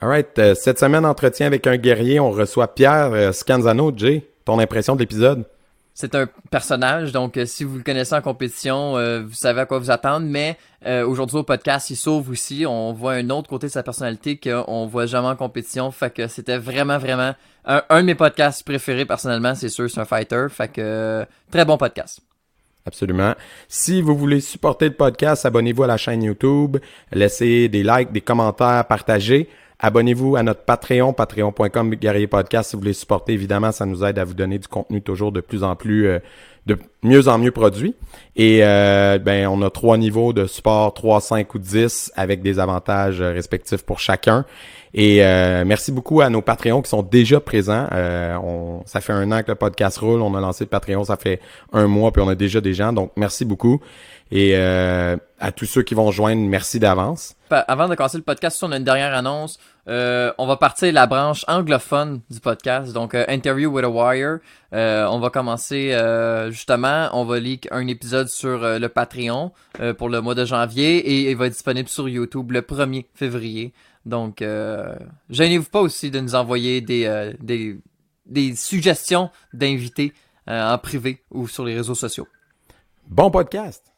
[0.00, 0.38] All right.
[0.38, 3.92] Euh, cette semaine, entretien avec un guerrier, on reçoit Pierre euh, Scanzano.
[3.96, 5.44] Jay, ton impression de l'épisode?
[5.92, 9.80] C'est un personnage, donc euh, si vous le connaissez en compétition, vous savez à quoi
[9.80, 10.24] vous attendre.
[10.24, 10.56] Mais
[11.04, 12.64] aujourd'hui au podcast, il sauve aussi.
[12.64, 15.90] On voit un autre côté de sa personnalité qu'on voit jamais en compétition.
[15.90, 17.34] Fait que c'était vraiment, vraiment
[17.64, 19.56] un, un, de mes podcasts préférés personnellement.
[19.56, 20.46] C'est sûr, c'est un fighter.
[20.50, 22.20] Fait que très bon podcast.
[22.86, 23.34] Absolument.
[23.66, 26.76] Si vous voulez supporter le podcast, abonnez-vous à la chaîne YouTube,
[27.10, 29.48] laissez des likes, des commentaires, partagez.
[29.80, 33.32] Abonnez-vous à notre Patreon, patreon.com Guerrier Podcast si vous voulez supporter.
[33.32, 36.18] Évidemment, ça nous aide à vous donner du contenu toujours de plus en plus, euh,
[36.66, 37.94] de mieux en mieux produit.
[38.34, 42.58] Et euh, ben, on a trois niveaux de support, 3, 5 ou 10, avec des
[42.58, 44.44] avantages euh, respectifs pour chacun.
[44.94, 45.18] Et
[45.66, 47.86] merci beaucoup à nos Patreons qui sont déjà présents.
[47.92, 50.22] on, ça fait un an que le podcast roule.
[50.22, 51.40] On a lancé le Patreon, ça fait
[51.74, 52.94] un mois, puis on a déjà des gens.
[52.94, 53.82] Donc, merci beaucoup.
[54.30, 57.34] Et euh, à tous ceux qui vont joindre, merci d'avance.
[57.50, 59.58] Avant de commencer le podcast, on a une dernière annonce.
[59.88, 64.40] Euh, on va partir la branche anglophone du podcast, donc euh, Interview with a Wire.
[64.72, 65.96] on va commencer
[66.50, 69.52] justement, on va leak un épisode sur le Patreon
[69.96, 73.72] pour le mois de janvier et il va être disponible sur YouTube le 1er février.
[74.04, 74.44] Donc,
[75.30, 77.78] gênez-vous pas aussi de nous envoyer des, des,
[78.26, 80.12] des suggestions d'invités
[80.46, 82.28] en privé ou sur les réseaux sociaux.
[83.06, 83.97] Bon podcast!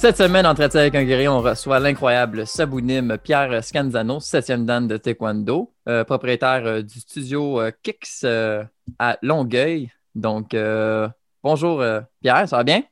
[0.00, 4.96] cette semaine, Entretien avec un guerrier, on reçoit l'incroyable Sabounim Pierre Scanzano, septième dan de
[4.96, 8.24] Taekwondo, euh, propriétaire euh, du studio euh, Kicks
[8.98, 9.90] à Longueuil.
[10.14, 10.56] Donc,
[11.42, 11.84] bonjour
[12.22, 12.82] Pierre, ça va bien?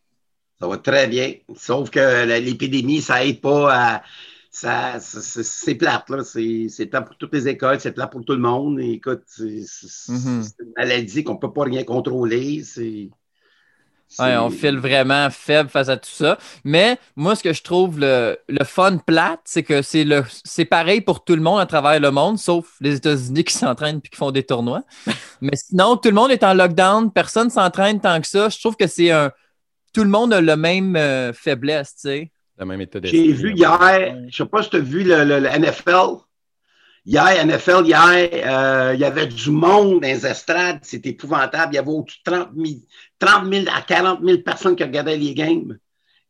[0.61, 4.03] Ça va très bien, sauf que l'épidémie, ça aide pas à...
[4.50, 6.25] Ça, c'est plate, là.
[6.25, 8.81] C'est plate pour toutes les écoles, c'est plate pour tout le monde.
[8.81, 10.53] écoute, c'est mm-hmm.
[10.60, 12.62] une maladie qu'on peut pas rien contrôler.
[12.65, 13.09] C'est
[14.19, 16.39] on file vraiment faible face à tout ça.
[16.65, 21.01] Mais moi, ce que je trouve le, fun plate, c'est que c'est le c'est pareil
[21.01, 24.17] pour tout le monde à travers le monde, sauf les États-Unis qui s'entraînent puis qui
[24.17, 24.83] font des tournois.
[25.41, 28.49] Mais sinon, tout le monde est en lockdown, personne s'entraîne tant que ça.
[28.49, 29.31] Je trouve que c'est un.
[29.95, 32.33] Tout le monde a la même euh, faiblesse, tu sais.
[32.59, 35.49] Le même état J'ai vu hier, je sais pas si tu as vu le, le
[35.49, 36.19] NFL.
[37.09, 40.81] Hier, NFL, hier, euh, il y avait du monde dans les estrades.
[40.83, 41.73] C'était épouvantable.
[41.73, 42.31] Il y avait au-dessus de
[43.19, 45.79] 30 000, à 40 000 personnes qui regardaient les games.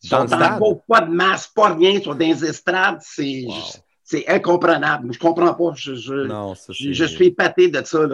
[0.05, 3.00] Ils sont pas de masse, pas rien, ils sont dans les estrades.
[3.00, 5.12] C'est incomprenable.
[5.12, 5.72] Je comprends pas.
[5.75, 8.06] Je, je, suis épaté de ça.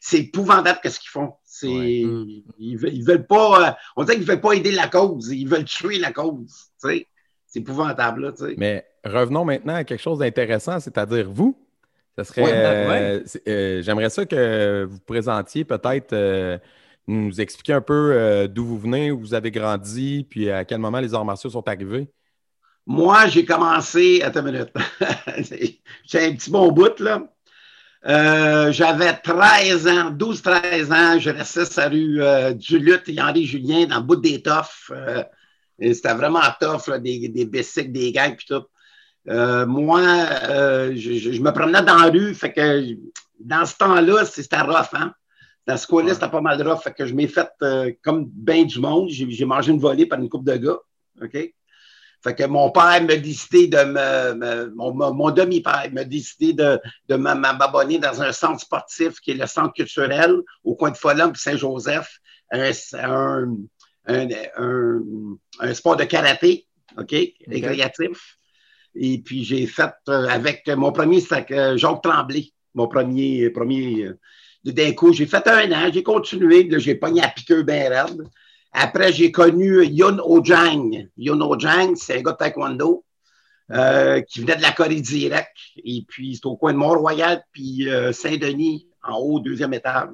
[0.00, 1.32] C'est épouvantable ce qu'ils font.
[1.62, 3.68] Ils, ils, veulent pas.
[3.68, 5.30] Euh, on dirait qu'ils veulent pas aider la cause.
[5.32, 6.66] Ils veulent tuer la cause.
[6.76, 7.06] C'est
[7.54, 8.34] épouvantable.
[8.58, 11.56] Mais revenons maintenant à quelque chose d'intéressant, c'est-à-dire vous.
[12.24, 12.52] Ça serait.
[12.52, 16.58] Euh, euh, j'aimerais ça que vous présentiez peut-être, euh,
[17.06, 21.00] nous expliquer un peu d'où vous venez, où vous avez grandi, puis à quel moment
[21.00, 22.08] les arts martiaux sont arrivés.
[22.86, 24.20] Moi, j'ai commencé.
[24.22, 24.72] Attends une minute.
[26.04, 27.22] j'ai un petit bon bout, là.
[28.70, 33.86] j'avais 13 ans, 12-13 ans, je restais sur la rue du Lutte et Henri Julien
[33.86, 34.92] dans le bout des toffes.
[35.80, 38.64] c'était vraiment tough, des, des bicycles, des gangs, puis tout.
[39.28, 42.96] Euh, moi, euh, je, me promenais dans la rue, fait que
[43.38, 45.12] dans ce temps-là, c'était rough, hein?
[45.66, 48.64] Dans ce coin-là, c'était pas mal rough, fait que je m'ai fait euh, comme bien
[48.64, 49.08] du monde.
[49.10, 50.78] J'ai mangé une volée par une coupe de gars,
[51.22, 51.36] OK?
[52.22, 57.98] Fait que mon père m'a décidé de me, mon, demi-père m'a décidé de, de m'abonner
[57.98, 62.18] dans un centre sportif qui est le centre culturel au coin de Folum Saint-Joseph,
[62.52, 62.70] un,
[64.06, 66.66] un, sport de karaté,
[66.98, 67.14] OK,
[67.46, 68.39] récréatif.
[68.94, 74.04] Et puis, j'ai fait euh, avec mon premier, c'était euh, Jacques Tremblay, mon premier, premier
[74.04, 74.18] euh,
[74.64, 75.12] d'un coup.
[75.12, 78.22] J'ai fait un an, j'ai continué, j'ai pogné à piqueur bien raide.
[78.72, 81.08] Après, j'ai connu Yun Ojang.
[81.16, 83.04] Yun Ojang, c'est un gars de taekwondo
[84.28, 85.56] qui venait de la Corée direct.
[85.76, 90.08] Et puis, c'est au coin de Mont-Royal, puis Saint-Denis, en haut, deuxième étage,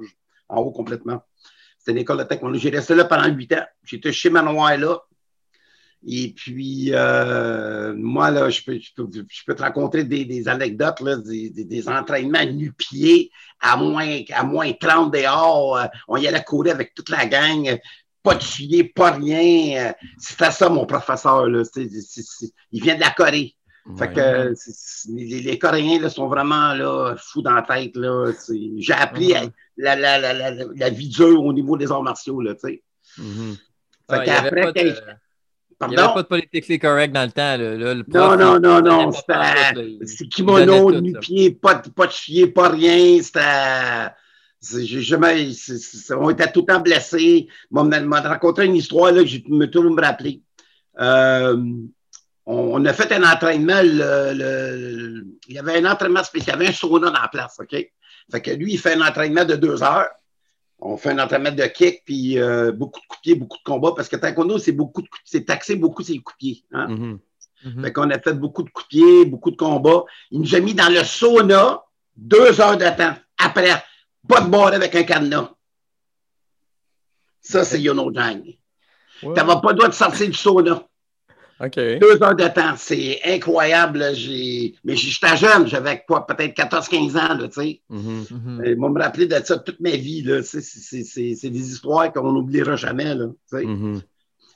[0.47, 1.23] en haut complètement.
[1.77, 2.57] C'était une école de taekwondo.
[2.57, 3.65] J'ai resté là pendant huit ans.
[3.83, 4.99] J'étais chez Manoir là.
[6.05, 11.89] Et puis, euh, moi, là, je peux, je peux, te raconter des, anecdotes, là, des,
[11.89, 15.77] entraînements nu-pieds à moins, à moins 30 dehors.
[15.77, 17.79] Euh, on y allait courir avec toute la gang,
[18.21, 19.93] pas de filet, pas rien.
[20.17, 21.47] C'était ça, mon professeur.
[21.47, 21.63] Là.
[21.75, 23.55] il vient de la Corée.
[23.97, 24.53] Fait que
[25.09, 27.93] les, les, Coréens là, sont vraiment là, fous dans la tête.
[28.77, 29.33] J'ai appris
[29.77, 32.41] la, la, la, la, vie dure au niveau des arts martiaux.
[32.41, 33.55] Là, -hmm.
[34.09, 34.95] Fait qu'après, de...
[35.81, 37.55] Il n'y avait pas de politique correct dans le temps.
[37.57, 39.11] Là, le non, non, non, non.
[39.11, 43.21] C'est kimono, nu-pied, pas, pas de chier, pas rien.
[43.21, 44.11] C'était.
[44.59, 45.51] Jamais,
[46.17, 47.47] on était tout le temps blessés.
[47.71, 50.41] On m'a raconté une histoire là, que je me toujours me rappeler.
[50.99, 51.61] Euh,
[52.47, 53.81] on, a fait un entraînement.
[53.83, 56.55] Le, il y avait un entraînement spécial.
[56.57, 57.75] Il y avait un sauna dans la place, OK?
[58.31, 60.09] Fait que lui, il fait un entraînement de deux heures.
[60.79, 63.63] On fait un entraînement de kick, puis euh, beaucoup de coups de pied, beaucoup de
[63.63, 66.63] combats, parce que taekwondo, c'est beaucoup de c'est taxé beaucoup ses coups de pied.
[66.71, 66.87] Hein?
[66.87, 67.19] Mm-hmm.
[67.65, 67.81] Mm-hmm.
[67.83, 70.03] Fait qu'on a fait beaucoup de coups de pied, beaucoup de combats.
[70.29, 71.83] Il nous a mis dans le sauna
[72.15, 73.15] deux heures de temps.
[73.39, 73.83] Après,
[74.27, 75.51] pas de bord avec un cadenas.
[77.41, 78.43] Ça, c'est Yono Jang.
[79.19, 80.87] Tu n'avais pas le droit de sortir du sauna.
[81.59, 84.05] Deux heures de temps, c'est incroyable.
[84.83, 87.81] Mais j'étais jeune, j'avais quoi, peut-être 14-15 ans, tu sais.
[87.91, 88.27] Mm-hmm.
[88.31, 88.75] Mm-hmm.
[88.75, 93.25] Moi, me rappeler de ça toute ma vie, C'est des histoires qu'on n'oubliera jamais, là,
[93.51, 94.01] mm-hmm.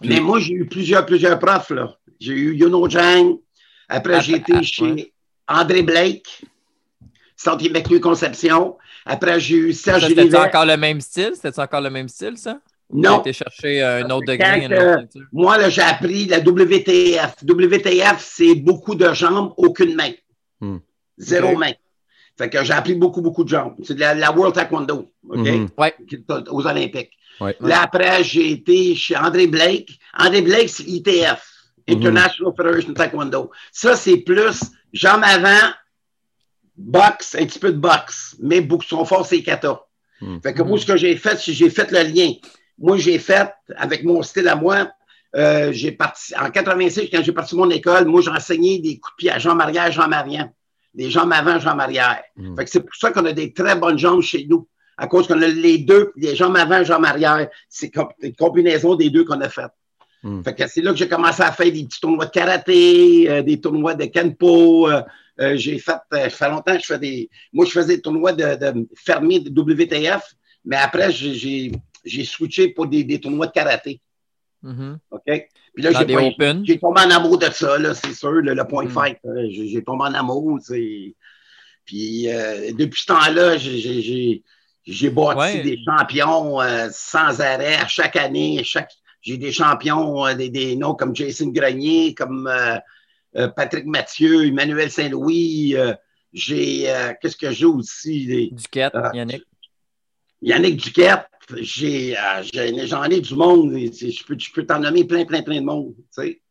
[0.03, 1.71] Mais moi, j'ai eu plusieurs, plusieurs profs,
[2.19, 3.39] J'ai eu Yono Jang.
[3.89, 5.13] Après, j'ai été chez
[5.47, 6.44] André Blake,
[7.36, 8.77] Centre Immaculée Conception.
[9.06, 11.31] Après, j'ai eu Serge C'était encore le même style?
[11.33, 12.59] C'était encore le même style, ça?
[12.94, 13.22] Non.
[13.22, 14.68] Tu été chercher un autre degré.
[15.32, 17.36] moi, j'ai appris la WTF.
[17.44, 20.12] WTF, c'est beaucoup de jambes, aucune main.
[20.60, 20.78] Hmm.
[21.18, 21.74] Zéro main.
[22.38, 23.76] Fait que j'ai appris beaucoup, beaucoup de jambes.
[23.84, 25.48] C'est de la, World Taekwondo, OK?
[25.48, 25.68] Mm
[26.50, 27.12] Aux Olympiques.
[27.60, 30.00] Là, après, j'ai été chez André Blake.
[30.18, 31.42] André Blake, c'est ITF,
[31.88, 31.94] hmm.
[31.94, 33.52] International Federation Taekwondo.
[33.72, 34.62] Ça, c'est plus
[34.94, 35.72] jambes avant,
[36.78, 39.82] boxe, un petit peu de boxe, mais beaucoup son fort, c'est kata.
[40.20, 40.40] Hmm.
[40.42, 42.34] Fait que moi, ce que j'ai fait, c'est j'ai fait le lien.
[42.81, 44.89] Moi, j'ai fait, avec mon style à moi,
[45.36, 49.13] euh, j'ai parti, en 86, quand j'ai parti mon école, moi, j'ai enseigné des coups
[49.13, 50.51] de pied à Jean Marière, Jean Marian.
[50.94, 52.22] Des jambes avant, Jean Marière.
[52.36, 52.56] Mm.
[52.57, 54.68] Fait que c'est pour ça qu'on a des très bonnes jambes chez nous.
[54.98, 57.48] À cause qu'on a les deux, les jambes avant, Jean Marière.
[57.69, 57.92] C'est
[58.22, 59.72] une combinaison des deux qu'on a faites.
[60.24, 60.44] Mm.
[60.44, 63.42] Fait que c'est là que j'ai commencé à faire des petits tournois de karaté, euh,
[63.42, 64.89] des tournois de kenpo.
[64.89, 65.01] Euh,
[65.56, 67.30] j'ai fait, ça fait longtemps que je fais des.
[67.54, 70.36] Moi, je faisais des tournois de, de fermés de WTF,
[70.66, 71.72] mais après, j'ai
[72.03, 74.01] j'ai switché pour des, des, tournois de karaté.
[74.63, 74.98] Mm-hmm.
[75.12, 75.48] OK?
[75.74, 75.92] Puis là,
[76.63, 78.89] j'ai tombé en amour de ça, c'est sûr, le, point mm.
[78.89, 79.18] fight.
[79.50, 80.59] J'ai tombé en amour.
[81.86, 88.62] Puis euh, depuis ce temps-là, j'ai bâti des champions euh, sans arrêt à chaque année.
[88.63, 92.51] Chaque, j'ai des champions, euh, des, des, noms comme Jason Grenier, comme
[93.56, 95.75] Patrick Mathieu, Emmanuel Saint-Louis.
[96.33, 98.51] j'ai, qu'est-ce que j'ai aussi?
[98.51, 99.44] Duquette, Yannick.
[100.42, 101.27] Yannick Duquette.
[101.58, 102.44] J'ai, euh,
[102.86, 103.72] j'en ai, du monde.
[103.74, 105.96] Je peux, peux t'en nommer plein, plein, plein de monde.
[106.12, 106.42] sais.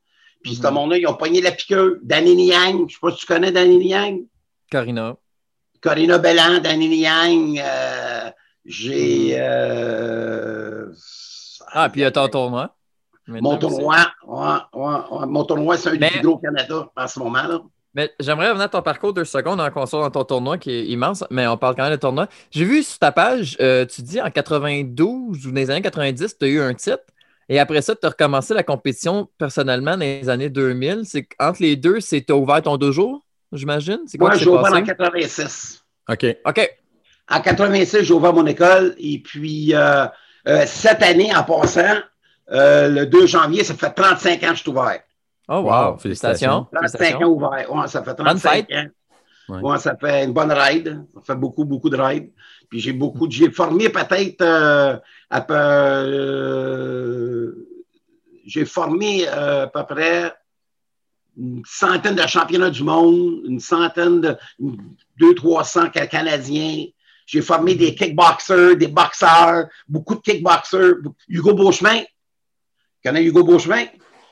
[0.43, 0.75] Puis ce mhm.
[0.75, 1.93] monde-là, ils ont pogné la piqueur.
[2.03, 4.27] Danny Yang, je ne sais pas si tu connais Danny Yang.
[4.71, 5.17] Carina.
[5.81, 7.61] Carina Bellan, Danny Yang.
[7.63, 8.31] Euh,
[8.65, 9.35] j'ai.
[9.35, 9.41] Mhm.
[9.41, 10.93] Euh,
[11.73, 12.75] ah, puis il y a ton tournoi.
[13.27, 13.97] Mon tournoi,
[14.27, 17.61] ouais, ouais, mon tournoi, c'est un des plus gros Canada en ce moment-là.
[17.95, 20.87] Mais j'aimerais revenir à ton parcours deux secondes en console dans ton tournoi qui est
[20.87, 22.29] immense, mais on parle quand même de tournoi.
[22.51, 26.39] J'ai vu sur ta page, euh, tu dis en 92 ou dans les années 90,
[26.39, 27.03] tu as eu un titre.
[27.49, 31.01] Et après ça, tu as recommencé la compétition personnellement dans les années 2000.
[31.05, 33.99] C'est entre les deux, c'est tu as ouvert ton deux jours, j'imagine?
[34.21, 35.83] Moi, j'ai ouvert en 86.
[36.09, 36.27] OK.
[36.45, 36.71] OK.
[37.29, 38.95] En 86, j'ai ouvert mon école.
[38.99, 40.07] Et puis, euh,
[40.47, 41.99] euh, cette année, en passant,
[42.49, 45.01] le 2 janvier, ça fait 35 ans que je suis ouvert.
[45.53, 45.99] Oh, wow!
[45.99, 46.69] Félicitations.
[46.73, 47.75] 35 ans ouvert.
[47.75, 48.87] Ouais, ça fait 35 ans.
[49.49, 49.79] Ouais.
[49.79, 51.05] ça fait une bonne ride.
[51.13, 52.31] Ça fait beaucoup, beaucoup de rides.
[52.69, 54.97] Puis j'ai beaucoup, j'ai formé peut-être euh,
[55.29, 57.53] à peu, euh,
[58.47, 60.33] j'ai formé euh, à peu près
[61.37, 64.37] une centaine de championnats du monde, une centaine de,
[65.19, 66.85] deux, trois cents Canadiens.
[67.27, 70.95] J'ai formé des kickboxers, des boxeurs, beaucoup de kickboxers.
[71.27, 72.03] Hugo Beauchemin.
[72.03, 73.87] Tu connais Hugo Beauchemin?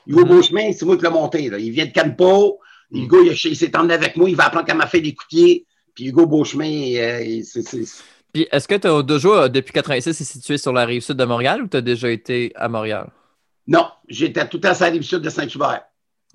[0.07, 0.27] Hugo mm-hmm.
[0.27, 1.49] Beauchemin, c'est moi qui l'ai monté.
[1.49, 1.59] Là.
[1.59, 2.59] Il vient de Canpo.
[2.91, 3.03] Mm.
[3.03, 4.29] Hugo, il, il s'est emmené avec moi.
[4.29, 5.65] Il va apprendre comment faire des coutiers.
[5.95, 7.63] Puis Hugo Beauchemin, euh, c'est.
[8.31, 11.25] Puis est-ce que tu as déjà, depuis 86, est situé sur la rive sud de
[11.25, 13.09] Montréal ou tu as déjà été à Montréal?
[13.67, 15.83] Non, j'étais tout à la rive sud de Saint-Hubert.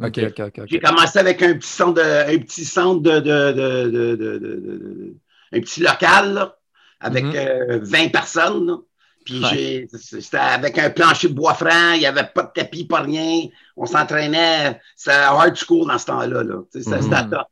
[0.02, 0.60] OK, OK, OK.
[0.66, 5.14] J'ai commencé avec un petit centre de, un petit centre de, de, de, de
[5.52, 6.58] un petit local là,
[7.00, 8.06] avec 20 mm-hmm.
[8.06, 8.66] euh, personnes.
[8.66, 8.78] Là.
[9.24, 9.42] Puis
[9.88, 13.46] c'était avec un plancher de bois franc, il n'y avait pas de tapis, pas rien.
[13.76, 16.42] On s'entraînait, c'était hard school dans ce temps-là.
[16.42, 16.62] Là.
[16.70, 17.48] C'était mm top.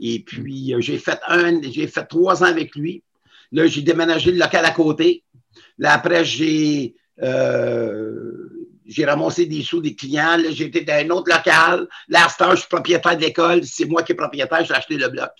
[0.00, 3.02] Et puis, euh, j'ai fait un, j'ai fait trois ans avec lui.
[3.52, 5.22] Là, j'ai déménagé le local à côté.
[5.78, 8.48] Là, après, j'ai, euh,
[8.86, 10.36] J'ai ramassé des sous des clients.
[10.36, 11.86] là, J'étais dans un autre local.
[12.08, 13.64] Là, à cette heure, je suis propriétaire de l'école.
[13.64, 14.64] C'est moi qui est propriétaire.
[14.64, 15.30] J'ai acheté le bloc.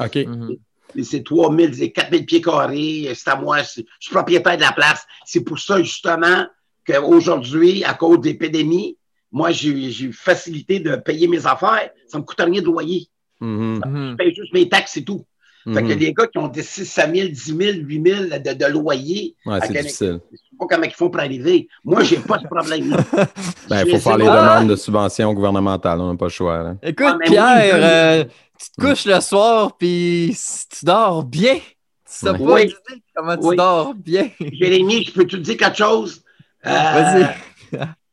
[0.00, 0.16] OK.
[0.16, 0.56] Mhm.
[1.02, 3.10] C'est 3000, c'est 4000 pieds carrés.
[3.14, 3.58] C'est à moi.
[3.62, 5.06] Je suis propriétaire de la place.
[5.24, 6.46] C'est pour ça, justement,
[6.86, 8.96] qu'aujourd'hui, à cause des épidémies,
[9.32, 11.90] moi, j'ai eu facilité de payer mes affaires.
[12.08, 13.06] Ça me coûte rien de loyer.
[13.40, 13.80] Mhm.
[13.86, 14.10] Mhm.
[14.12, 15.24] Je paye juste mes taxes, c'est tout.
[15.64, 15.98] Fait que Mhm.
[15.98, 19.58] les gars qui ont des 6 000, 10 000, 8 000 de, de loyer, Ouais,
[19.62, 20.18] c'est difficile.
[20.32, 21.68] je sais pas comment ils font pour arriver.
[21.84, 22.96] Moi, j'ai pas de problème.
[23.68, 26.00] Ben, il J'ai faut faire les demandes de subventions gouvernementales.
[26.00, 26.62] On n'a pas le choix.
[26.62, 26.74] là.
[26.82, 28.24] Écoute, Ah, Pierre, je- euh,
[28.60, 30.36] tu te couches le soir, puis
[30.70, 31.56] tu dors bien.
[31.56, 31.62] Tu
[32.04, 32.38] sais Ouais.
[32.38, 32.74] pas Oui.
[33.14, 33.56] comment tu Oui.
[33.56, 34.30] dors bien?
[34.40, 36.22] Jérémy, je peux te dire quelque chose?
[36.66, 37.36] Euh, Vas-y.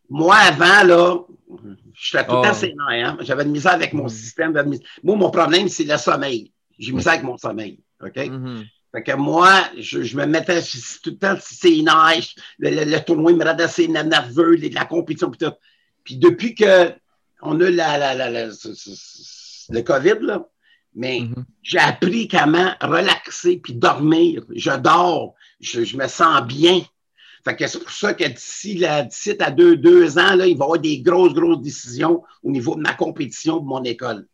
[0.10, 1.18] Moi, avant, là,
[1.94, 2.44] j'étais tout le Oh.
[2.44, 3.18] temps sénile, hein?
[3.22, 4.54] J'avais de misère avec mon système.
[4.54, 4.62] de
[5.04, 6.52] Moi, mon problème, c'est le sommeil.
[6.80, 7.80] J'ai misère avec mon sommeil.
[8.02, 8.16] OK?
[8.16, 8.64] Mhm.
[8.94, 12.84] Fait que moi, je, je me mettais je- tout le temps c'est neige, le, le,
[12.86, 15.54] le tournoi me rendait assez nerveux, les- la compétition puis tout.
[16.06, 16.94] Puis depuis que
[17.42, 19.37] on a la, la, la, la- ce- ce- ce-
[19.70, 20.48] le COVID, là,
[20.96, 21.46] mais Mhm.
[21.62, 24.44] j'ai appris comment relaxer puis dormir.
[24.56, 26.82] Je dors, je, je me sens bien.
[27.44, 30.68] Fait que c'est pour ça que d'ici, à deux, deux ans, là, il va y
[30.68, 34.28] avoir des grosses, grosses décisions au niveau de ma compétition de mon école.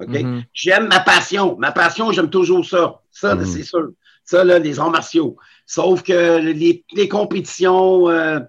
[0.00, 0.08] OK?
[0.08, 0.44] Mhm.
[0.52, 1.56] J'aime ma passion.
[1.58, 3.00] Ma passion, j'aime toujours ça.
[3.10, 3.44] Ça, Mhm.
[3.46, 3.88] c'est sûr.
[4.24, 5.36] Ça, là, les arts martiaux.
[5.66, 8.40] Sauf que les, les compétitions, euh,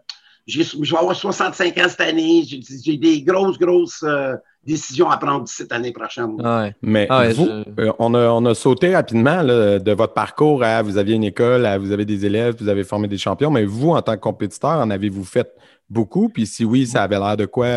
[0.48, 2.44] je vais avoir 65 ans cette année.
[2.48, 6.36] J'ai j'ai des grosses, grosses euh, décisions à prendre cette année prochaine.
[6.42, 6.74] Ouais.
[6.82, 10.14] Mais Ah ouais, vous, je- euh, on, a, on a sauté rapidement là, de votre
[10.14, 13.18] parcours à vous aviez une école, à vous avez des élèves, vous avez formé des
[13.18, 15.52] champions, mais vous, en tant que compétiteur, en avez-vous fait
[15.90, 16.30] beaucoup?
[16.30, 17.68] Puis si oui, ça avait l'air de quoi?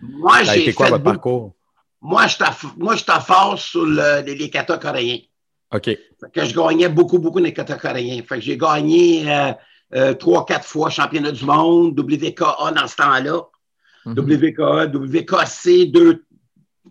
[0.00, 1.52] Moi, Ça a j'ai été quoi fait votre beaucoup- parcours?
[2.02, 5.18] Moi, je t'aff- moi, je t'en fort sur le- les, les katas coréens.
[5.74, 5.84] OK.
[5.86, 5.98] Fait
[6.32, 8.20] que je gagnais beaucoup, beaucoup les katas coréens.
[8.28, 9.52] Fait que j'ai gagné euh,
[9.94, 13.40] euh, trois, quatre fois championnat du monde, WKA dans ce temps-là.
[14.04, 14.14] Mhm.
[14.18, 16.24] WKA, WKC, deux.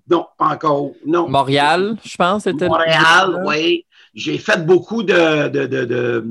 [0.09, 0.91] Non, pas encore.
[1.05, 1.27] Non.
[1.27, 2.67] Montréal, je pense, c'était.
[2.67, 3.85] Montréal, oui.
[4.13, 6.25] J'ai fait beaucoup de, de, de, de-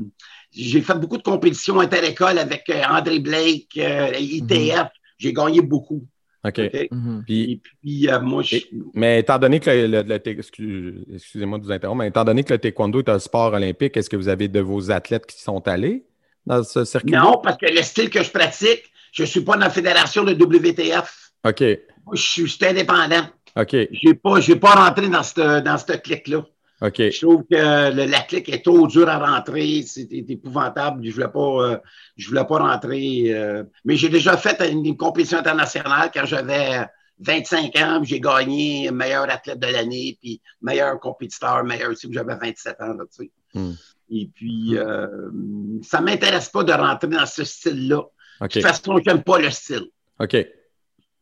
[0.51, 4.87] j'ai fait beaucoup de compétitions interécoles avec euh, André Blake, euh, ITF.
[5.17, 6.03] J'ai gagné beaucoup.
[6.43, 6.59] OK.
[6.91, 7.23] Mhm.
[7.25, 8.57] Puis, Et puis, euh, moi, je,
[8.93, 12.43] mais étant donné que le, le- le- excuse- excusez-moi de vous interrompre, mais étant donné
[12.43, 15.41] que le taekwondo est un sport olympique, est-ce que vous avez de vos athlètes qui
[15.41, 16.05] sont allés
[16.45, 17.11] dans ce circuit?
[17.11, 20.23] non, parce que le style que je pratique, je ne suis pas dans la fédération
[20.23, 21.31] de WTF.
[21.47, 21.61] OK.
[22.05, 23.25] Moi, je suis, je suis indépendant.
[23.57, 23.71] OK.
[23.71, 26.45] Je n'ai pas, j'ai pas rentré dans cette, dans cette clique-là.
[26.81, 26.97] OK.
[26.97, 27.55] Je trouve que
[27.95, 29.81] le- la clique est trop dure à rentrer.
[29.83, 31.05] C'est épouvantable.
[31.05, 31.39] Je voulais pas,
[31.71, 31.77] euh,
[32.17, 33.33] je voulais pas rentrer.
[33.33, 36.85] euh, mais j'ai déjà fait une, une compétition internationale quand j'avais
[37.19, 38.01] 25 ans.
[38.03, 42.93] J'ai gagné meilleur athlète de l'année, puis meilleur compétiteur, meilleur aussi, j'avais 27 ans.
[42.93, 43.31] Là, tu sais.
[43.53, 43.71] Hmm.
[44.09, 45.07] Et puis, euh,
[45.81, 48.01] ça m'intéresse pas de rentrer dans ce style-là.
[48.41, 48.51] De OK.
[48.51, 49.85] toute façon, j'aime pas le style.
[50.19, 50.35] OK.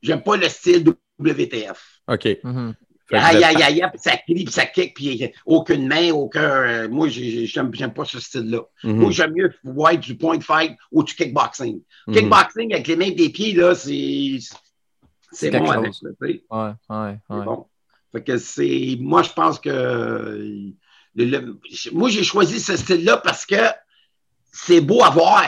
[0.04, 0.84] J'aime pas le style
[1.20, 2.02] WTF.
[2.08, 2.28] OK.
[2.44, 2.74] Vous
[3.12, 6.42] Aïe, aïe, aïe, aïe, puis ça crie, puis ça kick, puis aucune main, aucun.
[6.42, 8.62] euh, moi, j'ai- j'ai- j'aime j'aime pas ce style-là.
[8.84, 8.96] Mhm.
[8.96, 11.82] Moi, j'aime mieux voir du point fight ou du kickboxing.
[12.08, 12.14] Mhm.
[12.16, 14.40] Kickboxing avec les mains des pieds, là, c'est.
[15.32, 15.76] C'est bon chose.
[15.76, 16.44] avec, là, tu sais.
[16.50, 17.46] Ouais, ouais, C'est ouais.
[17.46, 17.66] bon.
[18.12, 18.98] Fait que c'est.
[19.00, 19.70] Moi, je pense que.
[21.16, 21.60] le- le-
[21.92, 23.56] moi, j'ai choisi ce style-là parce que
[24.52, 25.46] c'est beau à voir.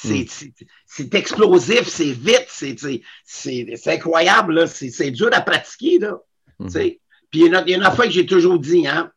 [0.00, 0.52] C'est Mm.
[0.86, 4.66] c'est- explosif, c'est vite, c'est c'est- c'est- c'est incroyable, là.
[4.68, 6.12] C'est c'est dur à pratiquer, là.
[6.68, 7.00] Sais.
[7.30, 8.86] Puis il y en a- il y en a une affaire que j'ai toujours dit,
[8.86, 9.10] hein.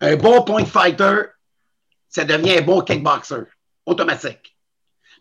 [0.00, 1.22] Un bon point fighter,
[2.08, 3.42] ça devient un bon kickboxer.
[3.86, 4.56] Automatique.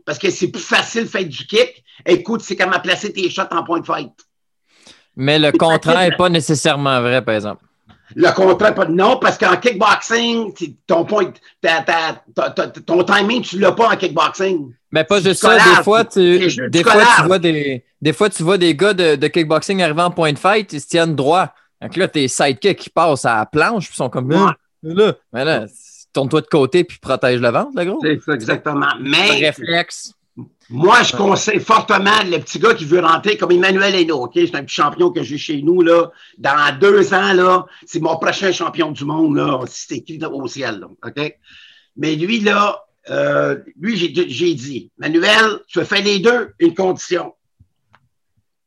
[0.05, 1.83] Parce que c'est plus facile de faire du kick.
[2.05, 4.13] Écoute, c'est comment placer tes shots en point de fight.
[5.15, 7.65] Mais le contraire n'est pas nécessairement vrai, par exemple.
[8.15, 10.53] Le contraire, pas non, parce qu'en kickboxing,
[10.87, 14.73] ton point, ta- ta- ta- ta- ton timing, tu l'as pas en kickboxing.
[14.91, 18.43] Mais pas juste ça, des fois, tu, des fois, tu vois des, des fois, tu
[18.43, 21.53] vois des gars de, de kickboxing arriver en point de fight, ils se tiennent droit.
[21.81, 24.37] Donc là, tes sidekicks qui passent à la planche, puis ils sont comme, Ouais.
[24.37, 25.65] Hum, là, mais là,
[26.13, 27.99] tourne-toi de côté, puis protège le ventre, le gros.
[28.01, 28.93] C'est ça, exactement.
[29.01, 30.13] Mais réflexe.
[30.69, 34.33] moi, je conseille fortement le petit gars qui veut rentrer comme Emmanuel Hainaut, OK?
[34.35, 36.11] C'est un petit champion que j'ai chez nous, là.
[36.37, 39.59] Dans deux ans, là, c'est mon prochain champion du monde, là.
[39.67, 41.35] C'est écrit au ciel, là, OK?
[41.97, 47.33] Mais lui, là, euh, lui, j'ai dit, Manuel, tu vas faire les deux, une condition.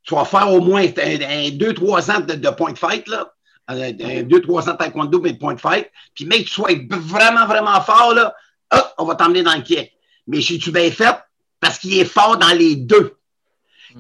[0.03, 3.07] Tu vas faire au moins un, un deux, trois ans de, de point de fight,
[3.09, 3.33] là.
[3.69, 5.89] Un, un deux, trois ans de taekwondo, mais de point de fight.
[6.15, 8.35] Puis, mec, tu sois vraiment, vraiment fort, là.
[8.73, 9.93] Hop, on va t'emmener dans le kick.
[10.27, 11.17] Mais si tu bien fait,
[11.61, 13.17] parce qu'il est fort dans les deux.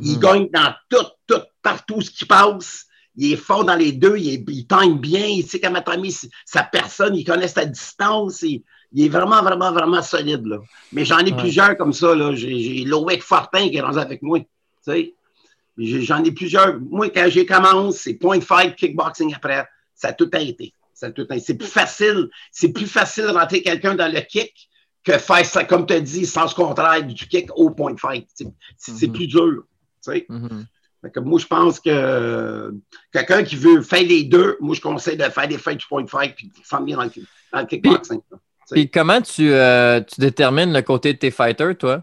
[0.01, 0.21] Il Mhm.
[0.21, 2.87] gagne dans tout, tout, partout ce qui passe.
[3.15, 4.17] Il est fort dans les deux.
[4.17, 5.27] Il, est, il bien.
[5.27, 7.15] Il sait comment mis sa personne.
[7.15, 8.43] Il connaît sa distance.
[8.43, 10.47] Il, il est vraiment, vraiment, vraiment solide.
[10.47, 10.59] Là.
[10.93, 11.37] Mais j'en ai Ouais.
[11.39, 12.15] plusieurs comme ça.
[12.15, 12.35] là.
[12.35, 14.39] J'ai, Loïc Fortin qui est rendu avec moi.
[15.79, 16.79] J'en ai plusieurs.
[16.81, 19.67] Moi, quand j'ai commencé, c'est point fight, kickboxing après.
[19.95, 20.75] Ça a tout a été.
[20.93, 21.45] Ça a tout a été.
[21.47, 22.29] C'est plus facile.
[22.51, 24.69] C'est plus facile de rentrer quelqu'un dans le kick
[25.05, 28.29] que faire ça, comme tu as dit, sens contraire du kick au point fight.
[28.77, 29.13] C'est Mhm.
[29.13, 29.65] plus dur.
[30.29, 30.67] Mhm.
[31.01, 32.73] Fait que moi, je pense que
[33.13, 36.07] quelqu'un qui veut faire les deux, moi, je conseille de faire des fights du point
[36.07, 37.11] fight puis de s'en venir dans le,
[37.53, 38.21] dans le kickboxing.
[38.73, 42.02] Puis comment tu, euh, tu détermines le côté de tes fighters, toi?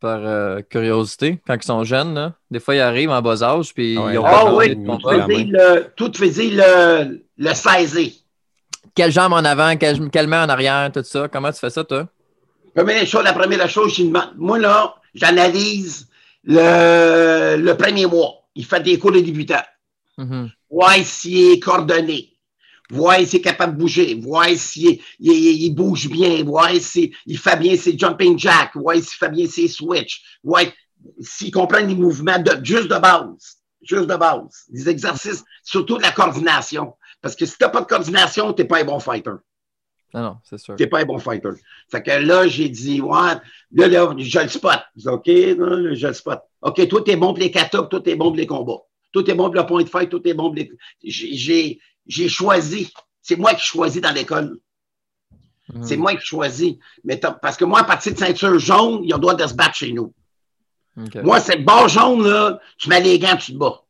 [0.00, 2.34] Par euh, curiosité, quand ils sont jeunes, là.
[2.50, 4.14] Des fois, ils arrivent en bas âge, puis Ouais.
[4.14, 5.26] ils ont Ah pas Ah oui, de combat.
[5.26, 8.12] le, tout faisait le, le saisir.
[8.94, 11.26] Quelle jambe en avant, quelle, quelle main en arrière, tout ça.
[11.28, 12.06] Comment tu fais ça, toi?
[12.74, 16.06] Première chose, la première chose, je demande- moi, là, j'analyse
[16.44, 18.42] le, le premier mois.
[18.54, 19.62] Il fait des cours de débutant.
[20.18, 20.50] Mhm.
[20.70, 22.30] Voir s'il est coordonné.
[22.90, 24.14] Voir s'il est capable de bouger.
[24.14, 26.44] Voir s'il il, il- il bouge bien.
[26.44, 28.74] Voir s'il il fait bien ses jumping jacks.
[28.76, 30.22] Voir s'il fait bien ses switch.
[30.42, 30.64] Voir
[31.20, 33.58] s'il comprend les mouvements de, juste de base.
[33.82, 34.64] Juste de base.
[34.68, 36.94] Des exercices, surtout de la coordination.
[37.20, 39.30] Parce que si tu n'as pas de coordination, tu n'es pas un bon fighter.
[40.12, 40.76] Non, non, c'est sûr.
[40.76, 41.48] T'es pas un bon fighter.
[41.90, 43.32] Fait que là, j'ai dit, ouais,
[43.72, 44.78] là, là, je le spot.
[45.06, 46.38] OK, là, je le spot.
[46.62, 48.80] OK, toi, t'es bon pour les katas, toi, t'es bon pour les combats.
[49.12, 50.70] Toi, t'es bon pour le point de fight, toi, t'es bon pour les.
[51.02, 52.92] J'ai- J'ai choisi.
[53.22, 54.58] C'est moi qui choisis dans l'école.
[55.72, 55.84] Mhm.
[55.84, 56.74] C'est moi qui choisis.
[57.04, 59.46] Mais parce que moi, à partir de ceinture jaune, il y a le droit de
[59.46, 60.12] se battre chez nous.
[60.96, 63.82] Moi, c'est le bord jaune, là, tu mets les gants, tu te bats.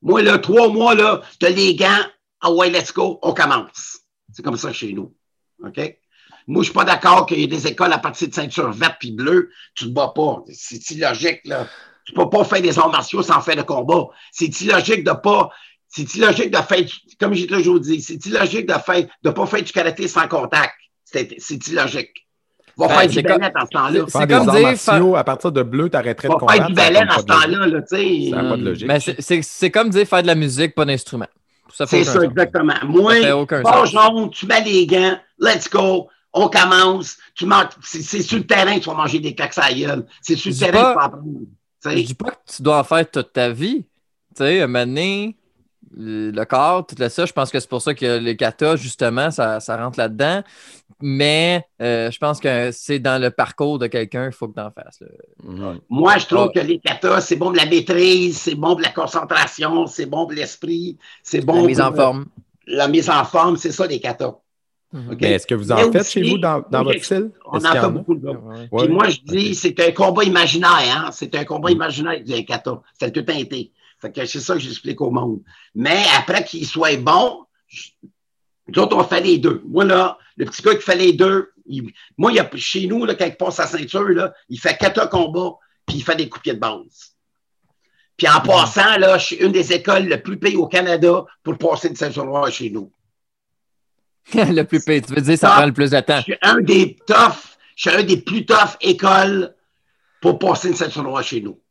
[0.00, 2.00] Moi, là, trois mois, là, tu as les gants,
[2.40, 4.00] ah ouais, let's go, on commence.
[4.32, 5.14] C'est comme ça chez nous.
[5.62, 5.78] OK?
[6.46, 8.96] Moi, je suis pas d'accord qu'il y ait des écoles à partir de ceinture verte
[8.98, 10.42] puis bleue, tu te bats pas.
[10.52, 11.68] C'est illogique, là.
[12.04, 14.08] Tu peux pas faire des arts martiaux sans faire de combat.
[14.32, 15.50] C'est illogique de pas.
[15.94, 16.84] C'est illogique de faire,
[17.20, 20.72] comme j'ai toujours dit, c'est illogique de faire, de pas faire du karaté sans contact?
[21.04, 22.26] C'est c'est illogique.
[22.78, 24.04] Va Ben, faire du ballet dans ce temps-là.
[24.08, 26.58] c'est comme des dire, martiaux, à partir de bleu, t'arrêterais de Va combattre.
[26.60, 28.30] faire du ballet dans ce temps-là, là, tu sais.
[28.30, 28.88] Ça a pas de logique.
[28.88, 31.26] Mais c'est- c'est c'est comme dire faire de la musique, pas d'instrument.
[31.74, 32.74] C'est ça, exactement.
[32.86, 33.14] Moi,
[33.62, 33.90] sens.
[33.92, 37.18] jaune, tu mets les gants, let's go, on commence.
[37.34, 39.68] Tu manges, c'est c'est sur le terrain que tu vas manger des claques à.
[40.22, 41.24] C'est sur le terrain que pas- tu vas apprendre.
[41.82, 43.84] Tu Je dis pas que tu dois en faire toute ta vie.
[44.34, 45.36] Tu sais, un moment donné,
[45.96, 49.30] le le corps, tout ça, je pense que c'est pour ça que les katas, justement,
[49.30, 50.42] ça, ça rentre là-dedans.
[51.00, 54.60] Mais euh, je pense que c'est dans le parcours de quelqu'un, il faut que tu
[54.60, 55.02] en fasses.
[55.90, 56.60] Moi, je trouve Ah.
[56.60, 60.22] que les katas, c'est bon pour la maîtrise, c'est bon pour la concentration, c'est bon
[60.26, 62.26] pour l'esprit, c'est bon la mise pour en forme.
[62.66, 64.36] la mise en forme, c'est ça, les katas.
[64.92, 65.10] Mhm.
[65.12, 65.18] OK?
[65.22, 67.30] Mais est-ce que vous en Mais faites aussi, chez vous dans, dans votre style?
[67.46, 67.88] On en fait a?
[67.88, 68.84] beaucoup de Ouais, ouais.
[68.84, 70.70] Puis moi, je dis, c'est un combat imaginaire,
[71.06, 71.10] hein?
[71.12, 71.74] C'est un combat Mm.
[71.74, 72.80] imaginaire du kata.
[73.00, 73.72] C'est tout un été.
[74.02, 75.42] Fait que c'est ça que j'explique au monde.
[75.76, 77.46] Mais après qu'il soit bon,
[78.66, 79.62] nous autres, on fait les deux.
[79.64, 83.04] Moi, là, le petit gars qui fait les deux, il- moi, il a, chez nous,
[83.04, 85.52] là, quand il passe sa ceinture, là, il fait kata combat,
[85.86, 87.12] puis il fait des coups de pied de base.
[88.16, 91.56] Puis en passant, là, je suis une des écoles le plus payées au Canada pour
[91.56, 92.90] passer une ceinture noire chez nous.
[94.34, 95.00] le plus payé.
[95.00, 96.16] Tu veux dire, ça prend le plus de temps.
[96.18, 99.54] Je suis un des tough, je suis un des plus tough écoles
[100.20, 101.61] pour passer une ceinture noire chez nous.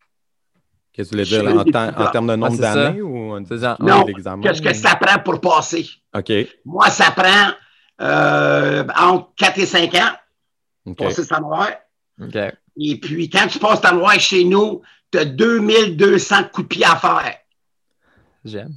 [0.93, 3.77] Qu'est-ce que tu voulais dire en, en termes de nombre d'années ou ça.
[3.80, 4.41] ou Non, d'examen?
[4.41, 5.88] Qu'est-ce que ça prend pour passer?
[6.13, 6.32] OK.
[6.65, 7.51] Moi, ça prend
[8.01, 10.12] euh, entre 4 et 5 ans
[10.86, 10.97] OK.
[10.97, 11.69] pour passer ça noir.
[12.21, 12.36] OK.
[12.77, 16.86] Et puis, quand tu passes ta noir chez nous, tu as 2200 coups de pied
[16.86, 17.38] à faire.
[18.43, 18.73] J'aime.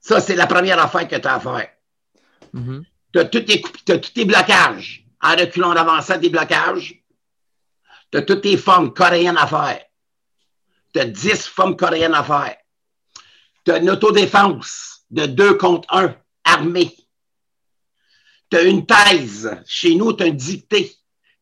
[0.00, 1.68] Ça, c'est la première affaire que tu as à faire.
[2.52, 2.84] Mhm.
[3.12, 5.04] Tu as tous tes blocages.
[5.22, 7.02] En reculant, en avançant tes blocages.
[8.12, 9.80] Tu as toutes tes formes coréennes à faire.
[10.96, 12.56] Tu as 10 formes coréennes à faire.
[13.66, 16.96] Tu as une autodéfense de 2 contre 1 armée.
[18.50, 19.50] Tu as une thèse.
[19.66, 20.90] Chez nous, tu as une dictée.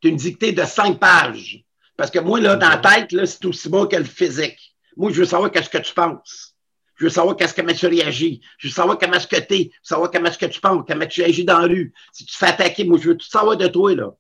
[0.01, 1.65] Tu as une dictée de 5 pages.
[1.97, 4.75] Parce que moi, là, dans la tête, c'est aussi bon que le physique.
[4.97, 6.57] Moi, je veux savoir qu'est-ce que tu penses.
[6.97, 8.41] Je veux savoir qu'est-ce comment tu réagis.
[8.59, 9.71] Je veux savoir comment est-ce que t'es.
[9.73, 11.93] Je veux savoir comment est-ce que tu penses, comment tu agis dans la rue.
[12.13, 14.11] Si tu te fais attaquer, moi, je veux tout savoir de toi, là.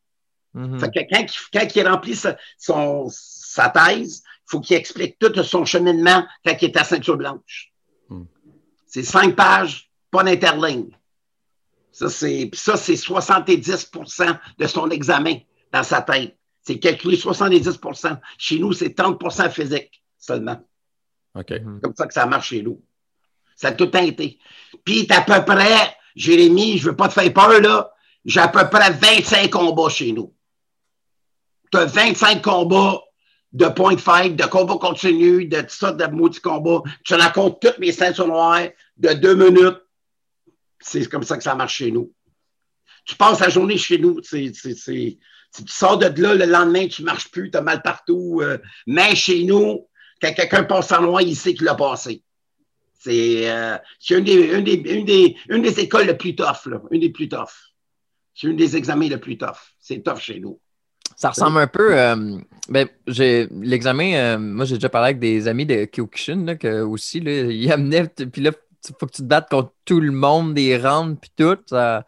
[0.78, 5.32] Fait que quand, il- quand il remplit sa, son, sa thèse, faut qu'il explique tout
[5.42, 7.72] son cheminement quand il est à ceinture blanche.
[8.08, 8.24] Hmm.
[8.86, 10.90] C'est cinq pages, pas d'interligne.
[11.94, 15.36] Ça, c'est, puis ça, c'est 70% de son examen
[15.72, 16.36] dans sa tête.
[16.60, 20.60] C'est calculé 70% Chez nous, c'est 30% physique seulement.
[21.36, 21.50] OK.
[21.50, 21.74] Mhm.
[21.76, 22.82] C'est comme ça que ça marche chez nous.
[23.54, 24.40] Ça a tout été.
[24.84, 27.92] Puis, t'as à peu près, Jérémy, je veux pas te faire peur, là,
[28.24, 30.34] j'ai à peu près 25 combats chez nous.
[31.70, 33.03] Tu as 25 combats
[33.54, 36.82] de point de fight, de combats continus, de tout ça, de maudits combats.
[37.04, 39.80] Tu racontes toutes mes ceintures noires de deux minutes.
[40.80, 42.12] C'est comme ça que ça marche chez nous.
[43.06, 44.20] Tu passes la journée chez nous.
[44.20, 44.52] tu
[45.66, 48.40] sors de là, le lendemain, tu marches plus, tu as mal partout.
[48.42, 49.86] euh, mais chez nous,
[50.20, 52.22] Quand quelqu'un passe en noir, il sait qu'il l'a passé.
[52.98, 53.76] C'est euh,
[54.10, 56.66] une, des, une, des, une, des, une des écoles les plus tough.
[56.90, 57.52] Une des plus tough.
[58.34, 59.58] C'est une des examens les plus tough.
[59.78, 60.58] C'est tough chez nous.
[61.16, 61.98] Ça ressemble un peu.
[61.98, 62.38] euh,
[62.68, 64.14] ben, j'ai l'examen.
[64.14, 67.70] euh, moi, j'ai déjà parlé avec des amis de Kyokushin là, que aussi, là, ils
[67.72, 68.08] amenaient.
[68.08, 68.50] Puis là,
[68.88, 71.56] il faut que tu te battes contre tout le monde, des rounds, puis tout.
[71.66, 72.04] Ça...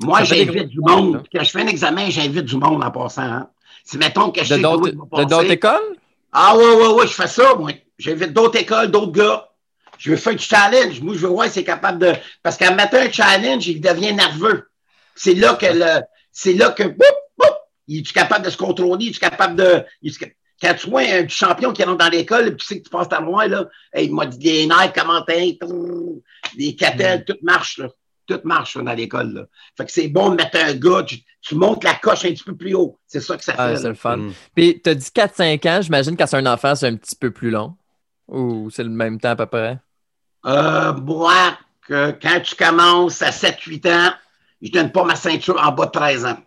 [0.00, 1.22] Moi, j'invite du monde.
[1.32, 3.22] Quand je fais un examen, j'invite du monde en passant.
[3.22, 3.48] hein.
[3.84, 5.96] Si mettons que je De d'autres écoles?
[6.32, 7.70] Ah ouais, ouais, ouais, je fais ça, moi.
[7.98, 9.48] J'invite d'autres écoles, d'autres gars.
[9.98, 11.00] Je veux faire du challenge.
[11.00, 12.12] Moi, je veux voir si c'est capable de.
[12.42, 14.68] Parce qu'à mettre un challenge, il devient nerveux.
[15.14, 16.00] C'est là que le.
[16.32, 16.82] C'est là que.
[17.88, 19.84] Est capable de se contrôler, il est capable de.
[20.62, 23.08] Quand tu vois un champion qui rentre dans l'école, puis tu sais que tu passes
[23.08, 25.58] ta moi, là, hey, il m'a dit des nerfs, comment t'es,
[26.56, 27.88] des catelles, tout marche, là.
[28.26, 29.34] Tout marche là, dans l'école.
[29.34, 29.44] Là.
[29.76, 32.42] Fait que c'est bon de mettre un gars, tu, tu montes la coche un petit
[32.44, 32.98] peu plus haut.
[33.06, 33.76] C'est ça que ça Ah, fait.
[33.76, 34.16] c'est le fun.
[34.16, 34.32] Mm.
[34.54, 37.50] Puis, t'as dit 4-5 ans, j'imagine quand c'est un enfant, c'est un petit peu plus
[37.50, 37.76] long.
[38.28, 39.78] Ou c'est le même temps à peu près?
[40.46, 44.14] Euh, moi, que quand tu commences à 7-8 ans,
[44.62, 46.38] je donne pas ma ceinture en bas de 13 ans.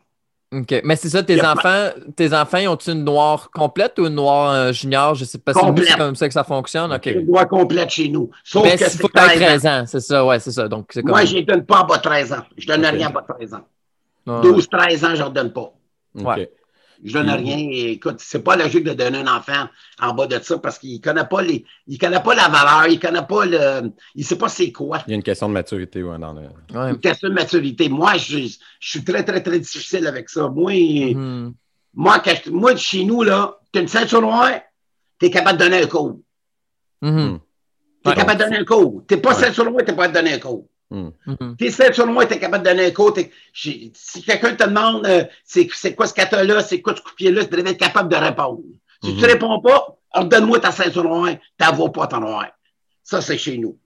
[0.54, 0.82] OK.
[0.86, 4.52] Mais c'est ça, tes enfants, tes enfants, ils ont-ils une noire complète ou une noire
[4.54, 5.14] euh, junior?
[5.14, 6.92] Je sais pas si c'est comme ça que ça fonctionne.
[6.94, 7.02] OK.
[7.04, 8.30] C'est une loi complète chez nous.
[8.46, 9.46] Sauf Mais que il faut que t'aies 13 ans.
[9.46, 10.68] 13 ans, c'est ça, ouais, c'est ça.
[10.70, 11.12] Donc, c'est comme.
[11.12, 12.44] Moi, je ne donne pas en bas de 13 ans.
[12.58, 12.92] Je donne Ok.
[12.94, 13.68] rien en bas de 13 ans.
[14.26, 14.42] Ouais.
[14.52, 15.62] 12-13 ans, je ne donne pas.
[16.18, 16.26] OK.
[16.26, 16.50] Ouais.
[17.04, 17.34] Je donne Mhm.
[17.36, 17.58] rien.
[17.72, 19.68] Et écoute, c'est pas logique de donner un enfant
[20.02, 21.64] en bas de ça parce qu'il ne connaît pas les.
[21.88, 23.92] Il connaît pas la valeur, il connaît pas le.
[24.16, 25.04] Il sait pas c'est quoi.
[25.08, 26.42] Il y a une question de maturité ouais, dans le.
[26.74, 26.90] Ouais.
[26.92, 27.88] Une question de maturité.
[27.90, 28.40] Moi, je,
[28.80, 30.48] je suis très, très, très difficile avec ça.
[30.50, 30.72] Moi,
[31.14, 31.54] Mhm.
[31.94, 34.52] moi, quand je- moi, chez nous, là, tu as une ceinture noire,
[35.20, 36.20] tu es capable de donner un code.
[37.02, 37.40] Mhm.
[38.04, 38.16] Tu es Ouais.
[38.16, 39.06] capable de donner un code.
[39.08, 39.44] Tu n'es pas Ouais.
[39.44, 40.64] ceinture noire, tu n'es pas capable de donner un code.
[40.90, 41.10] Hmm.
[41.60, 45.06] Tu es ceinture noire, tu es capable de donner un j'ai- Si quelqu'un te demande
[45.06, 47.78] euh, c'est c'est quoi ce kata-là, c'est quoi ce coup de pied-là, tu devrais être
[47.80, 48.62] capable de répondre.
[49.04, 52.48] Si tu ne réponds pas, alors donne-moi ta ceinture noire, tu n'as pas ton noir.
[53.04, 53.78] Ça, c'est chez nous.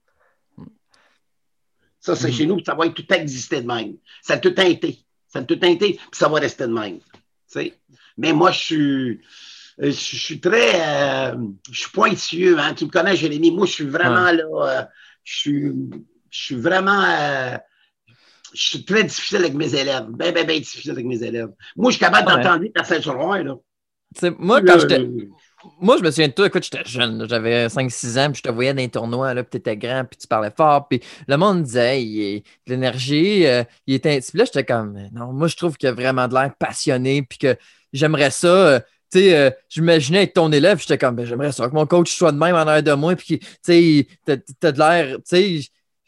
[2.00, 2.34] Ça, c'est Mhm.
[2.34, 3.94] chez nous, puis ça va être tout exister de même.
[4.22, 4.98] Ça a tout été.
[5.28, 6.98] Ça a tout été, puis ça va rester de même.
[6.98, 7.04] Tu
[7.48, 7.74] sais?
[8.16, 9.10] Mais moi, je suis.
[9.10, 9.18] euh,
[9.78, 10.80] Je je suis très.
[11.30, 11.36] euh,
[11.70, 12.58] je suis pointilleux.
[12.58, 12.74] Hein?
[12.74, 13.50] Tu me connais, Jérémy.
[13.50, 14.44] Moi, je suis vraiment là.
[14.44, 14.82] euh,
[15.24, 15.72] je, suis,
[16.32, 17.00] je suis vraiment.
[17.04, 17.56] euh,
[18.54, 20.06] je suis très difficile avec mes élèves.
[20.10, 21.48] Ben, ben, ben difficile avec mes élèves.
[21.76, 22.42] Moi, je suis capable Ouais.
[22.42, 23.42] d'entendre ta ceinture noire.
[23.42, 23.54] Là.
[24.38, 25.06] Moi, quand Euh, j'étais.
[25.80, 28.52] Moi, je me souviens de toi, écoute, j'étais jeune, j'avais 5-6 ans, puis je te
[28.52, 31.62] voyais dans les tournois, là, puis t'étais grand, puis tu parlais fort, puis le monde
[31.62, 34.18] disait, Hey, il est de l'énergie, euh, il était...
[34.20, 37.38] Puis là, j'étais comme, non, moi, je trouve qu'il a vraiment de l'air passionné, puis
[37.38, 37.56] que
[37.92, 38.80] j'aimerais ça, euh,
[39.12, 42.12] tu sais, euh, j'imaginais être ton élève, j'étais comme, ben, j'aimerais ça que mon coach
[42.12, 45.60] soit de même en l'air de moi, puis tu sais, t'as de l'air, tu sais,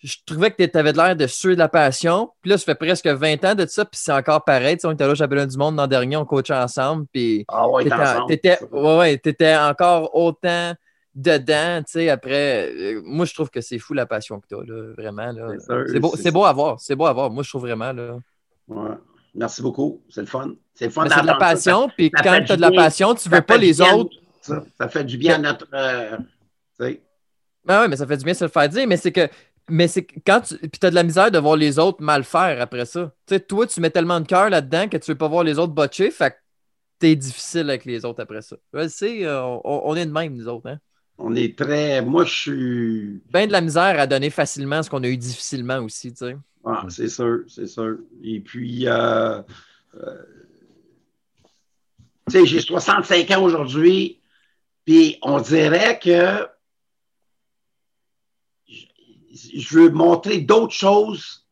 [0.04, 2.74] je trouvais que t'avais de l'air de suer de la passion, puis là, ça fait
[2.74, 5.14] presque 20 ans de ça, puis c'est encore pareil, tu sais, on était là au
[5.14, 7.44] championnat du monde l'an dernier, on coachait ensemble, puis...
[7.48, 7.84] Ah ouais,
[8.28, 10.74] T'étais, ouais, ouais, t'étais encore autant
[11.14, 12.70] dedans, tu sais, après.
[12.70, 15.32] euh, moi, je trouve que c'est fou la passion que t'as, là, vraiment.
[15.32, 15.48] Là.
[15.58, 17.30] C'est sûr, C'est beau, c'est c'est beau à voir, c'est beau à voir.
[17.30, 18.16] Moi, je trouve vraiment, là.
[18.68, 18.90] Ouais.
[19.34, 20.02] Merci beaucoup.
[20.10, 20.52] C'est le fun.
[20.74, 23.14] C'est le fun Mais c'est de la passion, puis quand t'as du de la passion,
[23.14, 24.14] tu veux pas les bien, autres.
[24.40, 25.66] Ça, ça fait du bien à notre.
[25.72, 26.16] euh,
[26.78, 27.00] tu.
[27.64, 29.28] Ben ouais, mais ça fait du bien de se le faire dire, mais c'est que.
[29.68, 30.58] Mais c'est que quand tu.
[30.58, 33.14] Puis t'as de la misère de voir les autres mal faire après ça.
[33.26, 35.58] Tu sais, toi, tu mets tellement de cœur là-dedans que tu veux pas voir les
[35.58, 36.36] autres botcher, fait que
[36.98, 38.56] t'es difficile avec les autres après ça.
[38.72, 40.78] Le sais, euh, on, on est de même, nous autres, hein.
[41.18, 42.02] On est très.
[42.02, 43.22] Moi, je suis.
[43.30, 46.36] Ben de la misère à donner facilement ce qu'on a eu difficilement aussi, tu sais.
[46.64, 47.98] Ah, c'est sûr, c'est sûr.
[48.22, 49.40] Et puis, euh,
[49.94, 50.22] euh,
[52.28, 54.18] tu sais, j'ai 65 ans aujourd'hui,
[54.84, 56.46] puis on dirait que
[59.54, 61.46] je veux montrer d'autres choses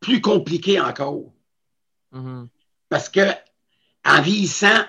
[0.00, 1.32] plus compliquées encore.
[2.12, 2.48] Mhm.
[2.88, 3.20] Parce que
[4.04, 4.84] en vieillissant,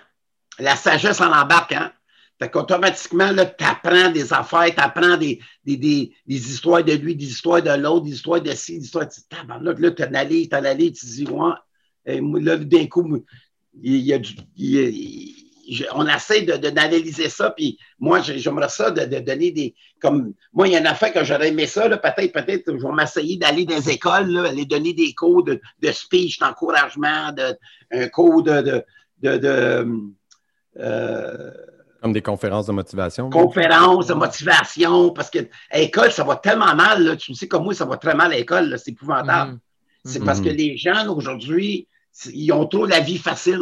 [0.60, 1.92] la sagesse en embarque, hein?
[2.42, 6.94] Fait qu'automatiquement, là, tu apprends des affaires, tu apprends des, des, des, des histoires de
[6.94, 10.04] lui, des histoires de l'autre, des histoires de ci, des histoires de tabarnak, là, tu
[10.04, 11.52] en allé, tu en allé, tu dis, ouais,
[12.06, 13.26] Et là, d'un coup,
[13.82, 14.36] il y a du.
[14.56, 15.39] il y a- il-
[15.72, 19.52] je- on essaie de, de- d'analyser ça, puis moi, j'ai- j'aimerais ça de, de donner
[19.52, 19.76] des.
[20.02, 22.86] Comme moi, il y en a fait que j'aurais aimé ça, là, peut-être, peut-être, je
[22.88, 27.32] vais m'essayer d'aller dans les écoles, là, aller donner des cours de, de speech, d'encouragement,
[27.32, 27.56] de,
[27.92, 28.62] un cours de.
[28.62, 28.84] de,
[29.22, 29.88] de, de,
[30.78, 31.52] euh,
[32.02, 33.30] Comme des conférences de motivation.
[33.30, 35.40] conférences de motivation, parce que
[35.72, 37.04] à l'école, ça va tellement mal.
[37.04, 37.16] Là.
[37.16, 38.70] Tu me sais, comme moi, ça va très mal à l'école.
[38.70, 38.78] là.
[38.78, 39.52] C'est épouvantable.
[39.54, 39.60] Mhm.
[40.06, 41.88] C'est parce que les jeunes aujourd'hui,
[42.34, 43.60] ils ont trop la vie facile.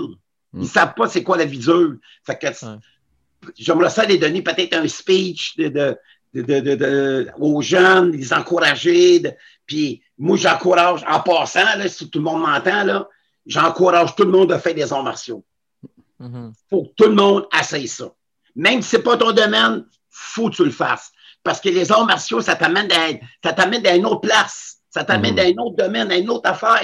[0.57, 0.63] Ils Mhm.
[0.63, 1.95] ne savent pas c'est quoi la vie dure.
[2.25, 2.47] Fait que
[3.55, 5.97] j'aimerais ça les donner peut-être un speech de, de-
[6.33, 9.21] de- de- aux jeunes, les encourager.
[9.65, 13.07] puis moi, j'encourage, en passant, là, si tout le monde m'entend, là,
[13.45, 15.43] j'encourage tout le monde à faire des arts martiaux.
[16.19, 16.51] Mhm.
[16.69, 18.11] faut que tout le monde essaye ça.
[18.55, 21.11] Même si ce n'est pas ton domaine, faut que tu le fasses.
[21.43, 22.87] Parce que les arts martiaux, ça t'amène
[23.41, 24.77] t'amène dans une autre place.
[24.89, 25.37] Ça t'amène Mhm.
[25.37, 26.81] dans un autre domaine, dans une autre affaire.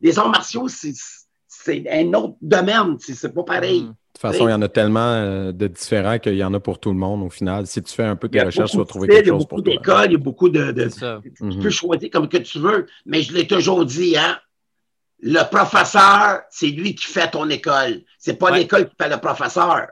[0.00, 0.94] Les arts martiaux, c'est,
[1.64, 2.96] c'est un autre domaine.
[2.98, 3.82] C'est, pas pareil.
[3.82, 3.88] Mhm.
[3.88, 3.94] De
[4.28, 6.78] toute façon, il y en a tellement euh, de différents qu'il y en a pour
[6.78, 7.66] tout le monde au final.
[7.66, 9.30] Si tu fais un peu a recherches, tu vas trouver de quelque styles, il y
[9.30, 9.72] a chose beaucoup pour toi.
[9.72, 10.88] d'écoles, il y a beaucoup de, de-
[11.36, 11.62] tu Mhm.
[11.62, 14.38] peux choisir comme que tu veux, mais je l'ai toujours dit, hein.
[15.24, 18.02] Le professeur, c'est lui qui fait ton école.
[18.18, 18.58] C'est pas Ouais.
[18.58, 19.86] l'école qui fait le professeur.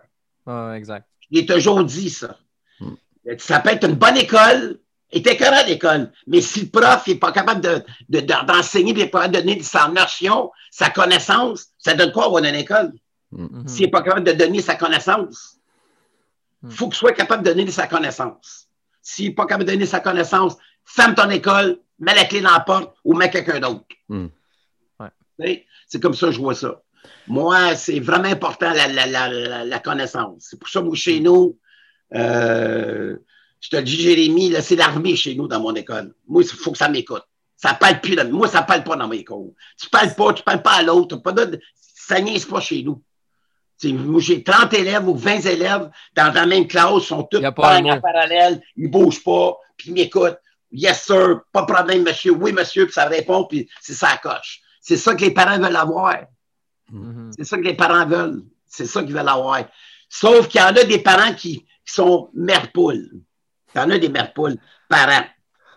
[0.46, 1.06] Ouais, exact.
[1.30, 2.36] Je l'ai toujours dit, ça.
[2.80, 2.94] Hmm.
[3.38, 4.80] Ça peut être une bonne école,
[5.10, 8.92] t'es correct à l'école, mais si le prof n'est pas capable de, de- de- d'enseigner,
[8.92, 12.54] il n'est pas capable de donner sa notion, sa connaissance, ça donne quoi avoir une
[12.54, 12.92] école?
[13.32, 13.66] Mhm.
[13.66, 15.56] S'il n'est pas capable de donner sa connaissance,
[16.62, 16.72] il Hmm.
[16.72, 18.66] faut qu'il soit capable de donner sa connaissance.
[19.02, 22.50] S'il n'est pas capable de donner sa connaissance, ferme ton école, mets la clé dans
[22.52, 23.84] la porte ou mets quelqu'un d'autre.
[24.10, 25.08] Ouais.
[25.38, 26.82] Sais, C'est comme ça que je vois ça.
[27.26, 30.48] Moi, c'est vraiment important la, la- la- la- la connaissance.
[30.50, 31.58] C'est pour ça que chez nous,
[32.14, 33.16] euh,
[33.60, 36.14] je te le dis, Jérémy, là, c'est l'armée chez nous dans mon école.
[36.26, 37.22] Moi, il faut que ça m'écoute.
[37.56, 38.16] Ça parle plus.
[38.16, 39.52] dans- Moi, ça parle pas dans mes cours.
[39.78, 41.16] Tu parles pas, tu parles pas à l'autre.
[41.16, 43.02] Pas de, ça niaise pas chez nous.
[43.84, 47.38] Moi, j'ai 30 élèves ou 20 élèves dans la même classe, ils sont tous
[47.96, 50.38] en parallèle, ils bougent pas, puis ils m'écoutent.
[50.72, 52.32] Yes, sir, pas de problème, monsieur.
[52.32, 54.60] Oui, monsieur, puis ça répond, puis c'est ça coche.
[54.80, 56.16] C'est ça que les parents veulent avoir.
[56.90, 57.30] Mhm.
[57.36, 58.42] C'est ça que les parents veulent.
[58.66, 59.64] C'est ça qu'ils veulent avoir.
[60.08, 63.10] Sauf qu'il y en a des parents qui, qui sont mère-poules.
[63.74, 64.56] Il y en a des mères-poules,
[64.88, 65.24] parents.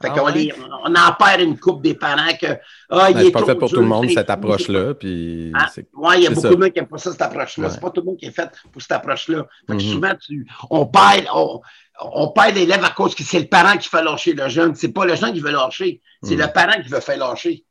[0.02, 0.34] Fait Ah qu'on ouais?
[0.34, 0.54] les-
[0.84, 2.48] on en perd une coupe des parents que,
[2.90, 4.94] ah, il Ben, est c'est pas fait pour tout le monde, cette approche-là.
[4.96, 5.66] Puis Hein?
[5.74, 6.50] c'est- Ouais, il y a beaucoup ça.
[6.50, 7.68] de monde qui n'aime pas ça, cette approche-là.
[7.68, 7.74] Ouais.
[7.74, 9.46] C'est pas tout le monde qui est fait pour cette approche-là.
[9.68, 9.92] Fait que Mhm.
[9.94, 11.62] souvent, tu, on perd, on,
[12.02, 14.76] on perd l'élève à cause que c'est le parent qui fait lâcher le jeune.
[14.76, 16.42] C'est pas le jeune qui veut lâcher, c'est Mhm.
[16.42, 17.64] le parent qui veut faire lâcher.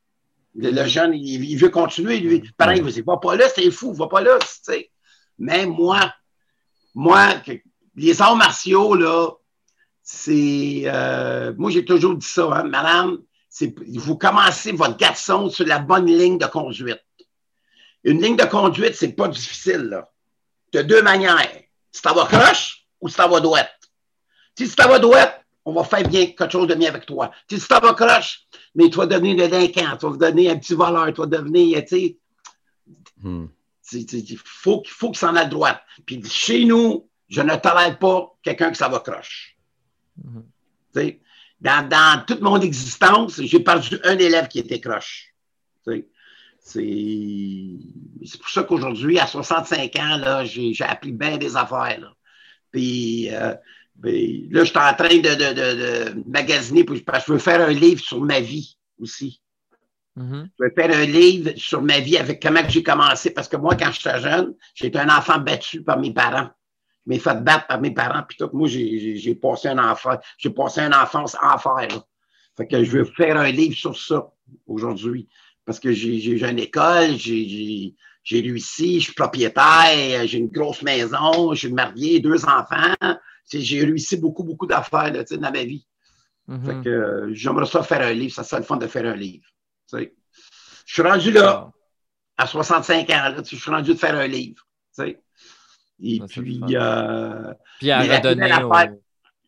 [0.54, 2.38] Le, le jeune, il, il veut continuer, lui.
[2.40, 2.76] Le parent, Mhm.
[2.78, 4.90] il veut dire, va pas là, c'est fou, va pas là, tu sais.
[5.38, 5.98] Mais moi,
[6.94, 7.52] moi, que-
[7.96, 9.28] les arts martiaux, là,
[10.02, 10.82] c'est.
[10.86, 13.18] euh, moi, j'ai toujours dit ça, hein, madame,
[13.94, 17.04] vous commencez votre garçon sur la bonne ligne de conduite.
[18.04, 20.10] Une ligne de conduite, c'est pas difficile, là.
[20.72, 21.60] De deux manières.
[21.92, 23.70] Si t'en vas croche ou si t'en vas droite.
[24.58, 27.30] Si tu t'en vas droite, on va faire bien quelque chose de bien avec toi.
[27.48, 28.40] Si tu t'en vas croche,
[28.74, 31.88] mais tu vas devenir délinquant, tu vas devenir un petit voleur, tu vas devenir, tu
[31.88, 32.18] sais,
[33.22, 33.46] Hmm.
[33.92, 35.80] il faut, qu'il faut qu'il s'en aille droite.
[36.04, 39.51] Puis chez nous, je ne tolère pas quelqu'un qui s'en va croche.
[41.60, 45.32] Dans, dans toute mon existence, j'ai perdu un élève qui était croche.
[46.64, 52.00] C'est pour ça qu'aujourd'hui, à 65 ans, j'ai appris bien des affaires.
[52.00, 52.12] Là.
[52.70, 53.54] Puis euh,
[53.96, 57.38] ben, là, je suis en train de, de, de, de magasiner parce que je veux
[57.38, 59.40] faire un livre sur ma vie aussi.
[60.16, 60.50] Mhm.
[60.58, 63.30] Je vais faire un livre sur ma vie avec comment j'ai commencé.
[63.30, 66.48] Parce que moi, quand j'étais jeune, j'étais un enfant battu par mes parents.
[67.04, 68.22] Je m'ai fait battre par mes parents.
[68.28, 71.88] Puis tout, moi, j'ai- passé un enfant, j'ai passé une enfance en enfer.
[71.88, 72.04] là.
[72.56, 74.30] Fait que je veux faire un livre sur ça
[74.66, 75.28] aujourd'hui.
[75.64, 77.94] Parce que j'ai une école, j'ai-
[78.30, 82.94] réussi, je suis propriétaire, j'ai une grosse maison, je suis marié, deux enfants.
[83.50, 85.86] J'ai réussi beaucoup, beaucoup d'affaires dans ma vie.
[86.46, 86.64] Mhm.
[86.64, 88.34] Fait que euh, j'aimerais ça faire un livre.
[88.34, 89.44] Ça serait le fun de faire un livre.
[89.92, 90.06] Je
[90.86, 91.70] suis rendu là,
[92.36, 93.28] à 65 ans.
[93.28, 94.66] Là, je suis rendu de faire un livre.
[94.96, 95.22] tu sais.
[96.02, 97.52] Et Ça, puis, euh,
[97.98, 98.92] à la plus belle aux, affaire-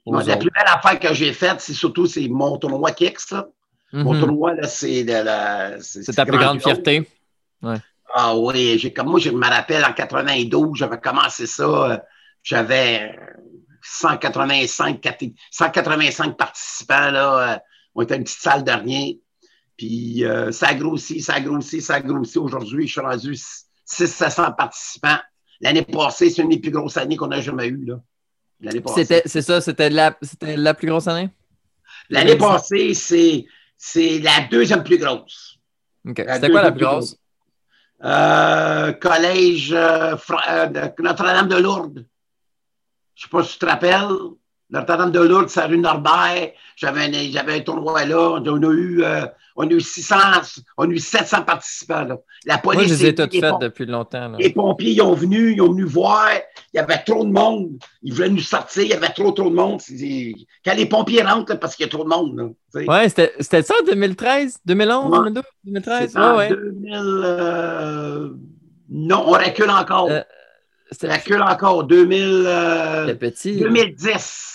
[0.07, 3.31] aux la plus belle affaire que j'ai faite, c'est surtout c'est mon tournoi Kicks.
[3.33, 3.47] là.
[3.93, 4.21] Mon Mhm.
[4.21, 5.81] tournoi, là, c'est de la.
[5.81, 7.09] C'est ta plus grande fierté?
[8.15, 11.97] Ah oui, j'ai comme moi, je me rappelle en 92, j'avais commencé ça, euh,
[12.43, 13.17] j'avais
[13.83, 17.55] 185, caté- 185 participants, là.
[17.55, 17.59] euh,
[17.95, 19.21] on était une petite salle dernier.
[19.77, 22.39] Puis euh, ça a grossi, ça a grossi, ça a grossi.
[22.39, 23.37] Aujourd'hui, je suis rendu
[23.85, 25.19] 600 participants.
[25.65, 27.89] L'année passée, c'est une des plus grosses années qu'on a jamais eues.
[28.61, 29.23] L'année passée.
[29.25, 31.31] C'est ça, c'était la, c'était la plus grosse année?
[32.11, 33.47] L'année passée, c'est,
[33.77, 35.59] c'est la deuxième plus grosse.
[36.07, 36.23] OK.
[36.35, 37.17] C'était quoi la plus grosse?
[38.05, 42.05] Euh, collège euh, Fra- euh, de Notre-Dame de Lourdes.
[43.15, 44.09] Je sais pas si tu te rappelles.
[44.75, 46.51] Notre-Dame de Lourdes, c'est à rue Norbert.
[46.77, 48.19] J'avais un, j'avais un tournoi là.
[48.41, 49.25] On a eu, euh,
[49.57, 50.17] on a eu 600,
[50.77, 52.05] on a eu 700 participants.
[52.05, 52.19] Là.
[52.45, 52.89] La police.
[52.89, 54.29] Moi, je les ai toutes faites pom- depuis longtemps.
[54.31, 54.37] là.
[54.39, 56.29] Les pompiers, ils ont venu, ils ont venu voir.
[56.73, 57.71] Il y avait trop de monde.
[58.03, 58.83] Ils voulaient nous sortir.
[58.83, 59.81] Il y avait trop, trop de monde.
[60.65, 62.55] Quand les pompiers rentrent, là, parce qu'il y a trop de monde.
[62.75, 64.59] Ouais, c'était, c'était ça, 2013?
[64.67, 65.19] 2011, Ouais.
[65.19, 66.11] 2012, 2013?
[66.13, 66.49] C'est Ouais, en ouais.
[66.49, 66.93] 2000.
[66.95, 68.29] euh,
[68.91, 70.09] Non, on recule encore.
[70.11, 70.23] Euh,
[71.05, 71.85] on recule encore.
[71.85, 72.45] 2000.
[72.47, 73.57] euh, petit.
[73.61, 74.51] 2010.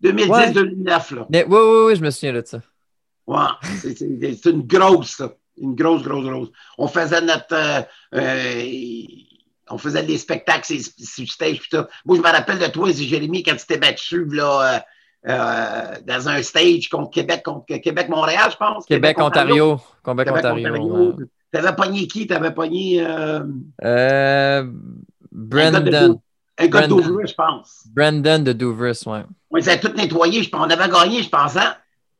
[0.00, 0.52] 2010, Ouais.
[0.52, 1.26] 2009, là.
[1.30, 2.60] Mais, ouais, ouais, ouais, je me souviens de ça.
[3.26, 3.36] Ouais,
[3.80, 5.32] c'est- une grosse, ça.
[5.60, 6.48] Une grosse, grosse, grosse.
[6.78, 7.52] On faisait notre.
[7.52, 7.82] euh,
[8.14, 8.62] euh,
[9.70, 11.58] on faisait des spectacles sur, stage.
[11.58, 11.88] Puis ça.
[12.06, 14.82] Moi, je me rappelle de toi, Jérémy, quand tu t'es battu là,
[15.28, 18.86] euh, dans un stage contre Québec, contre Québec-Montréal, je pense.
[18.86, 19.78] Québec-Ontario.
[20.06, 21.16] Québec-Ontario.
[21.52, 22.26] Tu avais pogné qui?
[22.26, 23.04] Tu avais pogné.
[23.04, 23.42] Euh...
[26.60, 26.92] Euh, Brendan.
[26.92, 27.84] Un gars de Douvres, je pense.
[27.94, 29.18] Brendan de Douvres, oui.
[29.50, 30.48] On les a tous nettoyés.
[30.52, 31.74] On avait gagné, je pense, hein?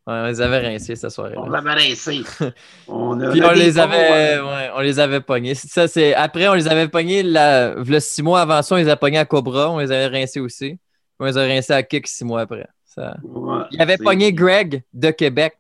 [0.06, 1.34] Ouais, on les avait rincés cette soirée.
[1.36, 2.22] On les avait rincés.
[2.88, 5.54] on Puis on les avait, ouais, on les avait pognés.
[5.54, 6.14] Ça, c'est...
[6.14, 7.74] Après, on les avait pognés la...
[7.74, 9.70] le six mois avant ça, on les a pognés à Cobra.
[9.70, 10.78] On les avait rincés aussi.
[11.20, 12.66] On les a rincés à Kick six mois après.
[12.86, 13.16] Ça...
[13.22, 15.58] Ouais, il avait pogné Greg de Québec.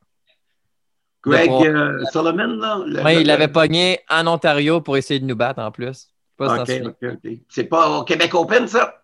[1.22, 2.78] Greg euh, Solomon, là?
[3.04, 6.08] oui, il l'avait pogné en Ontario pour essayer de nous battre en plus.
[6.38, 7.32] Pas OK, OK, OK.
[7.48, 9.02] C'est pas au Québec Open, ça?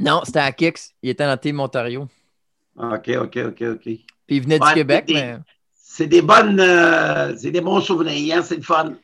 [0.00, 0.80] Non, c'était à Kicks.
[1.00, 2.08] Il était dans Team Ontario.
[2.76, 3.82] OK, OK, OK, OK.
[3.82, 5.38] Puis il venait du Québec, mais.
[5.72, 6.58] C'est des bonnes.
[6.58, 8.42] Euh, c'est des bons souvenirs, hein?
[8.42, 8.94] c'est le fun.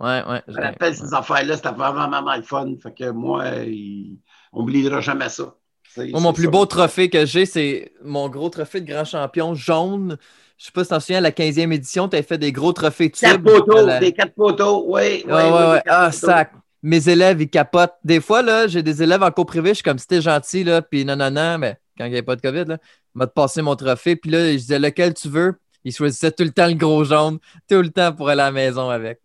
[0.00, 0.42] Ouais, ouais.
[0.46, 2.72] Je me rappelle ces affaires-là, c'était vraiment, vraiment le fun.
[2.80, 4.18] Fait que moi, il...
[4.52, 5.54] on n'oubliera jamais ça.
[5.96, 10.16] Moi, mon plus beau trophée que j'ai, c'est mon gros trophée de grand champion jaune.
[10.56, 12.52] Je sais pas si tu t'en souviens, à la 15e édition, tu avais fait des
[12.52, 13.28] gros trophées tubes.
[13.28, 15.24] Quatre poteaux, des quatre poteaux, oui.
[15.26, 15.82] Ouais, ouais, ouais.
[15.86, 16.48] Ah, ça.
[16.82, 17.94] Mes élèves, ils capotent.
[18.04, 20.82] Des fois, là, j'ai des élèves en cours privé, je suis comme, c'était gentil, là,
[20.82, 22.78] puis non, non, non, mais quand il n'y avait pas de COVID, là,
[23.14, 25.54] m'a passé mon trophée, puis là, je disais, lequel tu veux?
[25.84, 27.38] Il choisissait tout le temps le gros jaune,
[27.68, 29.20] tout le temps pour aller à la maison avec.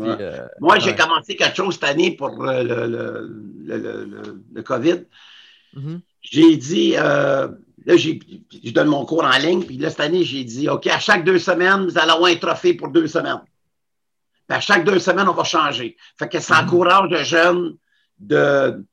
[0.00, 5.04] Euh, Moi, j'ai commencé quelque chose cette année pour euh, le, le, COVID.
[5.76, 6.00] Mm-hmm.
[6.22, 7.48] J'ai dit, euh,
[7.84, 10.98] là, je donne mon cours en ligne, puis là, cette année, j'ai dit, OK, à
[10.98, 13.40] chaque deux semaines, vous allez avoir un trophée pour deux semaines.
[14.48, 15.96] Puis à chaque deux semaines, on va changer.
[16.18, 16.64] Fait que ça mm-hmm.
[16.64, 17.76] encourage les jeunes
[18.18, 18.84] de.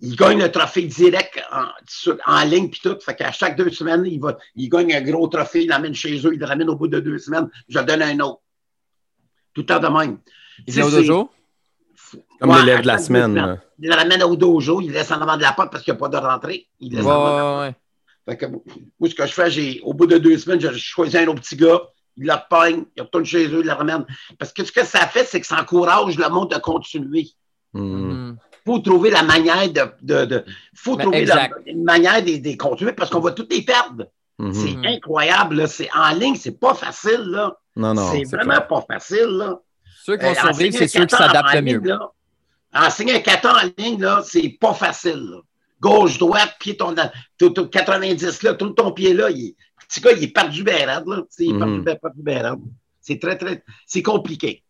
[0.00, 1.68] Ils gagnent le trophée direct en,
[2.26, 2.98] en ligne, puis tout.
[3.00, 6.34] Fait qu'à chaque deux semaines, va, ils gagnent un gros trophée, ils l'amènent chez eux,
[6.34, 8.42] ils le ramènent au bout de deux semaines, je donne un autre.
[9.54, 10.18] Tout le temps de même.
[10.66, 11.30] Ils au dojo?
[12.38, 13.58] Comme l'élève de la semaine.
[13.78, 15.94] Ils le ramènent au dojo, ils le laissent en avant de la porte parce qu'il
[15.94, 16.68] n'y a pas de rentrée.
[16.82, 17.74] En ouais,
[18.28, 21.14] Fait que, moi, ce que je fais, j'ai, au bout de deux semaines, je choisis
[21.14, 21.80] un autre petit gars,
[22.16, 24.04] il la peigne, il retourne chez eux, il la ramène.
[24.38, 27.28] Parce que ce que ça fait, c'est que ça encourage le monde à continuer.
[27.74, 28.36] Il mm.
[28.64, 29.82] faut trouver la manière de.
[30.02, 33.62] de, de faut trouver la, une manière de, de continuer parce qu'on va tout les
[33.62, 34.06] perdre.
[34.38, 34.52] Mm-hmm.
[34.52, 35.68] C'est incroyable.
[35.68, 37.22] C'est, en ligne, c'est pas facile.
[37.26, 37.56] Là.
[37.74, 38.10] Non, non.
[38.12, 39.26] C'est, vraiment pas facile.
[39.26, 39.60] Là.
[40.04, 41.80] Ceux qui vont euh, survivre, c'est ceux qui s'adaptent le mieux.
[41.80, 42.10] Là,
[42.74, 45.20] enseigner un 4 ans en ligne, là, c'est pas facile.
[45.30, 45.38] Là.
[45.80, 46.94] Gauche, droite, pied, ton,
[47.38, 49.54] 90, là, tout ton pied là, il,
[49.88, 51.02] petit gars, il est perdu bien là.
[51.38, 51.98] Il est mm -hmm.
[52.00, 52.56] perdu bien
[53.00, 54.62] C'est très, très, c'est compliqué.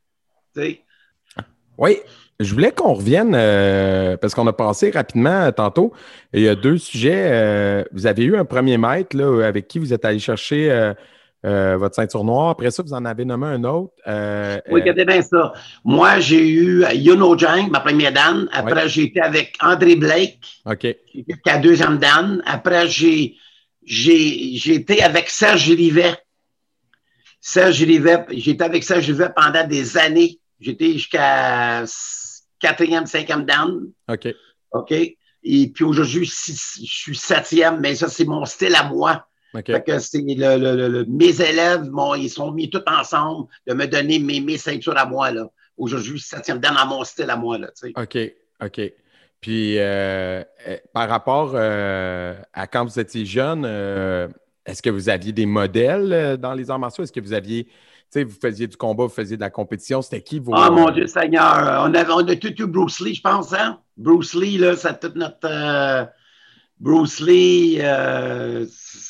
[1.79, 1.99] Oui,
[2.41, 5.93] je voulais qu'on revienne, euh, parce qu'on a passé rapidement euh, tantôt.
[6.33, 7.29] Il y a deux sujets.
[7.31, 10.93] Euh, vous avez eu un premier maître là, avec qui vous êtes allé chercher
[11.43, 12.51] votre ceinture noire.
[12.51, 13.93] Après ça, vous en avez nommé un autre.
[14.71, 15.53] oui, regardez bien ça.
[15.85, 18.49] Moi, j'ai eu Yono Jang, ma première dan.
[18.53, 20.39] Après, j'ai été avec André Blake.
[20.67, 20.79] OK.
[21.07, 22.43] Qui la deuxième dan.
[22.47, 23.37] Après, j'ai
[23.87, 26.17] j'ai été avec Serge Rivet.
[27.41, 30.41] Serge Rivet, j'étais avec Serge Rivet pendant des années.
[30.59, 31.85] J'étais jusqu'à
[32.59, 33.89] quatrième, cinquième dan.
[34.09, 34.29] OK.
[34.73, 34.93] OK?
[34.93, 39.29] Et puis aujourd'hui, je suis septième, mais ça, c'est mon style à moi.
[39.55, 39.67] OK.
[39.67, 44.19] Fait que c'est le, le, mes élèves, ils sont mis tous ensemble de me donner
[44.19, 45.31] mes, mes ceintures à moi.
[45.31, 45.49] là.
[45.77, 47.59] Aujourd'hui, septième dan à mon style à moi.
[47.59, 48.19] Là, OK.
[48.61, 48.81] OK.
[49.41, 53.65] Puis, euh, euh, par rapport euh, à quand vous étiez jeune,
[54.65, 57.05] est-ce que vous aviez des modèles dans les arts martiaux?
[57.05, 57.73] Est-ce que vous aviez, tu
[58.11, 60.03] sais, vous faisiez du combat, vous faisiez de la compétition?
[60.03, 60.53] C'était qui vos.
[60.55, 61.85] Ah, mon Dieu Seigneur!
[61.87, 63.79] On, avait, on a tout eu Bruce Lee, je pense, hein?
[63.97, 66.09] Bruce Lee, là, c'est toute notre.
[66.79, 67.79] Bruce Lee,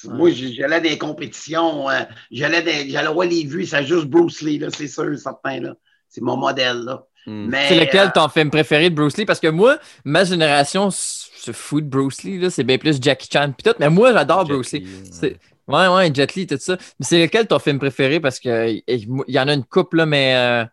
[0.05, 1.87] moi, j'allais des compétitions,
[2.31, 5.75] j'allais, j'allais voir les vues, c'est juste Bruce Lee, là, c'est sûr, certain, là.
[6.09, 7.07] C'est mon modèle, là.
[7.27, 7.53] Hmm.
[7.69, 9.27] C'est lequel ton film préféré de Bruce Lee?
[9.27, 12.51] Parce que moi, ma génération se fout de Bruce Lee.
[12.51, 13.75] C'est bien plus Jackie Chan pis tout.
[13.81, 14.87] Mais moi, j'adore Bruce Lee.
[15.69, 15.89] Ouais.
[15.89, 16.77] ouais, Jet Li, tout ça.
[16.99, 18.21] Mais c'est lequel ton film préféré?
[18.21, 20.35] Parce qu'il y en a une couple, là, mais.
[20.37, 20.65] Euh...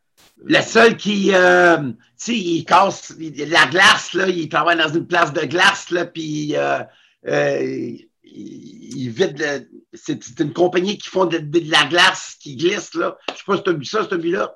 [0.45, 5.07] Le seul qui, euh, tu sais, il casse la glace, là, il travaille dans une
[5.07, 6.79] place de glace, là, puis euh,
[7.27, 9.69] euh, il, vide.
[9.93, 13.17] C'est une compagnie qui font de, la glace qui glisse, là.
[13.29, 14.53] Je sais pas si tu as vu ça, celui-là.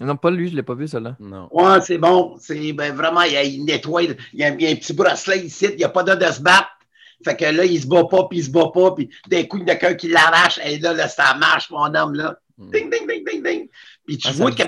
[0.00, 1.16] Non, pas lui, je ne l'ai pas vu, celle-là.
[1.18, 1.48] Non.
[1.50, 2.36] Ouais, c'est bon.
[2.38, 4.02] C'est ben, vraiment, il, il nettoie.
[4.02, 6.18] Il y, a, il y, a, un petit bracelet ici, il n'y a pas d'heure
[6.18, 6.68] de se battre.
[7.24, 9.58] Fait que là, il se bat pas, puis il se bat pas, puis d'un coup,
[9.58, 12.38] il y a quelqu'un qui l'arrache, et là, là, ça marche, mon homme, là.
[12.58, 12.70] Hmm.
[12.70, 13.68] Ding, ding, ding, ding, ding.
[14.06, 14.62] Puis tu ah, vois que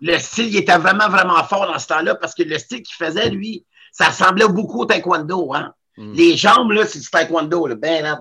[0.00, 2.94] le style, il était vraiment, vraiment fort dans ce temps-là, parce que le style qu'il
[2.94, 5.72] faisait, lui, ça ressemblait beaucoup au taekwondo, hein.
[5.96, 6.12] Hmm.
[6.12, 8.20] Les jambes, là, c'est du taekwondo, là, ben là.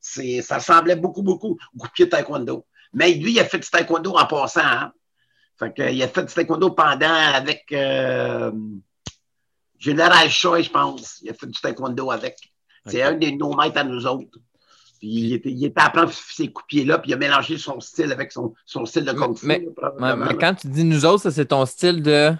[0.00, 2.66] Ça ressemblait beaucoup, beaucoup au coup de pied de taekwondo.
[2.92, 4.92] Mais lui, il a fait du taekwondo en passant, hein.
[5.58, 7.64] Fait que, il a fait du taekwondo pendant avec.
[7.72, 8.50] Euh,
[9.78, 11.20] Général Choi, je pense.
[11.22, 12.36] Il a fait du taekwondo avec.
[12.86, 14.38] C'est un des nos maîtres à nous autres.
[14.98, 17.80] Puis il était, il était à apprendre ces coups là puis il a mélangé son
[17.80, 19.46] style avec son, son style de kung fu.
[19.46, 19.66] Mais,
[20.00, 22.32] là, quand tu dis nous autres, ça, c'est ton style de.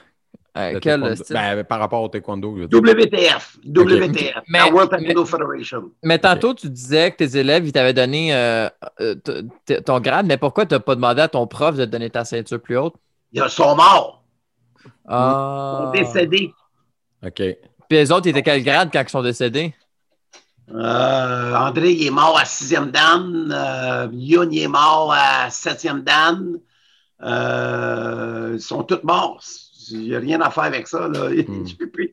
[0.57, 1.35] euh, quel style?
[1.35, 2.57] Ben, par rapport au taekwondo.
[2.57, 2.65] je.
[2.65, 3.59] WTF.
[3.67, 4.37] WTF.
[4.49, 5.91] Mais- la World mais- Taekwondo Federation.
[6.03, 8.69] Mais tantôt, tu disais que tes élèves, ils t'avaient donné euh,
[9.01, 9.15] euh,
[9.85, 12.25] ton grade, mais pourquoi tu n'as pas demandé à ton prof de te donner ta
[12.25, 12.95] ceinture plus haute?
[13.35, 14.25] Ils sont morts.
[15.07, 15.93] Ah.
[15.95, 16.55] Ils sont décédés.
[17.23, 17.35] OK.
[17.37, 19.75] Puis les autres, ils étaient quel grade quand ils sont décédés?
[20.71, 23.51] Euh, André, il est mort à sixième dan.
[23.53, 26.59] Euh, Youn, il est mort à septième dan.
[27.23, 29.43] Euh, ils sont tous morts.
[29.91, 31.09] Il n'y a rien à faire avec ça.
[31.09, 31.29] là.
[31.29, 31.67] Hmm.
[31.67, 32.11] J'ai plus,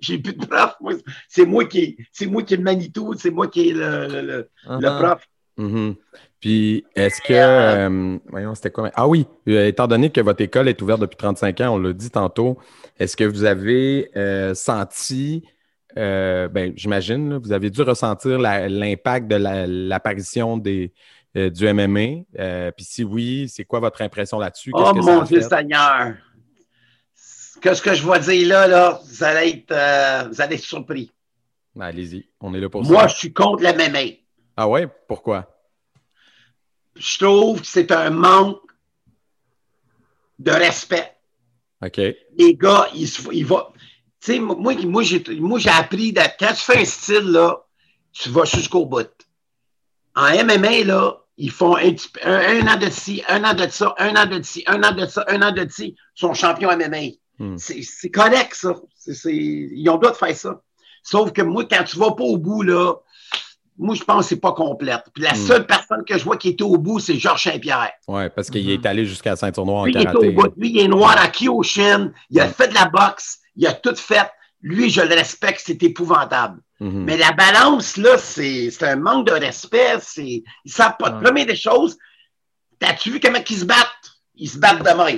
[0.00, 0.76] j'ai plus de prof.
[0.80, 0.92] moi.
[1.28, 4.20] C'est moi qui c'est moi qui ai le Manitou, c'est moi qui ai le, le-
[4.20, 5.18] le- le Ah.
[5.56, 5.94] Mhm.
[6.40, 7.32] Puis, est-ce que.
[7.32, 8.90] euh, euh, voyons, c'était quoi?
[8.94, 11.92] Ah oui, euh, étant donné que votre école est ouverte depuis 35 ans, on l'a
[11.92, 12.58] dit tantôt,
[12.98, 15.42] est-ce que vous avez euh, senti,
[15.96, 20.92] euh, ben, j'imagine, vous avez dû ressentir l'impact de la- l'apparition des,
[21.36, 22.24] euh, du MMA?
[22.38, 24.70] Euh, Puis si oui, c'est quoi votre impression là-dessus?
[24.74, 25.40] Oh que mon Dieu?
[25.40, 26.14] Seigneur!
[27.62, 29.00] Qu'est-ce que je vais dire là, là?
[29.06, 31.10] Vous allez être, euh, vous allez être surpris.
[31.74, 33.06] Ben, Allez-y, on est là pour Moi, ça.
[33.08, 34.00] je suis contre la MMA.
[34.56, 34.88] Ah ouais?
[35.08, 35.50] Pourquoi?
[36.96, 38.60] Je trouve que c'est un manque
[40.38, 41.10] de respect.
[41.82, 41.96] OK.
[41.96, 43.66] les gars, ils, ils vont.
[44.20, 47.62] Tu sais, moi, moi, j'ai, moi, j'ai appris, de, quand tu fais un style, là,
[48.12, 49.10] tu vas jusqu'au bout.
[50.14, 53.94] En MMA, là, ils font un, un, un an de ci, un an de ça,
[53.98, 55.96] un an de ci, un an de ça, un an de ci.
[55.96, 57.58] Ils sont champions MMA.
[57.58, 58.74] C'est, correct, ça.
[59.26, 60.62] Ils ont le droit de faire ça.
[61.02, 62.94] Sauf que moi, quand tu vas pas au bout, là,
[63.76, 65.02] moi, je pense que c'est pas complète.
[65.12, 65.46] Puis la Hmm.
[65.46, 67.90] seule personne que je vois qui était au bout, c'est Georges Saint-Pierre.
[68.08, 70.28] Ouais, parce qu'il est allé jusqu'à la ceinture noire en Lui, il est karaté.
[70.28, 70.52] au bout.
[70.56, 72.12] Lui, il est noir à Kyoshin.
[72.30, 72.52] Il a Ouais.
[72.52, 73.38] fait de la boxe.
[73.56, 74.30] Il a tout fait.
[74.60, 75.60] Lui, je le respecte.
[75.64, 76.60] C'est épouvantable.
[76.80, 79.94] Mais la balance, là, c'est c'est un manque de respect.
[80.00, 81.12] C'est- Ils savent pas.
[81.12, 81.96] Première des choses,
[82.78, 83.86] t'as-tu vu comment ils se battent?
[84.34, 85.16] Ils se battent demain.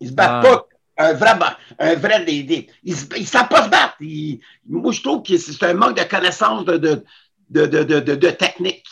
[0.00, 0.50] Ils se battent Ouais.
[0.50, 0.66] pas.
[0.98, 1.32] Un vrai,
[1.78, 3.96] un vrai, des, ils, ils savent pas se battre.
[4.00, 7.04] Ils- moi, je trouve que c'est un manque de connaissance de, de,
[7.50, 8.84] de, de, de, technique.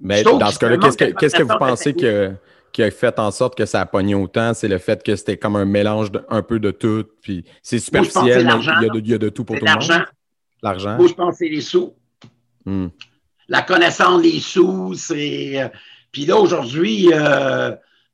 [0.00, 2.32] Mais dans ce cas-là, qu'est-ce que, que vous pensez que,
[2.72, 4.54] qui a fait en sorte que ça a pogné autant?
[4.54, 7.76] C'est le fait que c'était comme un mélange de, un peu de tout, puis c'est
[7.92, 9.70] Moi, superficiel, mais il y, a de, il y a de tout pour tout le
[9.70, 9.80] monde.
[9.88, 10.04] l'argent.
[10.62, 10.96] L'argent.
[10.96, 11.94] Moi, je pense que c'est les sous.
[12.64, 12.88] Hmm.
[13.48, 15.62] la connaissance des sous, c'est.
[15.62, 15.68] euh,
[16.10, 17.70] Puis là, aujourd'hui, euh,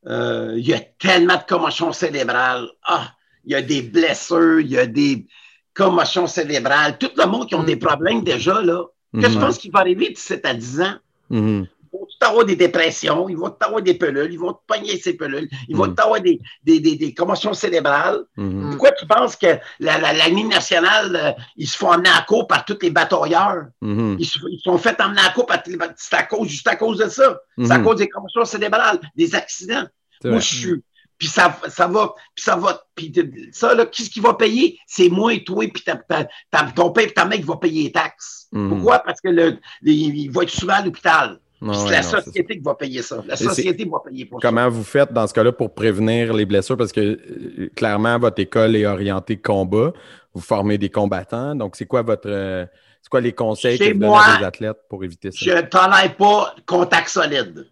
[0.07, 2.69] euh, il y a tellement de commotions cérébrales.
[2.85, 3.13] Ah,
[3.45, 5.27] il y a des blessures, il y a des
[5.75, 6.99] commotions cérébrales.
[6.99, 7.67] Tout le monde qui ont Mm.
[7.67, 8.85] des problèmes déjà, là.
[9.15, 9.35] Qu'est-ce que Mhm.
[9.41, 10.97] tu penses qui va arriver de 7 à 10 ans?
[11.31, 11.67] Mhm.
[11.82, 14.61] Ils vont tout avoir des dépressions, ils vont tout avoir des pelules, ils vont te
[14.67, 15.95] pogner ces pelules, ils vont Mm.
[15.95, 18.21] tout avoir des, des, des, des commotions cérébrales.
[18.37, 18.71] Mhm.
[18.71, 22.25] Pourquoi tu penses que la, la, la ligne nationale, euh, ils se font emmener en
[22.27, 23.67] cours par tous les batailleurs?
[23.81, 24.17] Mhm.
[24.19, 25.51] Ils se ils sont fait emmener en coupe.
[25.51, 25.63] à-
[25.97, 27.39] C'est à cause, juste à cause de ça.
[27.59, 27.85] C'est à Mhm.
[27.85, 29.85] cause des commotions cérébrales, des accidents.
[30.21, 30.83] C'est Moi, je suis.
[31.19, 32.15] Puis ça, ça va.
[32.35, 32.83] Puis ça va.
[32.97, 33.13] Puis
[33.53, 34.79] ça, là, qui ce qui va payer?
[34.89, 37.57] C'est moi et toi, puis ta- ta- ta- ton père et ta mère qui va
[37.57, 38.49] payer les taxes.
[38.51, 38.99] Pourquoi?
[39.01, 41.39] Parce que le, les- il va être souvent à l'hôpital.
[41.63, 43.23] Non, c'est ouais, la non, société qui va payer ça.
[43.25, 44.49] La société va payer pour ça.
[44.49, 46.77] Comment vous faites dans ce cas-là pour prévenir les blessures?
[46.77, 49.93] Parce que euh, clairement, votre école est orientée combat.
[50.35, 51.55] Vous formez des combattants.
[51.55, 52.67] Donc, c'est quoi votre euh,
[53.01, 55.39] c'est quoi les conseils Chez que vous donnez moi, à athlètes pour éviter ça?
[55.41, 57.71] Je ne tolère pas contact solide.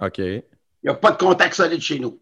[0.00, 0.18] OK.
[0.18, 0.42] Il
[0.84, 2.18] n'y a pas de contact solide chez nous.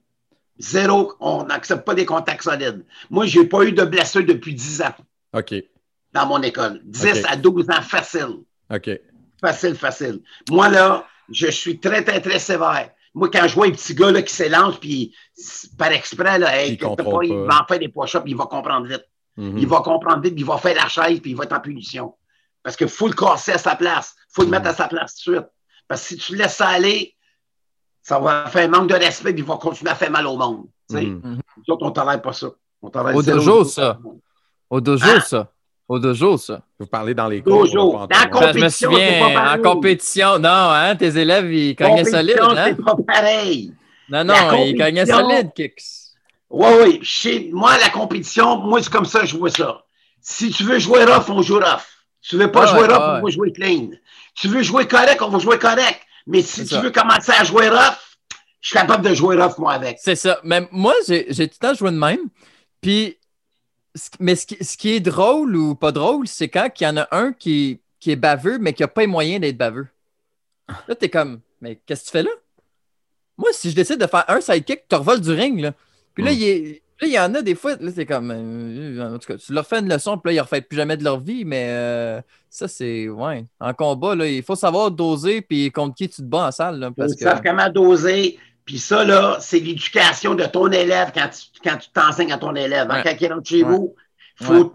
[0.58, 2.84] Zéro, on n'accepte pas des contacts solides.
[3.08, 4.94] Moi, je n'ai pas eu de blessure depuis 10 ans
[5.34, 5.54] OK.
[6.12, 6.80] dans mon école.
[6.84, 7.24] 10 OK.
[7.28, 8.38] à 12 ans, facile.
[8.70, 8.90] OK.
[9.40, 10.20] Facile, facile.
[10.50, 12.90] Moi, là, je suis très, très, très sévère.
[13.14, 15.14] Moi, quand je vois un petit gars là, qui s'élance, puis
[15.78, 16.78] par exprès, là, hey, Il
[17.24, 19.04] il va en faire des push-ups, il va comprendre vite.
[19.36, 19.58] Mhm.
[19.58, 21.60] Il va comprendre vite, puis il va faire la chaise, puis il va être en
[21.60, 22.14] punition.
[22.62, 24.14] Parce qu'il faut le casser à sa place.
[24.18, 24.52] Il faut le Mhm.
[24.52, 25.48] mettre à sa place tout de suite.
[25.88, 27.16] Parce que si tu le laisses ça aller,
[28.02, 30.36] ça va faire un manque de respect, puis il va continuer à faire mal au
[30.36, 30.66] monde.
[30.90, 31.02] Sais?
[31.02, 31.40] Mhm.
[31.56, 32.48] Nous autres, on ne tolère pas ça.
[32.82, 33.98] On Au dojo, ça.
[34.68, 35.20] Au dojo, Hein?
[35.20, 35.50] ça.
[35.90, 36.62] Au dojo, ça.
[36.78, 37.64] Vous parlez dans les cours.
[37.64, 37.90] Dojo.
[37.90, 38.08] pas Dans entendre.
[38.08, 42.56] Ben, je me Compétition, souviens, en compétition, non, hein, tes élèves, ils cognaient solide, Compétition,
[42.64, 42.74] hein?
[42.76, 43.72] c'est pas pareil.
[44.08, 44.34] Non, La non,
[44.64, 45.82] ils cognaient compétition- solide, Kicks.
[46.48, 46.98] Oui, oui.
[47.02, 49.82] Chez moi, la compétition, moi, c'est comme ça que je vois ça.
[50.20, 51.82] Si tu veux jouer rough, on joue rough.
[52.22, 53.18] Tu veux pas jouer ouais, rough, ouais.
[53.20, 53.88] on va jouer clean.
[54.36, 56.00] Tu veux jouer correct, on va jouer correct.
[56.26, 56.80] Mais si tu ça.
[56.82, 57.98] veux commencer à jouer rough,
[58.60, 59.98] je suis capable de jouer rough, moi, avec.
[60.00, 60.38] C'est ça.
[60.44, 62.20] Mais moi, j'ai tout le temps joué de même.
[62.80, 63.16] Puis,
[64.20, 66.96] mais ce qui, ce qui est drôle ou pas drôle, c'est quand il y en
[66.96, 69.88] a un qui, qui est baveux, mais qui n'a pas les moyens d'être baveux.
[70.88, 72.30] Là, t'es comme, mais qu'est-ce que tu fais là?
[73.36, 75.72] Moi, si je décide de faire un sidekick, tu revoles du ring, là.
[76.14, 76.34] Puis là, Mm.
[76.34, 76.82] il est.
[77.02, 78.30] Là, il y en a des fois, là, c'est comme.
[78.30, 80.76] euh, en tout cas, tu leur fais une leçon, puis là, ils ne refont plus
[80.76, 82.20] jamais de leur vie, mais euh,
[82.50, 83.08] ça, c'est.
[83.08, 83.46] Ouais.
[83.58, 86.78] En combat, là, il faut savoir doser, puis contre qui tu te bats en salle.
[86.78, 87.22] Là, parce Ils que...
[87.24, 88.38] savent comment doser.
[88.64, 92.54] Puis ça, là, c'est l'éducation de ton élève quand tu quand tu t'enseignes à ton
[92.54, 92.90] élève.
[92.90, 92.96] hein.
[92.96, 93.02] Ouais.
[93.02, 93.70] Quand il rentre chez Ouais.
[93.76, 93.94] vous,
[94.36, 94.74] faut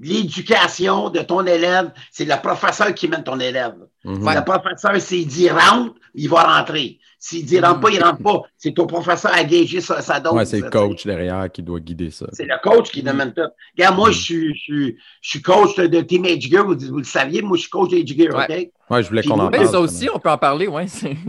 [0.00, 3.74] l'éducation de ton élève, c'est le professeur qui mène ton élève.
[4.04, 4.28] Mhm.
[4.34, 6.98] Le professeur, s'il dit rentre, il va rentrer.
[7.22, 8.40] S'il dit rentre pas, il rentre pas.
[8.56, 10.32] C'est ton professeur à gager sa, sa dose.
[10.32, 12.24] Ouais, c'est le coach derrière qui doit guider ça.
[12.32, 13.42] C'est le coach qui demande tout.
[13.76, 14.12] Regarde, moi, Mm.
[14.12, 17.42] je suis, je, suis, je suis coach de Team Age Gear, vous, vous le saviez,
[17.42, 18.44] moi, je suis coach d'Age Gear, Ouais.
[18.44, 18.70] OK?
[18.90, 19.64] Ouais, je voulais qu'on en Oui, parle.
[19.66, 20.66] Oui, ça aussi, on peut en parler,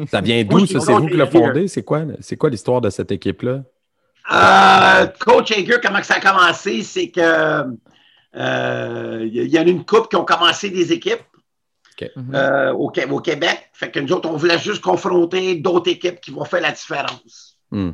[0.10, 0.80] Ça vient d'où, ça?
[0.80, 1.68] C'est vous qui l'avez fondé?
[1.68, 3.64] C'est quoi, c'est quoi l'histoire de cette équipe-là?
[4.32, 6.84] Euh, coach Hager, comment que ça a commencé?
[6.84, 7.64] C'est que euh,
[8.34, 11.22] il y, en a une couple qui ont commencé des équipes
[12.16, 12.34] Mhm.
[12.34, 13.70] euh, au, Qué- au Québec.
[13.74, 17.60] Fait que nous autres, on voulait juste confronter d'autres équipes qui vont faire la différence.
[17.70, 17.92] Hmm.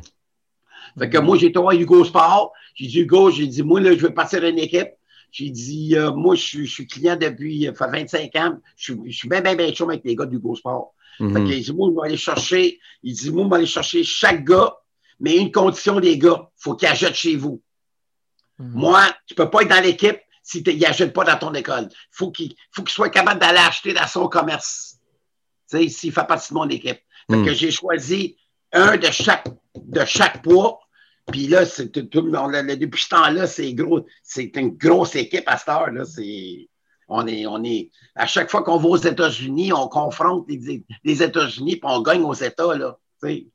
[0.98, 2.52] Fait que moi, j'ai été voir Hugo Sport.
[2.74, 4.88] J'ai dit, Hugo, j'ai dit, moi, là, je veux partir d'une équipe.
[5.30, 8.58] J'ai dit, euh, moi, je suis, je suis client depuis euh, fait 25 ans.
[8.76, 10.94] Je suis, je suis bien, bien, bien chaud avec les gars d'Hugo Sport.
[11.20, 11.34] Mhm.
[11.34, 12.80] Fait qu'il dit, moi, je vais aller chercher.
[13.02, 14.74] Il dit, moi, je vais aller chercher chaque gars,
[15.20, 17.60] mais une condition des gars, faut qu'ils achètent chez vous.
[18.58, 18.70] Mhm.
[18.74, 20.16] Moi, tu peux pas être dans l'équipe
[20.48, 21.90] si tu n'achètes pas dans ton école.
[22.10, 24.96] Faut qu'il faut qu'il soit capable d'aller acheter dans son commerce.
[25.70, 27.00] Tu sais, s'il fait partie de mon équipe.
[27.30, 27.44] Fait Mm.
[27.44, 28.36] que j'ai choisi
[28.72, 29.46] un de chaque,
[29.76, 30.80] de chaque poids.
[31.30, 34.06] Puis là, c'est tout, le depuis ce temps-là, c'est gros.
[34.22, 35.90] C'est une grosse équipe à cette heure.
[35.90, 36.06] Là.
[36.06, 36.70] C'est,
[37.08, 41.22] on est, on est, à chaque fois qu'on va aux États-Unis, on confronte les, les
[41.22, 42.74] États-Unis puis on gagne aux États.
[42.74, 43.46] Là, tu sais.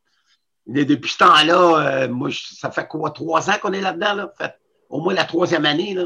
[0.67, 4.13] Mais depuis ce temps-là, euh, moi, ça fait quoi, trois ans qu'on est là-dedans?
[4.13, 4.33] Là?
[4.37, 4.53] Fait
[4.89, 5.95] au moins la troisième année.
[5.95, 6.05] Là,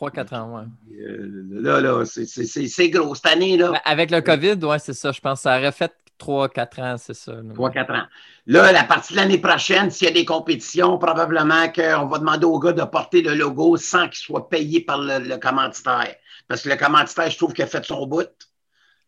[0.00, 0.96] 3-4 ans, ouais.
[1.02, 3.14] Euh, là, là c'est- c'est c'est- c'est gros.
[3.14, 5.12] Cette année, là, Ben, Avec le COVID, ouais, c'est ça.
[5.12, 7.32] Je pense que ça aurait fait 3-4 ans, c'est ça.
[7.32, 7.42] là.
[7.54, 8.04] 3-4 ans.
[8.46, 12.44] Là, la partie de l'année prochaine, s'il y a des compétitions, probablement qu'on va demander
[12.46, 16.14] aux gars de porter le logo sans qu'il soit payé par le, le commanditaire.
[16.48, 18.28] Parce que le commanditaire, je trouve qu'il a fait son bout.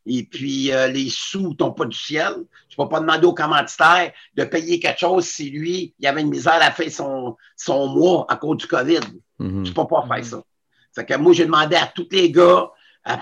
[0.05, 2.35] Et puis, euh, les sous ne tombent pas du ciel.
[2.69, 6.23] Tu ne peux pas demander au commanditaire de payer quelque chose si lui, il avait
[6.23, 9.01] une misère à faire son, son mois à cause du COVID.
[9.39, 9.63] Mhm.
[9.65, 10.43] Tu peux pas faire ça.
[10.95, 12.71] Fait que moi, j'ai demandé à tous les gars,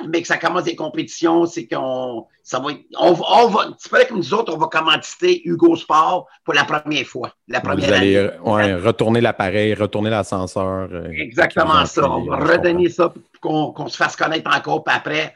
[0.08, 3.68] mais que ça commence des compétitions, c'est qu'on, ça va être, on, va- on va,
[3.78, 7.60] c'est pas que nous autres, on va commanditer Hugo Sport pour la première fois, la
[7.60, 8.30] Vous première allez année.
[8.44, 10.88] ouais, retourner l'appareil, retourner l'ascenseur.
[10.92, 12.02] euh, Exactement ça.
[12.02, 15.32] vous On va redonner ça pour qu'on, qu'on se fasse connaître encore, puis après.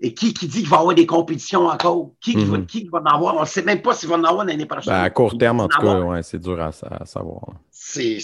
[0.00, 2.12] Et qui, qui dit qu'il va y avoir des compétitions encore?
[2.20, 2.66] Qui, qui va, Mhm.
[2.66, 3.36] qui va en avoir?
[3.36, 4.92] On ne sait même pas s'il va en avoir l'année prochaine.
[4.92, 7.40] Ben, à court terme, en tout cas, ouais, c'est dur à, à savoir.
[7.72, 8.18] C'est,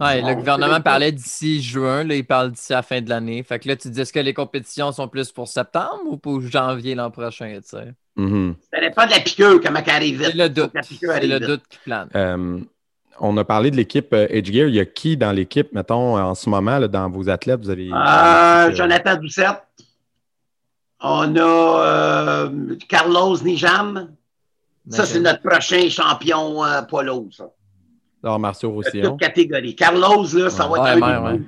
[0.00, 3.42] Ouais, le gouvernement parlait d'ici juin, là, il parle d'ici à la fin de l'année.
[3.44, 6.40] Fait que là, tu dis, est-ce que les compétitions sont plus pour septembre ou pour
[6.40, 7.92] janvier l'an prochain, tu sais?
[8.16, 8.56] Mhm.
[8.72, 10.30] Ça dépend de la piqûre, comment elle arrive vite.
[10.32, 10.72] C'est le doute.
[10.82, 12.08] C'est le qui plane.
[12.16, 12.58] Euh,
[13.20, 14.66] on a parlé de l'équipe euh, Edge Gear.
[14.68, 17.60] Il y a qui dans l'équipe, mettons, en ce moment, là, dans vos athlètes?
[17.60, 17.88] Vous avez.
[17.92, 17.94] Euh,
[18.70, 19.62] euh, Jonathan Doucette.
[21.00, 24.10] On a euh, Carlos Nijam.
[24.90, 27.50] Ça, c'est notre prochain champion euh, lourd, ça.
[28.24, 29.10] Arts martiaux De Roussillon.
[29.10, 29.76] toute catégorie.
[29.76, 31.40] Carlos, là, ça va être un ouais, ouais.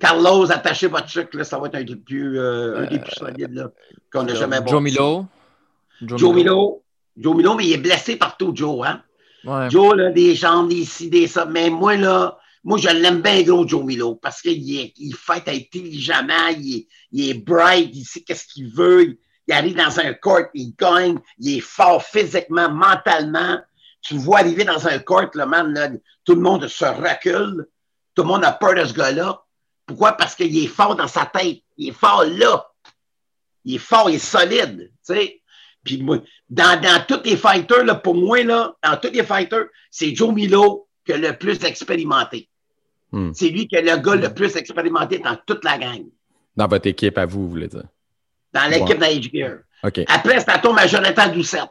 [0.00, 3.12] Carlos, attachez votre truc, là, ça va être un des plus, euh, un des plus
[3.12, 3.70] solides là,
[4.10, 4.82] qu'on n'a jamais Joe.
[4.82, 5.26] Milo.
[6.00, 6.82] Joe Milo.
[7.16, 9.02] Joe Milo, mais il est blessé partout, Joe, hein?
[9.68, 11.44] Joe, là, des jambes, des ci, des ça.
[11.44, 15.48] Mais moi, là, moi, je l'aime bien gros, Joe Milo, parce qu'il est, il fait
[15.48, 20.12] intelligemment, il est, il est bright, il sait qu'est-ce qu'il veut, il, arrive dans un
[20.14, 23.58] court, il gagne, il est fort physiquement, mentalement.
[24.02, 25.88] Tu le vois arriver dans un court, le man, là,
[26.24, 27.66] tout le monde se recule,
[28.14, 29.42] tout le monde a peur de ce gars-là.
[29.86, 30.12] Pourquoi?
[30.12, 32.66] Parce qu'il est fort dans sa tête, il est fort là.
[33.64, 35.42] Il est fort, il est solide, tu sais.
[35.82, 39.66] Puis moi, dans, dans tous les fighters, là, pour moi, là, dans tous les fighters,
[39.90, 42.49] c'est Joe Milo qui le plus expérimenté.
[43.12, 43.32] Hmm.
[43.34, 46.04] C'est lui qui est le gars le plus expérimenté dans toute la gang.
[46.56, 47.84] Dans votre équipe, à vous, vous voulez dire?
[48.52, 49.14] Dans l'équipe Ouais.
[49.14, 49.52] d'Age Gear.
[49.82, 50.00] OK.
[50.08, 51.70] Après, ça tombe à Jonathan Doucette.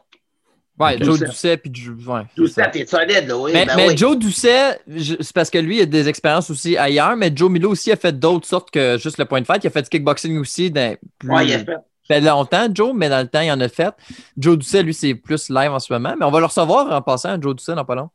[0.80, 0.98] Ouais.
[1.02, 2.22] Joe Doucet puis Joe- ouais.
[2.38, 3.52] Doucette est solide, là, oui.
[3.54, 3.98] Mais, ben mais oui.
[3.98, 7.70] Joe Doucet, c'est parce que lui, il a des expériences aussi ailleurs, mais Joe Milo
[7.72, 9.62] aussi a fait d'autres sortes que juste le point de fight.
[9.64, 11.76] Il a fait du kickboxing aussi dans plus, Ouais, il a fait.
[12.08, 13.94] fait longtemps, Joe, mais dans le temps, il en a fait.
[14.38, 17.02] Joe Doucet, lui, c'est plus live en ce moment, mais on va le recevoir en
[17.02, 18.10] passant, Joe Doucet, dans pas long.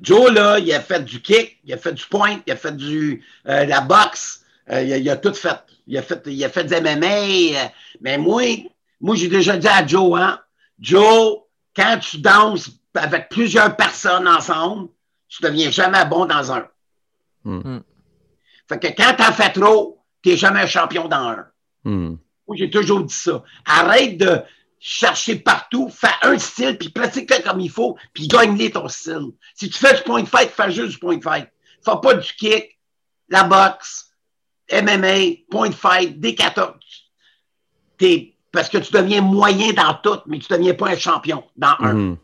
[0.00, 2.76] Joe, là, il a fait du kick, il a fait du point, il a fait
[2.76, 5.58] du euh, la boxe, euh, il, a, il a tout fait.
[5.86, 7.06] Il a fait, il a fait du MMA.
[7.06, 7.68] euh,
[8.00, 8.42] mais moi,
[9.00, 10.40] moi, j'ai déjà dit à Joe, hein,
[10.78, 11.38] Joe,
[11.74, 14.88] quand tu danses avec plusieurs personnes ensemble,
[15.28, 16.66] tu deviens jamais bon dans un.
[17.44, 17.78] Hmm.
[18.68, 21.46] Fait que quand t'en fais trop, t'es jamais un champion dans un.
[21.84, 22.16] Hmm.
[22.46, 23.42] Moi, j'ai toujours dit ça.
[23.64, 24.40] Arrête de.
[24.80, 29.28] Chercher partout, fais un style, puis pratique-le comme il faut, puis gagne-les ton style.
[29.54, 31.48] Si tu fais du point de fight, fais juste du point de fight.
[31.84, 32.78] Fais pas du kick,
[33.28, 34.10] la boxe,
[34.72, 36.74] MMA, point de fight, des 14.
[37.98, 41.76] T'es, parce que tu deviens moyen dans tout, mais tu deviens pas un champion dans
[41.80, 41.92] un.
[41.92, 42.18] Mhm.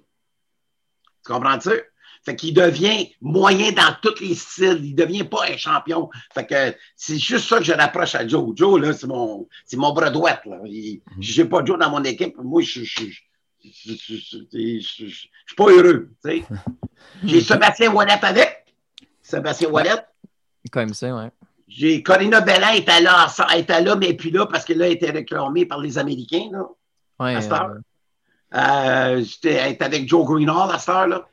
[1.25, 1.83] Tu comprends-tu?
[2.27, 4.81] Fait qu'il devient moyen dans tous les styles.
[4.83, 6.11] Il devient pas un champion.
[6.35, 8.51] Fait que c'est juste ça que je rapproche à Joe.
[8.57, 10.59] Joe, là, c'est mon, c'est mon bras droit, là.
[10.65, 12.37] Il- J'ai pas Joe dans mon équipe.
[12.39, 13.05] Moi, je, je,
[13.63, 16.11] je, suis pas heureux.
[17.25, 18.75] J'ai Sébastien Wallet avec.
[19.23, 20.05] Sébastien Wallet.
[20.73, 21.31] Comme ça, ouais.
[21.69, 25.13] J'ai Corina Bellin était là, était là, mais puis là, parce que là, elle était
[25.13, 26.65] réclamée par les Américains, là.
[27.21, 27.77] Ouais, À cette euh, heure.
[28.55, 31.25] Euh, j'étais, elle était avec Joe Greenhall à cette heure, là.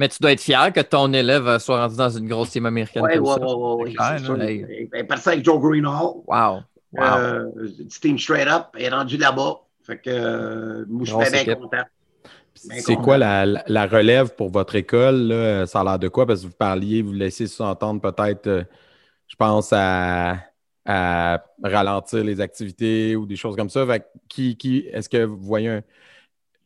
[0.00, 2.64] Mais tu dois être fier que ton élève euh, soit rendu dans une grosse team
[2.64, 3.02] américaine.
[3.06, 3.12] Là,
[4.18, 4.42] sûr.
[4.42, 4.88] hey.
[4.92, 6.22] Elle est partie avec Joe Greenhall.
[6.26, 6.62] Wow.
[6.92, 7.02] Wow.
[7.02, 7.44] Euh,
[7.78, 8.68] du team straight up.
[8.74, 9.60] Elle est rendue là-bas.
[9.86, 11.84] Fait que euh, moi, je suis bien content.
[12.54, 15.28] C'est quoi la, la- la relève pour votre école?
[15.28, 15.66] Là?
[15.66, 16.26] Ça a l'air de quoi?
[16.26, 18.64] Parce que vous parliez, vous laissez sous-entendre peut-être, euh,
[19.28, 20.36] je pense, à,
[20.84, 23.86] à ralentir les activités ou des choses comme ça.
[23.86, 25.82] Fait que qui, qui, est-ce que vous voyez un-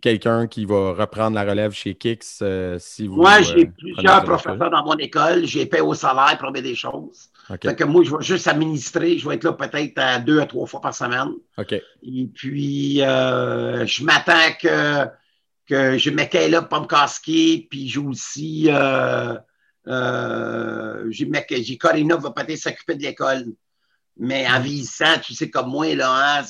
[0.05, 3.17] quelqu'un qui va reprendre la relève chez Kix euh, si vous.
[3.17, 5.47] Moi, euh, j'ai plusieurs professeurs dans mon école.
[5.47, 7.31] J'ai payé au salaire pour des choses.
[7.49, 7.63] OK.
[7.63, 9.17] Fait que moi, je vais juste administrer.
[9.17, 11.31] Je vais être là peut-être à deux à trois fois par semaine.
[11.57, 11.73] OK.
[11.73, 15.07] Et puis, euh, je m'attends que,
[15.67, 19.37] que j'ai Michaela Pomkowski, puis j'ai aussi euh,
[19.87, 23.47] euh, j'ai Corina va peut-être s'occuper de l'école.
[24.19, 26.43] Mais en vieillissant, tu sais, comme moi, là, hein,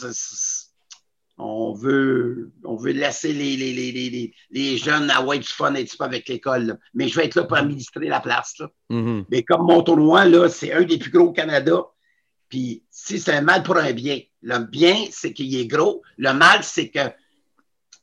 [1.37, 5.75] on veut, on veut laisser les, les, les, les, les, les jeunes avoir du fun
[5.75, 6.79] un petit peu avec l'école.
[6.95, 8.55] Mais je vais être là pour administrer la place.
[8.59, 8.71] Là.
[8.91, 9.25] Mhm.
[9.31, 11.83] Mais comme mon tournoi, là, c'est un des plus gros au Canada.
[12.49, 16.03] Puis si c'est un mal pour un bien, le bien, c'est qu'il est gros.
[16.19, 17.01] Le mal, c'est que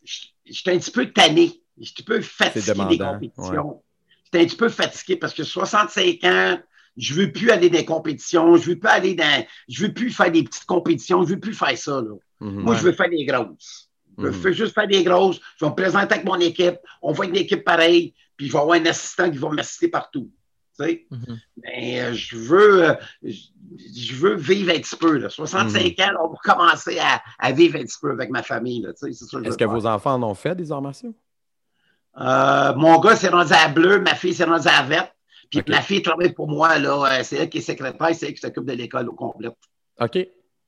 [0.04, 1.62] je je suis un petit peu tanné.
[1.80, 3.84] Je suis un petit peu fatigué des compétitions.
[4.26, 6.60] Je suis un petit peu fatigué parce que 65 ans,
[6.98, 9.46] je veux plus aller dans des compétitions, je veux plus aller dans.
[9.70, 12.02] Je veux plus faire des petites compétitions, je veux plus faire ça.
[12.02, 12.16] Là.
[12.42, 12.62] Mhm.
[12.64, 13.89] Moi, je veux faire des grosses.
[14.18, 14.54] Je veux Mhm.
[14.56, 15.39] juste faire des grosses.
[15.58, 16.76] Je vais me présenter avec mon équipe.
[17.02, 18.14] On va être une équipe pareille.
[18.36, 20.30] Puis je vais avoir un assistant qui va m'assister partout.
[20.78, 21.06] Tu sais?
[21.12, 21.39] Mhm.
[21.64, 25.18] Mais euh, je veux, euh, je, veux vivre un petit peu.
[25.18, 25.30] Là.
[25.30, 26.04] 65 Mhm.
[26.06, 28.82] ans, on va commencer à, à vivre un petit peu avec ma famille.
[29.00, 31.14] Tu sais, Est-ce veux que vos enfants en ont fait des arts martiaux?
[32.20, 35.14] Euh, mon gars s'est rendu à bleu, ma fille s'est rendue à verte.
[35.50, 36.78] Puis ma fille travaille pour moi.
[36.80, 37.24] Là.
[37.24, 39.50] C'est elle qui est secrétaire, c'est elle qui s'occupe de l'école au complet.
[40.00, 40.18] OK.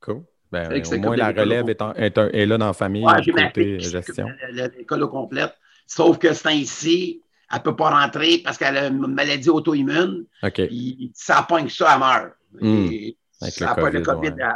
[0.01, 0.23] Cool.
[0.53, 3.13] Ben, au moins, la relève est, en- est un- est là dans la famille, Ouais,
[3.25, 4.27] côté qui gestion.
[4.51, 5.53] l'école au complète.
[5.87, 10.25] Sauf que c'est ici, elle ne peut pas rentrer parce qu'elle a une maladie auto-immune.
[10.43, 10.67] OK.
[10.67, 12.33] Puis ça pogne ça, elle meurt.
[12.61, 12.87] Hmm.
[12.91, 14.41] Et Avec ça le pas le COVID, COVID.
[14.43, 14.49] ouais.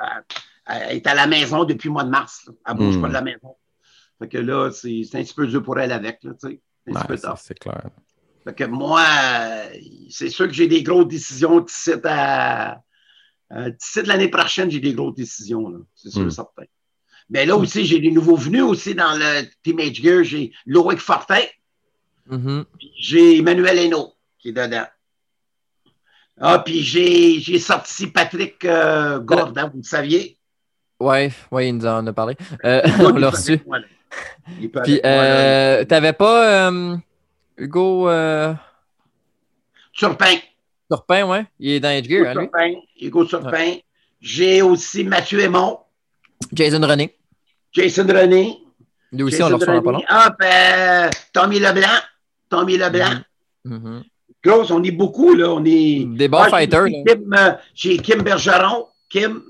[0.68, 2.44] Elle, elle est à la maison depuis le mois de mars.
[2.48, 2.54] là.
[2.68, 3.02] Elle ne bouge Hmm.
[3.02, 3.56] pas de la maison.
[4.20, 6.20] Fait que là, c'est un petit peu dur pour elle avec.
[6.24, 7.38] Là, un Ouais, petit peu tough.
[7.42, 7.82] c'est clair.
[8.44, 9.64] Fait que moi, euh,
[10.10, 12.82] c'est sûr que j'ai des grosses décisions d'ici à.
[13.54, 15.86] Euh, D'ici de l'année prochaine, j'ai des grosses décisions.
[15.96, 16.30] C'est sûr, Hmm.
[16.32, 16.64] certain.
[17.30, 20.24] Mais là aussi, j'ai des nouveaux venus aussi dans le Teenage Gear.
[20.24, 21.42] J'ai Loïc Fortin,
[22.28, 22.66] Mhm.
[22.78, 24.86] puis j'ai Emmanuel Hainaut qui est dedans.
[26.40, 30.38] Ah, puis j'ai j'ai sorti Patrick euh, Gordon, vous le saviez.
[31.00, 32.36] Ouais, ouais, il nous en a parlé.
[32.64, 33.60] Euh, on l'a reçu.
[33.66, 33.80] moi,
[34.84, 36.96] Puis, euh, t'avais pas euh,
[37.58, 38.54] Hugo euh,
[39.94, 40.36] Turpin.
[40.90, 41.46] Turpin, ouais?
[41.60, 42.42] Il est dans Edge Hugo Gear, hein?
[42.46, 42.74] Turpin.
[43.02, 43.76] Hugo Turpin.
[44.22, 45.80] J'ai aussi Mathieu Aymon,
[46.54, 47.16] Jason René.
[47.72, 48.58] Jason René.
[49.12, 50.02] Lui aussi, Jason on le reçoit dans pas long.
[50.08, 52.00] Ah, ben, Tommy Leblanc.
[52.50, 53.22] Tommy Leblanc.
[53.66, 54.04] Mhm.
[54.44, 55.50] Grosse, on est beaucoup, là.
[55.52, 56.06] On est.
[56.06, 56.86] Des bons Ah, fighters.
[56.86, 58.88] Kim, euh, J'ai Kim Bergeron.
[59.10, 59.44] Kim.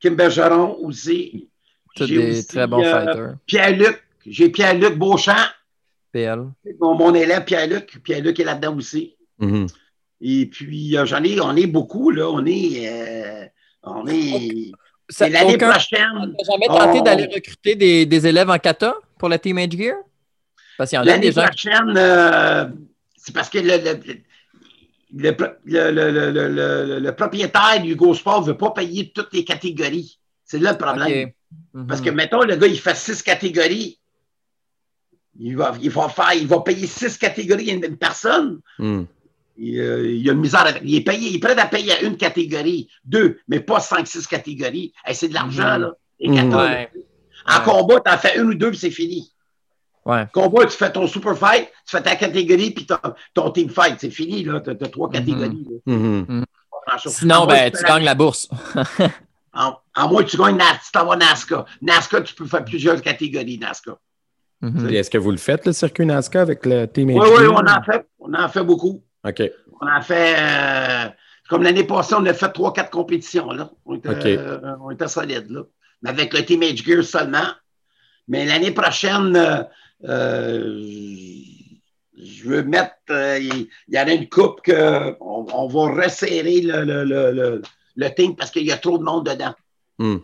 [0.00, 1.48] Kim Bergeron aussi.
[1.96, 3.34] Tous des aussi, très bons euh, fighters.
[3.46, 4.02] Pierre-Luc.
[4.26, 5.36] J'ai Pierre-Luc Beauchamp.
[6.12, 6.44] PL.
[6.80, 8.00] Mon, mon élève Pierre-Luc.
[8.02, 9.16] Pierre-Luc est là-dedans aussi.
[9.38, 9.66] Mhm.
[10.26, 12.30] Et puis, euh, j'en ai, on est beaucoup, là.
[12.30, 12.88] On est.
[12.88, 13.44] euh,
[13.82, 14.72] on est.
[15.20, 16.34] L'année prochaine.
[16.38, 17.02] T'as jamais tenté Oh.
[17.02, 19.96] d'aller recruter des, des élèves en kata pour la Team Edge Gear?
[20.78, 21.42] Parce qu'il y en a L'année des gens.
[21.44, 22.66] prochaine, euh,
[23.18, 23.76] c'est parce que le,
[25.14, 25.30] le, le,
[25.66, 29.44] le, le- le- le- le- le propriétaire d'Hugo Sport ne veut pas payer toutes les
[29.44, 30.18] catégories.
[30.42, 31.30] C'est là le problème.
[31.74, 31.86] Mhm.
[31.86, 33.98] Parce que, mettons, le gars, il fait six catégories.
[35.38, 38.60] Il va, il va, faire, il va payer six catégories à une, personne.
[38.78, 39.06] Mhm.
[39.56, 40.82] Il, euh, il a une misère avec.
[40.84, 44.06] Il est, payé, il est prêt à payer à une catégorie, deux, mais pas cinq,
[44.06, 44.92] six catégories.
[45.04, 45.80] Hey, c'est de l'argent, Mhm.
[45.80, 45.92] là.
[46.20, 46.90] Ouais.
[47.46, 47.64] En Ouais.
[47.64, 49.30] combat, tu en fais une ou deux, puis c'est fini.
[50.04, 50.26] Ouais.
[50.32, 52.96] Combat, tu fais ton super fight, tu fais ta catégorie, puis ton,
[53.32, 53.96] ton team fight.
[54.00, 54.60] C'est fini, là.
[54.60, 55.66] Tu as, trois catégories.
[55.86, 57.12] grand-chose.
[57.14, 58.48] Sinon, ben, tu la- gagnes la bourse.
[59.56, 61.64] En, en moins tu gagnes NASCAR, tu t'en vas NASCAR.
[61.80, 63.98] NASCAR, tu peux faire plusieurs catégories NASCAR.
[64.60, 64.88] Mhm.
[64.90, 67.82] Est-ce que vous le faites, le circuit NASCAR, avec le Team Oui, oui, on en
[67.84, 68.04] fait.
[68.18, 69.03] On en fait beaucoup.
[69.24, 69.42] OK.
[69.80, 71.08] On a fait, euh,
[71.48, 73.50] comme l'année passée, on a fait trois, quatre compétitions.
[73.50, 73.70] Là.
[73.86, 74.26] On, était, OK.
[74.26, 75.62] euh, on était solide, là.
[76.02, 77.46] Mais avec le Team Edge Gear seulement.
[78.28, 79.62] Mais l'année prochaine, euh,
[80.04, 80.80] euh,
[82.16, 85.16] je veux mettre, il y en a une coupe qu'on
[85.52, 87.62] on va resserrer le, le, le, le,
[87.96, 89.54] le team parce qu'il y a trop de monde dedans.
[89.98, 90.18] Hmm.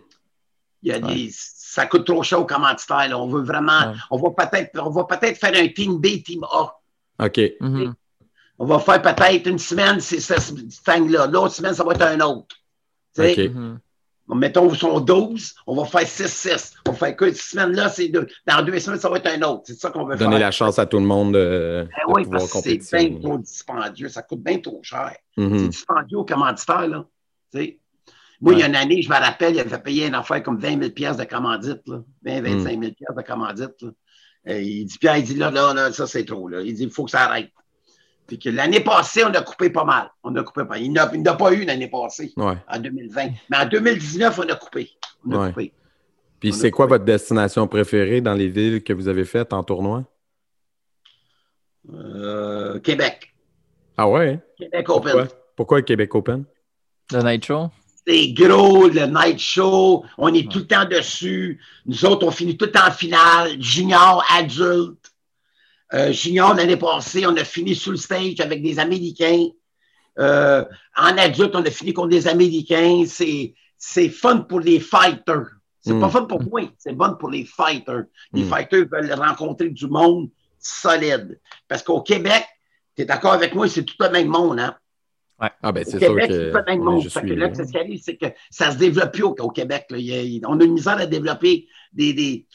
[0.83, 1.15] Il y a Ouais.
[1.15, 3.09] des, ça coûte trop cher aux commanditaires.
[3.09, 3.19] là.
[3.19, 3.97] On veut vraiment, Ouais.
[4.11, 6.75] on va peut-être, on va peut-être faire un team B, team A.
[7.25, 7.41] OK.
[7.61, 7.95] Mhm.
[8.63, 10.35] On va faire peut-être une semaine, c'est ce
[10.85, 11.27] thing-là.
[11.27, 12.55] L'autre semaine, ça va être un autre.
[13.15, 13.55] Tu sais, OK.
[13.55, 13.79] Mhm.
[14.33, 16.75] Mettons, ils sont 12, on va faire 6-6.
[16.87, 18.29] On va faire que cette semaine-là, c'est deux.
[18.47, 19.63] Dans deux semaines, ça va être un autre.
[19.65, 20.41] C'est ça qu'on veut Donner faire.
[20.41, 23.19] la chance à tout le monde de, Ben de oui, pouvoir parce que c'est bien
[23.19, 24.09] trop dispendieux.
[24.09, 25.17] Ça coûte bien trop cher.
[25.37, 25.69] C'est Mhm.
[25.69, 27.07] dispendieux aux commanditaires, là.
[27.53, 27.79] Tu sais?
[28.43, 30.59] Moi, il y a une année, je me rappelle, il avait payé une affaire comme
[30.59, 32.03] 20 000 piastres de commandite, là.
[32.23, 33.89] 20 25 000 piastres de commandite, là.
[34.49, 36.61] Euh, il dit, Pierre, il dit, là, là, là, ça, c'est trop, là.
[36.61, 37.51] Il dit, il faut que ça arrête.
[38.31, 40.09] Puis que l'année passée, on a coupé pas mal.
[40.22, 40.83] On a coupé pas mal.
[40.83, 42.55] Il n'a pas eu l'année passée, Ouais.
[42.68, 43.31] en 2020.
[43.51, 44.89] Mais en 2019, on a coupé.
[45.26, 45.49] On a Ouais.
[45.49, 45.72] coupé.
[46.39, 50.05] Puis c'est quoi votre destination préférée dans les villes que vous avez faites en tournoi?
[51.93, 53.33] Euh, Québec.
[53.97, 54.35] Ah ouais?
[54.35, 54.41] hein?
[54.57, 55.12] Québec Pourquoi?
[55.12, 55.28] Open.
[55.57, 56.45] Pourquoi le Québec Open?
[57.12, 57.70] Le Nitro.
[58.07, 60.05] C'est gros, le night show.
[60.16, 61.61] On est tout le temps dessus.
[61.85, 63.61] Nous autres, on finit tout le temps en finale.
[63.61, 65.10] Junior, adulte.
[65.93, 69.47] Euh, junior, l'année passée, on a fini sur le stage avec des Américains.
[70.18, 70.64] Euh,
[70.97, 73.05] en adulte, on a fini contre des Américains.
[73.07, 75.47] C'est, c'est fun pour les fighters.
[75.80, 76.01] C'est Mm.
[76.01, 78.05] pas fun pour moi, c'est fun pour les fighters.
[78.32, 78.51] Les Mm.
[78.51, 80.28] fighters veulent rencontrer du monde
[80.59, 81.41] solide.
[81.66, 82.45] Parce qu'au Québec,
[82.95, 84.76] tu es d'accord avec moi, c'est tout le même monde, hein?
[85.62, 87.03] Ah ben Au c'est sûr Québec, que c'est pas le même ouais, monde.
[87.09, 87.55] Fait que suis là, là.
[87.55, 89.86] ce qui arrive, c'est que ça se développe plus au, au Québec.
[89.88, 89.97] là.
[89.97, 92.12] A- on a une misère à développer des.
[92.12, 92.47] des-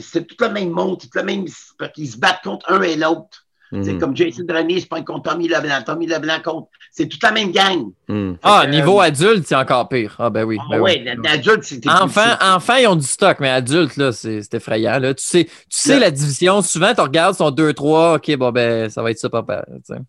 [0.00, 1.44] c'est tout le même monde, c'est tout le même.
[1.78, 3.42] parce qu'ils se battent contre un et l'autre.
[3.82, 3.98] C'est Mhm.
[3.98, 5.82] comme Jason Dranier se prend contre Tommy Leblanc.
[5.84, 6.68] Tommy Leblanc contre.
[6.92, 7.86] C'est toute la même gang.
[8.06, 8.38] Mhm.
[8.44, 10.14] Ah, que, niveau euh, adulte, c'est encore pire.
[10.20, 10.56] Ah, ben oui.
[10.60, 11.16] Ah ben ouais, oui.
[11.24, 11.90] l'adulte, c'était.
[11.90, 15.00] Enfants, ils ont du stock, mais adultes, là, c'est c'est effrayant.
[15.00, 15.12] Là.
[15.14, 16.62] Tu sais, tu sais Là- la division.
[16.62, 18.14] Souvent, tu regardes, ils sont 2-3.
[18.14, 19.64] OK, bon, ben, ça va être ça, papa.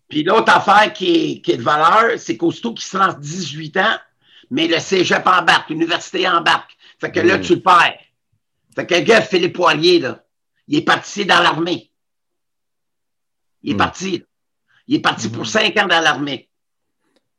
[0.08, 3.76] Puis l'autre affaire qui est, qui est de valeur, c'est qu'aussitôt qu'il se lance 18
[3.78, 3.96] ans,
[4.52, 6.70] mais le cégep embarque, l'université embarque.
[7.00, 7.40] Fait que là, Mm.
[7.40, 7.94] tu le perds.
[8.78, 10.24] Fait que le gars, Philippe Poirier, là,
[10.68, 11.90] il est parti dans l'armée.
[13.62, 13.78] Il est Mm.
[13.78, 14.18] parti.
[14.18, 14.24] là.
[14.86, 16.48] Il est parti pour cinq ans dans l'armée.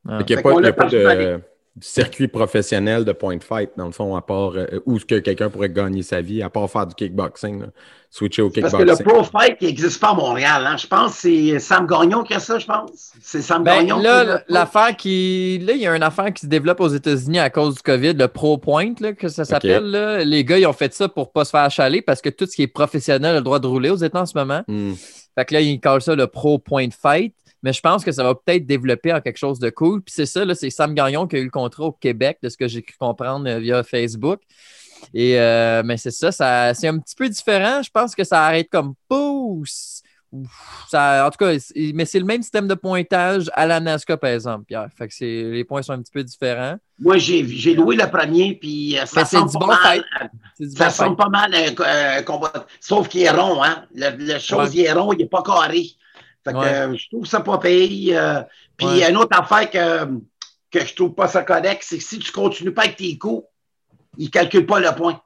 [0.06, 0.22] Ah.
[0.22, 1.42] Qu'il n'y a pas, il y a de
[1.80, 5.70] circuit professionnel de point fight, dans le fond, à part euh, où que quelqu'un pourrait
[5.70, 7.60] gagner sa vie, à part faire du kickboxing.
[7.60, 7.66] là.
[8.12, 9.04] Switcher au Parce que le kickboxing.
[9.06, 10.66] pro fight, n'existe pas à Montréal.
[10.66, 10.76] Hein.
[10.76, 13.12] Je pense que c'est Sam Gagnon qui a ça, je pense.
[13.22, 14.44] C'est Sam Ben, Gagnon qui là, a ça.
[14.48, 15.58] l'affaire qui.
[15.64, 18.14] Là, il y a une affaire qui se développe aux États-Unis à cause du COVID,
[18.14, 19.84] le Pro Point, là, que ça s'appelle.
[19.84, 20.24] là.
[20.24, 22.56] Les gars, ils ont fait ça pour pas se faire achaler parce que tout ce
[22.56, 24.62] qui est professionnel a le droit de rouler aux États en ce moment.
[24.66, 24.96] Mhm.
[25.38, 27.32] Fait que là, ils callent ça le Pro Point Fight.
[27.62, 30.02] Mais je pense que ça va peut-être développer en quelque chose de cool.
[30.02, 32.56] Puis c'est ça, c'est Sam Gagnon qui a eu le contrat au Québec, de ce
[32.56, 34.40] que j'ai cru comprendre euh, via Facebook.
[35.14, 37.82] Et euh, mais c'est ça, ça c'est un petit peu différent.
[37.82, 40.02] Je pense que ça arrête comme pouce.
[40.88, 41.56] Ça, en tout cas,
[41.92, 44.86] mais c'est le même système de pointage à la NASCAR, par exemple, Pierre.
[44.96, 46.76] Fait que les points sont un petit peu différents.
[47.00, 47.42] Moi, j'ai
[47.74, 50.04] loué le premier, puis euh, ça du pas bon mal.
[50.60, 51.16] Ça bon fight.
[51.16, 52.52] pas mal un, un combat.
[52.80, 53.84] Sauf qu'il est rond, hein?
[53.92, 54.74] Le, le chose, Ouais.
[54.76, 55.84] il est rond, il n'est pas carré.
[56.44, 56.74] Fait que Ouais.
[56.74, 58.16] euh, je trouve ça pas payé.
[58.16, 58.42] euh,
[58.76, 59.10] puis Ouais.
[59.10, 60.04] une autre affaire que,
[60.70, 63.46] que je trouve pas ça correct, c'est que si tu continues pas avec tes coups,
[64.16, 65.20] ils ne calculent pas le point.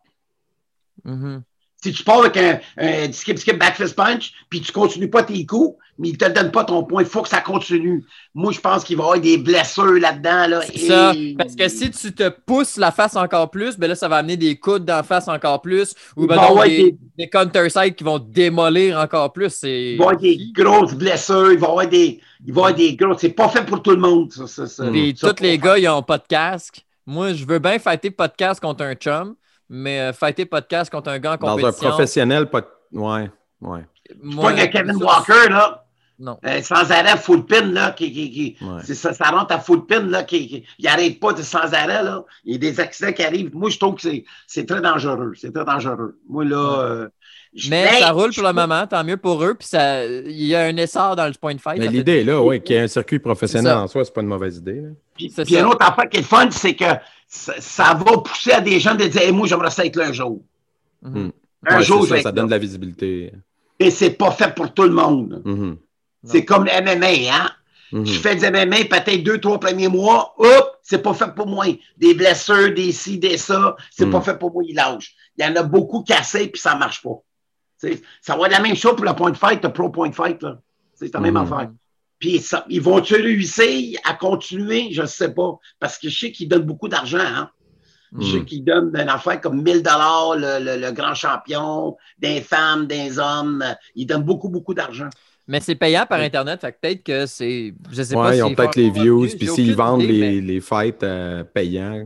[1.04, 1.42] Mhm.
[1.82, 5.22] Si tu pars avec un, un skip, skip, back fist punch, puis tu continues pas
[5.22, 8.04] tes coups, mais ils ne te donnent pas ton point, il faut que ça continue.
[8.34, 10.46] Moi, je pense qu'il va y avoir des blessures là-dedans.
[10.48, 11.12] Là, ça.
[11.38, 14.36] Parce que si tu te pousses la face encore plus, ben là, ça va amener
[14.36, 15.94] des coudes d'en face encore plus.
[16.16, 19.32] Ou ben Il va y donc avoir des, des- des counter-sides qui vont démolir encore
[19.32, 19.60] plus.
[19.62, 22.64] Il va y avoir des grosses blessures, il va y avoir des, il va y
[22.64, 23.20] avoir des grosses.
[23.20, 24.46] C'est pas fait pour tout le monde, ça.
[24.46, 24.86] ça, ça.
[24.90, 26.84] Puis Ça, tous les gars, ils ont pas de casque.
[27.06, 29.34] Moi, je veux bien fighter casque contre un chum,
[29.68, 32.62] mais euh, fighter casque contre un gars en Dans un professionnel, pas.
[32.62, 32.66] de-
[32.98, 33.30] Ouais,
[33.60, 33.80] ouais.
[34.22, 35.83] moi, Pas un Kevin ça, Walker, là,
[36.18, 36.38] Non.
[36.46, 38.82] euh, sans arrêt, full pin, là, qui, qui, qui- Ouais.
[38.94, 42.24] ça, ça rentre à full pin, là, qui, qui arrête pas de sans arrêt, là.
[42.44, 43.50] Il y a des accidents qui arrivent.
[43.54, 45.32] Moi, je trouve que c'est, c'est très dangereux.
[45.36, 46.16] C'est très dangereux.
[46.28, 47.08] Moi, là, euh,
[47.68, 49.54] Mais ça roule pour le moment, tant mieux pour eux.
[49.54, 51.78] Puis ça, il y a un essor dans le point de fight.
[51.78, 54.14] Mais fait- l'idée est là, oui, qu'il y ait un circuit professionnel en soi, c'est
[54.14, 54.80] pas une mauvaise idée.
[54.82, 54.88] là.
[55.16, 56.84] Puis, puis une autre affaire qui est fun, c'est que
[57.26, 60.06] ça, ça va pousser à des gens de dire, Hey, moi, j'aimerais ça être là
[60.08, 60.40] un jour.
[61.02, 61.32] Mhm.
[61.66, 63.32] Un Ouais, jour, ça, ça donne de la visibilité.
[63.80, 65.42] Et c'est pas fait pour tout le monde.
[65.44, 65.76] Mhm.
[66.24, 67.50] C'est comme le MMA, hein?
[67.92, 68.04] Mhm.
[68.04, 71.66] Tu fais du MMA peut-être deux, trois premiers mois, hop, c'est pas fait pour moi.
[71.96, 74.10] Des blessures, des ci, des ça, c'est Mm.
[74.10, 75.14] pas fait pour moi, il lâche.
[75.38, 77.20] Il y en a beaucoup cassés, puis ça marche pas.
[78.22, 80.14] Ça va être la même chose pour le point de fight, le pro point de
[80.14, 80.42] fight.
[80.42, 80.58] là.
[80.94, 81.52] C'est la même Mm.
[81.52, 81.70] affaire.
[82.18, 84.88] Puis ça- ils vont-tu réussir à continuer?
[84.92, 85.58] Je ne sais pas.
[85.78, 87.18] Parce que je sais qu'ils donnent beaucoup d'argent.
[87.20, 87.50] Hein?
[88.18, 92.40] Je sais qu'ils donnent une affaire comme 1000 dollars le, le- le grand champion, des
[92.40, 93.62] femmes, des hommes.
[93.96, 95.08] Ils donnent beaucoup, beaucoup d'argent.
[95.46, 97.74] Mais c'est payant par Internet, fait que peut-être que c'est.
[97.90, 100.20] Je sais pas Ouais, ils s'ils ont peut-être les views, puis s'ils vendent idée, les,
[100.20, 102.02] mais- les fights euh, payants,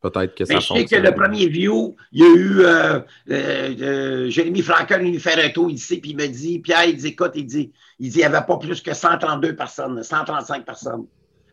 [0.00, 3.00] peut-être que ça Mais je sais que le premier view, il y a eu euh,
[3.30, 6.86] euh, euh, Jérémy Frankel, il nous fait un tour ici, puis il me dit, Pierre,
[6.86, 10.02] il dit, écoute, il dit, il dit, il n'y avait pas plus que 132 personnes,
[10.02, 11.04] 135 personnes.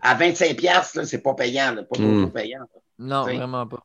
[0.01, 2.01] À 25 piastres, là, c'est pas payant, là, pas Mm.
[2.11, 2.61] toujours payant.
[2.97, 3.35] Non, T'sais.
[3.35, 3.83] vraiment pas.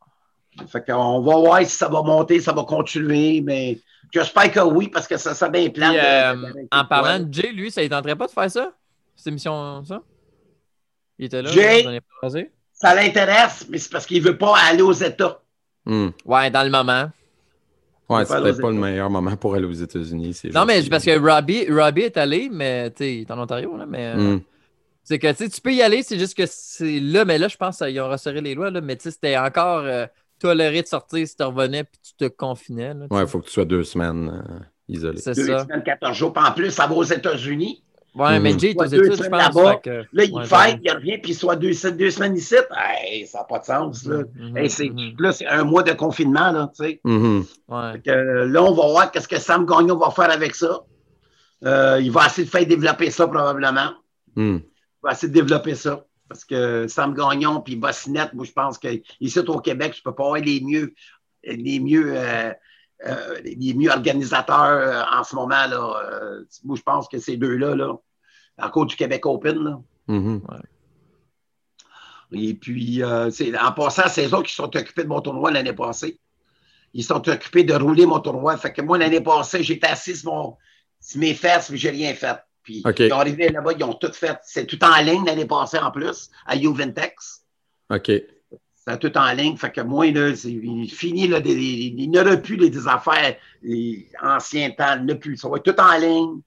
[0.69, 3.81] Fait qu'on va voir si ça va monter, ça va continuer, mais
[4.21, 7.83] j'espère que oui, parce que ça, ça bien euh, en parlant de Jay, lui, ça
[7.83, 8.73] ne tenterait pas de faire ça?
[9.17, 10.03] Cette émission, ça?
[11.19, 11.51] Il était là?
[11.51, 11.85] Jay?
[12.73, 15.41] Ça l'intéresse, mais c'est parce qu'il ne veut pas aller aux États.
[15.85, 16.09] Hmm.
[16.25, 17.11] Ouais, dans le moment.
[18.09, 20.39] Ouais, pas peut-être aux pas le meilleur moment pour aller aux États-Unis.
[20.53, 23.77] Non, mais parce que Robbie, Robbie est allé, mais tu sais, il est en Ontario,
[23.77, 24.07] là, mais.
[24.07, 24.41] euh, Hmm.
[25.07, 27.77] C'est que tu peux y aller, c'est juste que c'est là, mais là, je pense
[27.77, 30.07] qu'ils ont resserré les lois, là, mais tu sais, c'était encore euh,
[30.49, 32.93] toléré de sortir si tu revenais puis tu te confinais.
[32.95, 35.19] Là, Ouais, il faut que tu sois deux semaines euh, isolé.
[35.19, 35.61] C'est Deux ça.
[35.61, 36.33] semaines, 14 jours.
[36.35, 37.83] Puis en plus, ça va aux États-Unis.
[38.15, 38.61] Ouais, mais Mhm.
[38.61, 39.81] Jay aux Ouais, deux études, je semaines pense.
[39.83, 42.55] que- Là, il ouais, fête, il revient, puis il soit deux, deux semaines ici.
[42.77, 44.05] Hey, ça n'a pas de sens.
[44.07, 45.15] Là, Mhm, Hey, c'est, mhm.
[45.19, 46.53] là, c'est un mois de confinement.
[46.53, 47.01] Là, tu sais.
[47.05, 48.01] Ouais.
[48.05, 48.11] Que,
[48.45, 50.81] là, on va voir qu'est-ce que Sam Gagnon va faire avec ça.
[51.65, 53.91] Euh, il va essayer de faire développer ça probablement.
[54.37, 54.59] Hmm.
[54.59, 54.63] Il
[55.03, 56.05] va essayer de développer ça.
[56.35, 60.17] Parce que Sam Gagnon puis Bossinette, moi, je pense qu'ici au Québec, je ne peux
[60.17, 60.93] pas avoir les mieux,
[61.45, 62.53] les mieux, euh,
[63.07, 65.65] euh, les mieux organisateurs euh, en ce moment.
[65.69, 66.41] Là.
[66.65, 67.95] Moi, je pense que ces deux-là, là,
[68.59, 69.63] à cause du Québec Open.
[69.63, 69.81] Là.
[70.09, 70.43] Mhm.
[72.33, 73.31] Et puis, euh,
[73.61, 76.19] en passant, c'est eux qui sont occupés de mon tournoi l'année passée.
[76.95, 78.57] Ils sont occupés de rouler mon tournoi.
[78.57, 80.57] Fait que moi, l'année passée, j'étais assis sur, mon,
[80.99, 82.43] sur mes fesses, mais j'ai rien fait.
[82.65, 84.39] Puis, ils sont arrivés là-bas, ils ont tout fait.
[84.43, 87.45] C'est tout en ligne l'année passée en plus, à Juventex.
[87.91, 88.11] OK.
[88.75, 89.57] C'est tout en ligne.
[89.57, 90.51] Fait que moi, là, c'est
[90.85, 95.19] est fini, là, des- il n'y aura plus les, des affaires les anciens temps, il
[95.19, 95.37] plus.
[95.37, 96.41] Ça va être tout en ligne.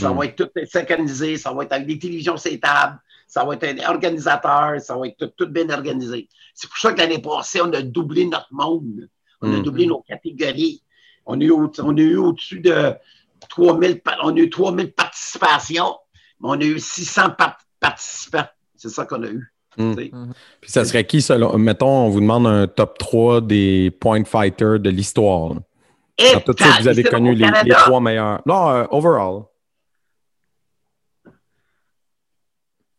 [0.00, 0.16] Ça Mm.
[0.18, 1.36] va être tout synchronisé.
[1.36, 2.98] Ça va être avec des télévisions sur les tables.
[3.28, 4.80] Ça va être un organisateur.
[4.80, 6.28] Ça va être tout, tout bien organisé.
[6.54, 9.08] C'est pour ça que l'année passée, on a doublé notre monde.
[9.40, 9.62] On a Mm.
[9.62, 10.82] doublé nos catégories.
[11.26, 12.92] On au- a eu au-dessus de
[13.48, 15.96] 3000, pa- on a eu 3000 participations,
[16.40, 18.46] mais on a eu 600 par- participants.
[18.76, 19.52] C'est ça qu'on a eu.
[19.76, 19.94] Mm.
[19.96, 20.10] tu sais.
[20.60, 21.56] Puis ça serait qui, selon.
[21.58, 25.54] Mettons, on vous demande un top 3 des point fighters de l'histoire.
[26.18, 28.40] Dans tout ça, vous avez connu les, les trois meilleurs.
[28.46, 29.42] Non, euh, overall.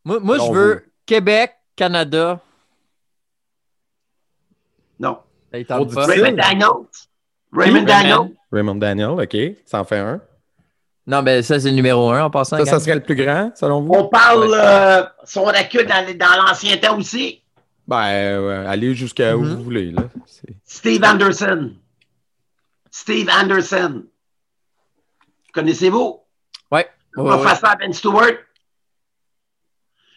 [0.03, 2.39] Moi, moi je veux Québec, Canada.
[4.99, 5.19] Non.
[5.51, 6.69] Raymond Daniels.
[7.53, 7.83] Raymond?
[7.83, 8.35] Daniels.
[8.51, 9.37] Raymond Daniel, OK.
[9.65, 10.21] Ça en fait un.
[11.07, 12.57] Non, mais ça, c'est le numéro un en passant.
[12.57, 13.93] Ça, ça serait le plus grand, selon vous?
[13.93, 14.57] On parle Ouais.
[14.59, 17.41] euh, son recul dans, dans l'ancien temps aussi.
[17.87, 19.55] Ben, euh, allez jusqu'à où Mhm.
[19.55, 19.91] vous voulez.
[19.91, 20.03] Là.
[20.25, 21.73] C'est- Steve Anderson.
[22.89, 24.03] Steve Anderson.
[25.53, 26.19] Connaissez-vous?
[26.71, 26.89] Ouais.
[27.11, 27.37] Le Ouais, ouais.
[27.37, 28.31] professeur Ben Stewart.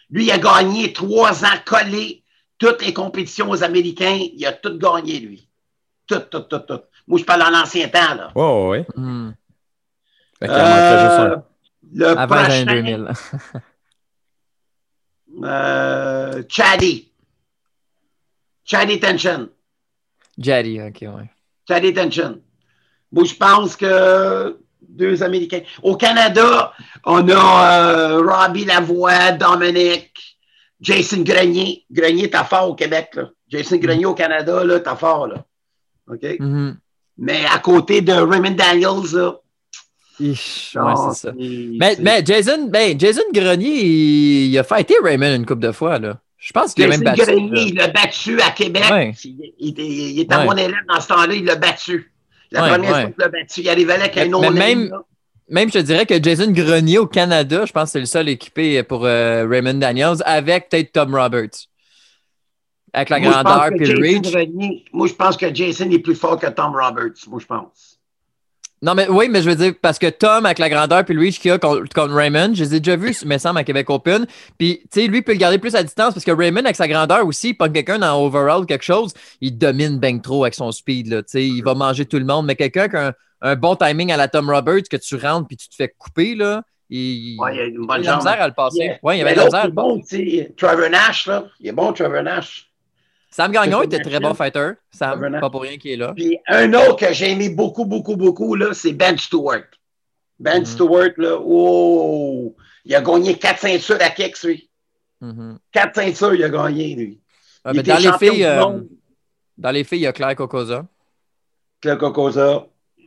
[0.09, 2.23] Lui, il a gagné trois ans collé
[2.57, 4.17] toutes les compétitions aux Américains.
[4.33, 5.47] Il a tout gagné, lui.
[6.07, 6.79] Tout, tout, tout, tout.
[7.07, 8.31] Moi, je parle dans l'ancien temps, là.
[8.35, 8.85] Ouais, ouais, ouais.
[8.95, 9.31] Hmm.
[9.31, 11.35] Fait qu'il en manquerait juste Euh,
[11.93, 13.13] le Avant les années prochain, 2000.
[15.43, 17.11] euh, Chaddy.
[18.63, 19.49] Chaddy Tension.
[20.37, 21.29] Jaddy, ok, ouais.
[21.67, 22.39] Chaddy Tension.
[23.11, 25.61] Moi, je pense que deux Américains.
[25.83, 26.73] Au Canada,
[27.05, 30.37] on a euh, Robbie Lavoie, Dominique,
[30.79, 31.85] Jason Grenier.
[31.91, 33.29] Grenier, t'as fort au Québec, là.
[33.47, 35.43] Jason Grenier au Canada, là, t'as fort, là.
[36.07, 36.23] OK?
[36.39, 36.77] Mhm.
[37.17, 39.35] Mais à côté de Raymond Daniels, là.
[40.19, 41.33] Ich, ouais, c'est ça.
[41.33, 45.97] c'est- Mais, Jason, ben, Jason Grenier, il, il a fighté Raymond une couple de fois.
[45.99, 46.19] Là.
[46.37, 47.31] Je pense qu'il a même Jason battu.
[47.31, 47.61] Grenier, là.
[47.67, 48.83] il l'a battu à Québec.
[48.91, 49.13] Ouais.
[49.23, 50.45] Il, il était- il était à Ouais.
[50.45, 52.11] mon élève dans ce temps-là, il l'a battu.
[52.51, 54.91] La première fois qu'il l'a battu, il arrivait avec un mais même-
[55.51, 58.29] Même, je te dirais que Jason Grenier au Canada, je pense que c'est le seul
[58.29, 61.65] équipé pour euh, Raymond Daniels, avec peut-être Tom Roberts.
[62.93, 64.31] Avec la Moi, grandeur puis le Jason reach.
[64.31, 67.15] Grenier- moi, je pense que Jason est plus fort que Tom Roberts.
[67.27, 67.88] Moi, je pense.
[68.81, 71.39] Non, mais oui, mais je veux dire, parce que Tom, avec la grandeur puis reach
[71.39, 74.25] qu'il a contre, contre Raymond, je les ai déjà vus, me semble, à Québec Open.
[74.57, 76.77] Puis, tu sais, lui, il peut le garder plus à distance parce que Raymond, avec
[76.77, 80.71] sa grandeur aussi, pas quelqu'un dans overall quelque chose, il domine bien trop avec son
[80.71, 81.23] speed, là.
[81.23, 82.45] Tu sais, il va manger tout le monde.
[82.45, 85.47] Mais quelqu'un qui a un, un bon timing à la Tom Roberts, que tu rentres
[85.47, 88.05] puis tu te fais couper, là, il, Ouais, il a une il a bonne de
[88.05, 88.17] la jambe.
[88.19, 88.77] misère à le passer.
[88.79, 88.97] Yeah.
[89.03, 89.65] Oui, il avait de la misère.
[89.65, 91.43] il bon, tu sais, Trevor Nash, là.
[91.59, 92.68] Il est bon, Trevor Nash.
[93.31, 94.71] Sam Gagnon était très bon fighter.
[94.91, 96.13] Sam, pas pour rien qu'il est là.
[96.15, 99.63] Puis un autre que j'ai aimé beaucoup, beaucoup, beaucoup, là, c'est Ben Stewart.
[100.39, 100.65] Ben Mhm.
[100.65, 102.55] Stewart, là, oh!
[102.85, 104.69] Il a gagné quatre ceintures à Kex, lui.
[105.21, 105.59] Mhm.
[105.71, 107.21] Quatre ceintures, il a gagné, lui.
[107.63, 108.79] Ah, mais dans, les filles, euh,
[109.57, 110.87] dans les filles, il y a Claire Cocosa.
[111.83, 112.65] Le Cocosa.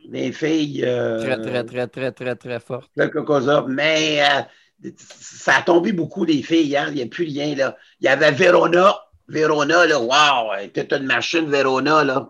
[0.09, 0.83] Les filles.
[0.85, 2.91] euh, Très, très, très, très, très, très forte.
[2.95, 3.65] Le Cocosa.
[3.67, 6.77] Mais euh, ça a tombé beaucoup, les filles.
[6.77, 6.85] Hein?
[6.89, 7.75] Il n'y a plus rien, là.
[7.99, 8.95] Il y avait Verona.
[9.27, 10.53] Verona, là, wow!
[10.57, 12.29] Elle était une machine, Verona, là.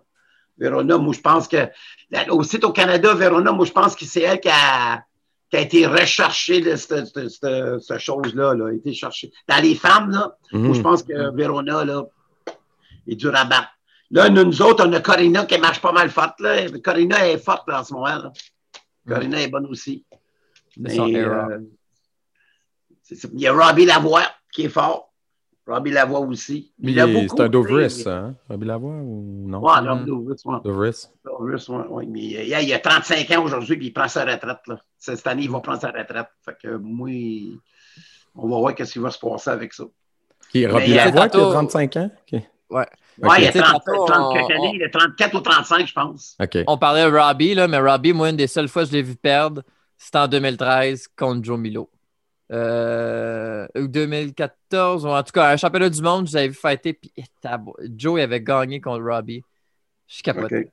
[0.58, 1.68] Verona, moi, je pense que.
[2.30, 5.04] Aussi au Canada, Verona, moi, je pense que c'est elle qui a,
[5.50, 9.32] qui a été recherchée, là, cette, cette- cette- cette chose-là, là, a été cherchée.
[9.48, 10.62] Dans les femmes, là, Mhm.
[10.68, 12.04] moi, je pense que Verona, là,
[13.08, 13.70] est dur à battre.
[14.12, 16.40] Là, nous, nous autres, on a Corina qui marche pas mal forte.
[16.40, 16.70] Là.
[16.84, 18.06] Corina est forte là, en ce moment.
[18.06, 18.32] Là.
[19.08, 20.06] Corina est bonne aussi.
[20.78, 21.60] Mais, euh,
[23.34, 25.13] il y a Robbie Lavoie qui est fort.
[25.66, 26.72] Robbie Lavoie aussi.
[26.80, 28.36] Il a beaucoup, c'est un Dovris, hein?
[28.50, 29.60] Robbie Lavoie ou non?
[29.62, 30.58] Ouais, non, Dovris, ouais.
[30.64, 31.08] Dovris.
[31.24, 32.06] Dovris, ouais, ouais.
[32.06, 34.60] Mais il, a, il a 35 ans aujourd'hui, puis il prend sa retraite.
[34.68, 34.78] Là.
[34.98, 36.28] Cette année, il va prendre sa retraite.
[36.44, 37.10] Fait que moi,
[38.36, 39.86] on va voir qu'est-ce qui va se passer avec ça.
[40.52, 42.12] Qui est Robbie Mais, euh, Lavoie qui a tantôt- 35 ans?
[42.34, 42.42] Ok.
[42.70, 42.86] Ouais.
[43.22, 45.40] Ouais, il a Tu sais, 30, tantôt, 30 quelques on- années, il a 34 ou
[45.42, 46.36] 35, je pense.
[46.42, 46.58] OK.
[46.68, 49.04] On parlait de Robbie, là, mais Robbie, moi, une des seules fois que je l'ai
[49.04, 49.62] vu perdre,
[49.98, 51.90] c'était en 2013 contre Joe Milo.
[52.54, 56.94] Euh, ou 2014, ou en tout cas, un championnat du monde, je l'avais vu fighter,
[56.94, 57.24] puis eh,
[57.98, 59.44] Joe avait gagné contre Robbie.
[60.08, 60.66] Je capotais.
[60.66, 60.72] OK.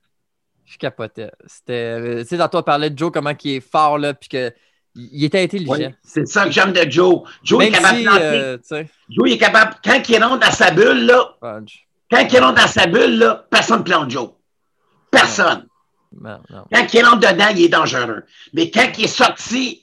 [0.65, 1.31] Je capotais.
[1.47, 1.73] C'était.
[1.99, 4.53] euh, Tu sais, tantôt, on parlait de Joe, comment il est fort, là, puis que.
[4.93, 5.73] Il était intelligent.
[5.73, 7.21] Oui, c'est ça que j'aime de Joe.
[7.43, 8.23] Joe Même est capable si, de planter.
[8.25, 8.57] euh,
[9.09, 11.37] Joe il est capable, quand il rentre dans sa bulle, là,
[12.11, 14.31] quand il rentre dans sa bulle, là, personne ne plante Joe.
[15.09, 15.65] Personne.
[16.19, 16.65] Non, non.
[16.69, 18.23] Quand il rentre dedans, il est dangereux.
[18.53, 19.80] Mais quand il est sorti,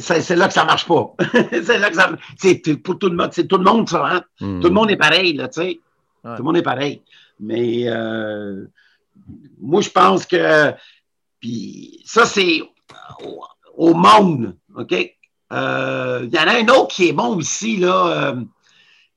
[0.00, 1.14] c'est là que ça marche pas.
[1.50, 2.10] c'est là que ça.
[2.38, 3.30] C'est pour tout le monde.
[3.32, 4.04] C'est tout le monde, ça.
[4.06, 4.22] Hein?
[4.40, 4.60] Hmm.
[4.60, 5.80] Tout le monde est pareil, là, tu sais.
[6.24, 6.36] Ouais.
[6.36, 7.02] Tout le monde est pareil.
[7.40, 8.64] Mais euh,
[9.60, 10.72] moi, je pense que.
[11.40, 12.62] Puis ça, c'est
[13.22, 13.44] au,
[13.76, 14.94] au monde, OK?
[15.52, 18.06] Euh, Il y en a un autre qui est bon aussi, là.
[18.32, 18.34] euh,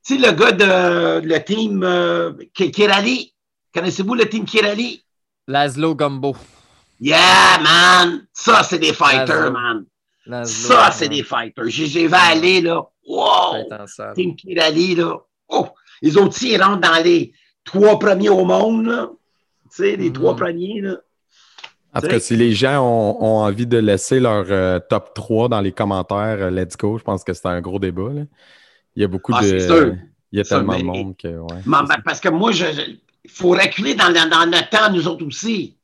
[0.06, 3.32] tu sais, le gars de le team euh, Ki- Kirali.
[3.74, 5.02] Connaissez-vous le team Kirali?
[5.46, 6.36] Laszlo Gumbo.
[7.00, 8.26] Yeah, man!
[8.32, 9.52] Ça, c'est des fighters, Laszlo.
[9.52, 9.84] man.
[10.44, 11.16] Ça, c'est ouais.
[11.16, 11.64] des fighters.
[11.64, 12.82] Vu aller, là.
[13.06, 13.64] Wow!
[14.14, 15.16] Team Kirali, là.
[15.48, 15.68] Oh!
[16.02, 17.32] Les autres, ils rentrent dans les
[17.64, 19.08] trois premiers au monde, là.
[19.70, 20.96] Tu sais, les trois premiers, là.
[21.94, 25.48] En tout cas, si les gens ont, ont envie de laisser leur euh, top 3
[25.48, 26.98] dans les commentaires, euh, let's go.
[26.98, 28.10] Je pense que c'est un gros débat.
[28.12, 28.22] là.
[28.94, 29.58] Il y a beaucoup Ah, de.
[29.58, 29.96] sûr.
[30.30, 31.28] Il y a tellement de mais- monde que.
[31.28, 35.24] Ouais, Mais- parce que moi, il faut reculer dans, le- dans notre temps, nous autres
[35.26, 35.77] aussi.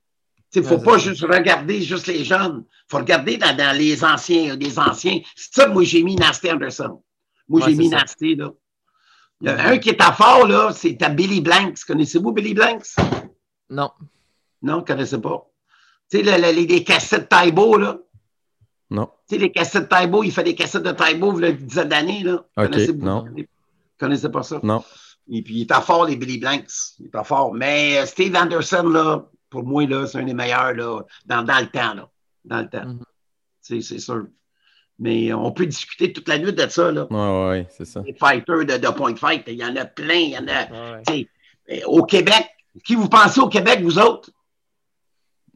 [0.55, 2.65] Il ne faut Ouais, pas juste regarder juste les jeunes.
[2.69, 5.21] Il faut regarder dans, dans les anciens, les anciens.
[5.35, 7.03] C'est ça, moi, j'ai mis Nasty Anderson.
[7.49, 7.97] Moi, Ouais, j'ai mis ça.
[7.99, 8.51] Nasty, là.
[9.41, 11.85] Il y en a un qui est à fort, là, c'est à Billy Blanks.
[11.87, 12.87] Connaissez-vous Billy Blanks?
[13.69, 13.91] Non.
[14.63, 15.45] Non, vous ne connaissez pas.
[16.11, 17.99] Tu sais, le- le- les, les cassettes Taibo, là.
[18.91, 19.07] Non.
[19.29, 21.57] Tu sais, les cassettes Taibo, il fait des cassettes de Taibo, il y a une
[21.57, 22.35] dizaine d'années, là.
[22.57, 23.05] Ok, Connaissez-vous?
[23.05, 23.25] non.
[23.37, 23.43] Vous
[23.99, 24.61] connaissez pas ça?
[24.63, 24.85] Non.
[25.31, 26.71] Et puis, il est à fort, les Billy Blanks.
[27.01, 27.53] Il est à fort.
[27.55, 31.61] Mais euh, Steve Anderson, là, pour moi, là, c'est un des meilleurs là, dans, dans
[31.61, 31.95] le temps.
[31.95, 32.09] Là,
[32.45, 32.97] dans le temps.
[33.61, 34.25] Sais, C'est sûr.
[34.99, 36.91] Mais on peut discuter toute la nuit de ça.
[36.91, 37.07] Là.
[37.11, 38.03] Ouais, ouais, c'est ça.
[38.05, 40.15] Les fighters de, de point fight, il y en a plein.
[40.15, 40.95] Il y en a.
[40.97, 41.03] Ouais.
[41.07, 41.29] tu sais,
[41.71, 42.47] euh, Au Québec,
[42.85, 44.31] qui vous pensez au Québec, vous autres?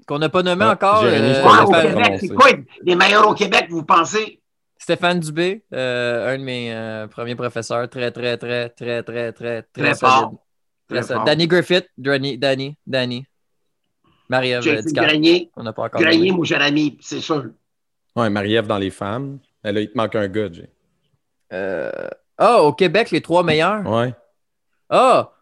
[0.07, 1.03] Qu'on n'a pas nommé Ouais, encore.
[1.05, 2.51] Euh, au Québec, c'est quoi
[2.83, 4.41] les meilleurs au Québec, vous pensez?
[4.79, 9.63] Stéphane Dubé, euh, un de mes euh, premiers professeurs, très, très, très, très, très, très,
[9.63, 10.15] très, Très solide.
[10.15, 10.33] fort.
[10.89, 11.25] Très Très fort.
[11.25, 13.27] Danny Griffith, Danny, Danny, Danny.
[14.29, 14.63] Marie-Ève.
[14.93, 15.51] Grenier.
[15.57, 17.47] On n'a pas encore mon cher ami, c'est sûr.
[18.17, 19.39] Ouais, Marie-Ève dans les femmes.
[19.65, 20.69] Là, il te manque un gars, Jay.
[21.53, 21.91] Euh,
[22.37, 23.85] Ah, au Québec, les trois meilleurs?
[23.87, 24.15] Ouais.
[24.89, 25.33] Ah!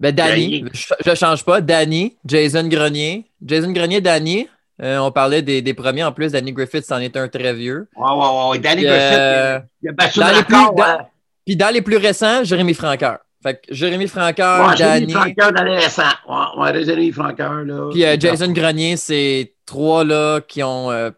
[0.00, 0.64] Ben, Danny.
[0.72, 1.60] Je ne change pas.
[1.60, 3.26] Danny, Jason Grenier.
[3.44, 4.48] Jason Grenier, Danny.
[4.82, 6.04] Euh, on parlait des, des premiers.
[6.04, 7.88] En plus, Danny Griffith, c'en est un très vieux.
[7.96, 8.58] Ouais, ouais, ouais.
[8.58, 11.04] Danny Griffith, euh, il a battu dans le les plus- dans- ouais.
[11.46, 13.18] Puis dans les plus récents, Jérémy Franqueur.
[13.46, 15.12] Fait que Jérémy Franqueur, Ouais, Jérémy Danny.
[15.34, 16.02] Franqueur dans les récents.
[16.28, 17.88] Ouais, ouais, Jérémy Franqueur, là.
[17.92, 21.10] Puis euh, Jason Grenier, c'est trois là qui ont euh,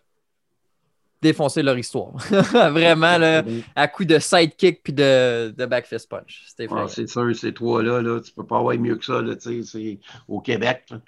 [1.23, 2.13] défoncé leur histoire.
[2.31, 3.43] Vraiment, là,
[3.75, 6.45] à coup de sidekick puis de, de backfist punch.
[6.49, 6.89] C'était Ouais, effrayant.
[6.89, 9.71] c'est sûr, ces trois-là, là, tu peux pas avoir mieux que ça, là, tu sais,
[9.71, 9.99] c'est
[10.29, 10.83] au Québec.
[10.91, 10.99] là.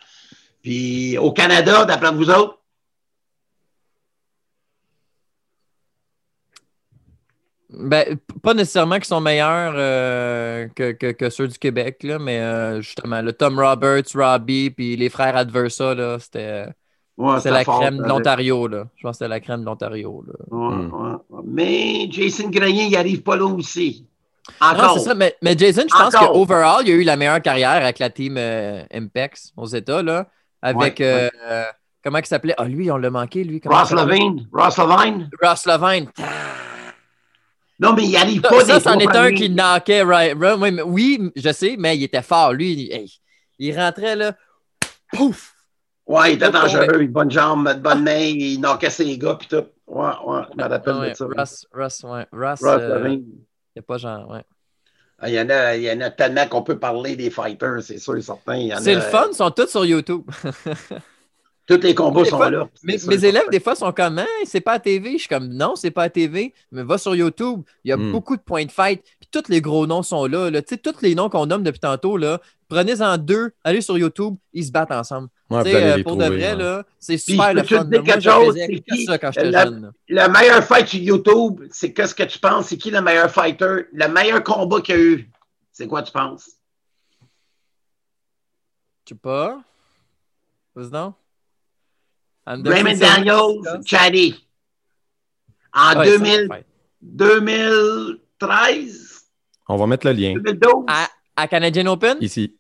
[0.63, 2.59] Puis au Canada, d'après vous autres,
[7.73, 12.41] Ben, pas nécessairement qu'ils sont meilleurs euh, que, que, que ceux du Québec, là, mais
[12.41, 16.67] euh, justement, le Tom Roberts, Robbie, puis les frères Adversa, là, c'était.
[17.17, 18.87] Ouais, C'est c'était la crème de l'Ontario, là.
[18.97, 20.33] Je pense que c'était la crème de l'Ontario, là.
[20.51, 20.91] Ouais, Hmm.
[21.31, 21.41] ouais.
[21.45, 24.05] Mais Jason Grenier, il arrive pas là aussi.
[24.61, 24.99] Non, Encore.
[24.99, 27.99] c'est ça, mais, mais Jason, je pense qu'overall, il a eu la meilleure carrière avec
[28.01, 30.27] la team euh, Impex aux États, là.
[30.63, 31.65] Avec, Ouais, euh, euh,
[32.03, 32.55] comment il s'appelait?
[32.59, 33.61] Ah, lui, on l'a manqué, lui.
[33.65, 33.93] Ross?
[33.93, 34.49] Levine.
[34.53, 35.31] Ross Levine.
[35.41, 36.09] Ross Levine.
[37.81, 40.03] Non, mais il arrive pas ça, c'en est un qui knockait.
[40.03, 42.53] Right, oui, mais- oui, je sais, mais il était fort.
[42.53, 43.11] Lui, il, hey,
[43.59, 44.37] il rentrait là.
[45.13, 45.55] Pouf!
[46.07, 46.53] Ouais, il était Ouais.
[46.53, 47.01] dangereux.
[47.01, 48.19] Une bonne jambe, une bonne main.
[48.19, 49.65] Il knockait ses gars, puis tout.
[49.87, 51.25] Ouais, ouais, je me rappelle Ouais, de ça.
[51.27, 52.27] Russ, Russ, ouais.
[52.33, 53.17] Russ, euh,
[53.77, 54.45] il pas genre, ouais.
[55.19, 57.83] Ah, Il y, en a, il y en a tellement qu'on peut parler des fighters,
[57.83, 58.69] c'est sûr et certain.
[58.81, 60.23] C'est a- le fun, ils sont tous sur YouTube.
[61.67, 62.69] Tous les combats sont fois, là.
[62.83, 65.13] Mes, élèves, des fois, sont comme, Hein, c'est pas à TV.
[65.13, 67.63] Je suis comme, non, c'est pas à TV, mais va sur YouTube.
[67.85, 68.11] Il y a Hmm.
[68.11, 69.03] beaucoup de points de fight.
[69.21, 70.51] Puis tous les gros noms sont là.
[70.51, 70.63] là.
[70.63, 74.35] Tu sais, tous les noms qu'on nomme depuis tantôt, là, prenez-en deux, allez sur YouTube,
[74.53, 75.29] ils se battent ensemble.
[75.49, 76.57] Ouais, euh, pour de vrai, ouais.
[76.57, 77.85] là, c'est super le fun.
[77.85, 79.05] Moi, quelque je chose, faisais c'est que qui?
[79.05, 79.83] ça quand j'étais La- jeune.
[79.83, 79.91] là.
[80.27, 82.67] Le meilleur fight sur YouTube, c'est qu'est-ce que tu penses?
[82.67, 83.87] C'est qui le meilleur fighter?
[83.93, 85.31] Le meilleur combat qu'il y a eu?
[85.73, 86.51] C'est quoi tu penses?
[89.05, 89.61] Je sais pas.
[90.75, 91.15] Vas-y donc.
[92.53, 93.81] Anderson Raymond Silva, Daniels?
[93.87, 94.47] Chaddy.
[95.73, 96.67] En Ouais, ça, 2000 c'est fight.
[97.03, 99.23] 2013,
[99.69, 100.85] On va mettre le lien 2012.
[100.89, 102.17] À, à Canadian Open?
[102.21, 102.57] ici.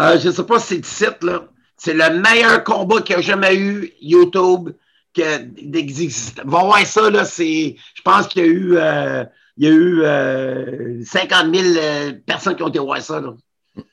[0.00, 1.44] Euh, je ne sais pas si c'est du site, là.
[1.76, 4.70] C'est le meilleur combat qu'il y a jamais eu, YouTube,
[5.14, 6.40] que d'existe.
[6.44, 7.24] Va voir ça, là.
[7.24, 9.24] C'est, je pense qu'il y a eu, euh,
[9.56, 13.32] il y a eu euh, 50 000 euh, personnes qui ont été voir ça, là.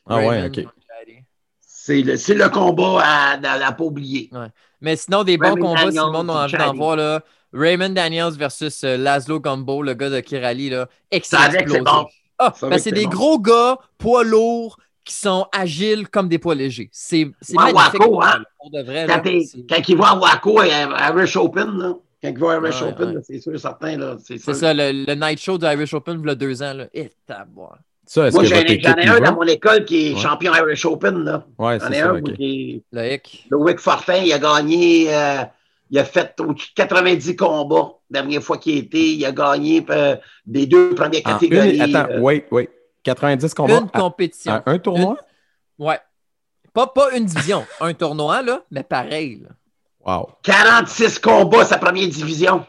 [0.08, 0.66] Ah ouais, ok.
[1.86, 4.30] C'est le, c'est le combat à, à, à pas oublier.
[4.80, 7.22] Mais sinon, des bons Raymond combats, si le monde a envie d'en voir, là.
[7.52, 10.88] Raymond Daniels versus euh, Laszlo Gumbo, le gars de Kirali, là.
[11.12, 11.26] Avec,
[11.70, 12.08] c'est bon.
[12.40, 13.10] Ah, ben, des bon.
[13.10, 16.90] gros gars, poids lourds, qui sont agiles comme des poids légers.
[16.94, 18.00] C'est c'est Ouais, magnifique.
[18.00, 18.44] Waco, hein?
[18.58, 19.16] Pour de vrai, là.
[19.16, 22.38] Quand, t'es- C'est quand il va à Waco à à Irish Open, là, quand il
[22.40, 24.16] va à Irish Ouais, Open, c'est sûr, certain, là.
[24.24, 26.88] C'est ça, le, le night show du Irish Open, il y a deux ans, là.
[26.94, 27.12] Et.
[28.14, 28.56] Ça, est-ce Moi, que j'en
[28.96, 30.20] ai, un dans mon école qui est Ouais.
[30.22, 31.46] champion Irish Open, là.
[31.58, 32.34] Ouais, J'en c'est ai ça, un ok.
[32.34, 32.96] qui est.
[33.52, 33.58] Le.
[33.58, 35.44] Loïc Fortin, il a gagné, euh,
[35.90, 37.94] il a fait au-dessus de 90 combats.
[38.12, 41.76] La dernière fois qu'il était, il a gagné euh, des deux premières En catégories.
[41.78, 42.70] une- attends, euh, wait, wait.
[43.04, 44.52] 90 combats Une à- compétition.
[44.54, 45.18] à un tournoi?
[45.80, 46.00] Ouais.
[46.72, 49.42] Pas, pas une division, un tournoi, là, mais pareil.
[49.44, 49.50] là.
[50.06, 50.30] Wow.
[50.44, 52.64] 46 combats, sa première division.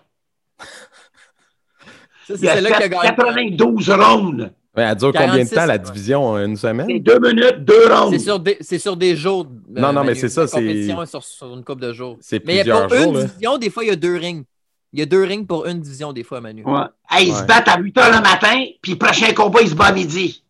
[0.59, 3.09] Ça, Il c'est a celle-là qui a fait gagné.
[3.09, 4.51] 92 rounds.
[4.77, 6.37] Ouais, elle dure combien de 46, temps, la division?
[6.39, 6.99] Une C'est semaine?
[7.01, 8.11] deux minutes, deux rounds.
[8.11, 9.47] C'est sur des, c'est sur des jours.
[9.47, 11.93] euh, Non, non, mais c'est ça, La c'est- compétition est sur, sur une couple de
[11.93, 12.17] jours.
[12.21, 13.25] C'est Mais pour jours, une là.
[13.25, 14.45] division, des fois, il y a deux rings.
[14.93, 16.65] Il y a deux rings pour une division, des fois, Manu.
[16.65, 16.81] Ouais.
[17.11, 17.39] Hey, ils Ouais.
[17.41, 19.93] se battent à 8 h le matin, puis le prochain combat, ils se battent à
[19.95, 20.45] midi.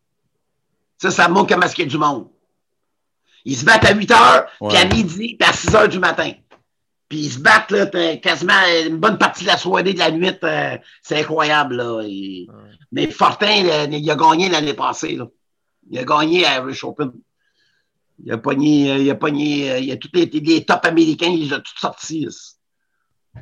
[0.99, 2.27] Ça, ça montre comment est-ce qu'il y a du monde.
[3.47, 6.31] Ils se battent à 8 h, puis à midi, puis à 6 h du matin.
[7.09, 7.87] Puis ils se battent là,
[8.17, 8.55] quasiment
[8.87, 10.31] une bonne partie de la soirée, de la nuit.
[10.43, 11.77] euh, c'est incroyable.
[11.77, 12.03] Là.
[12.05, 12.47] Et-
[12.93, 15.17] Mais Fortin, là, il a gagné l'année passée.
[15.17, 15.29] Là.
[15.91, 17.13] Il a gagné à Irish Open.
[18.25, 21.29] Il a pogné, euh, il a pogné, euh, il a tous les, les top américains,
[21.29, 22.29] il les a tous sortis.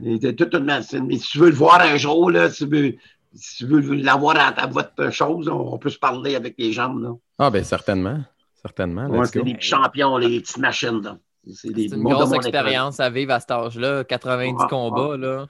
[0.05, 0.65] était tout une.
[1.07, 2.95] Mais si tu veux le voir un jour, là, si tu veux,
[3.35, 6.95] si tu veux l'avoir à, à votre chose, on, peut se parler avec les gens.
[6.95, 7.13] Là.
[7.39, 8.25] Ah, ben certainement.
[8.61, 9.07] Certainement.
[9.09, 11.03] Ouais, c'est petits champions, les petites machines.
[11.03, 11.19] là.
[11.55, 15.17] C'est une grosse expérience à vivre à cet âge-là, 90 Ouais, combats.
[15.17, 15.47] Là.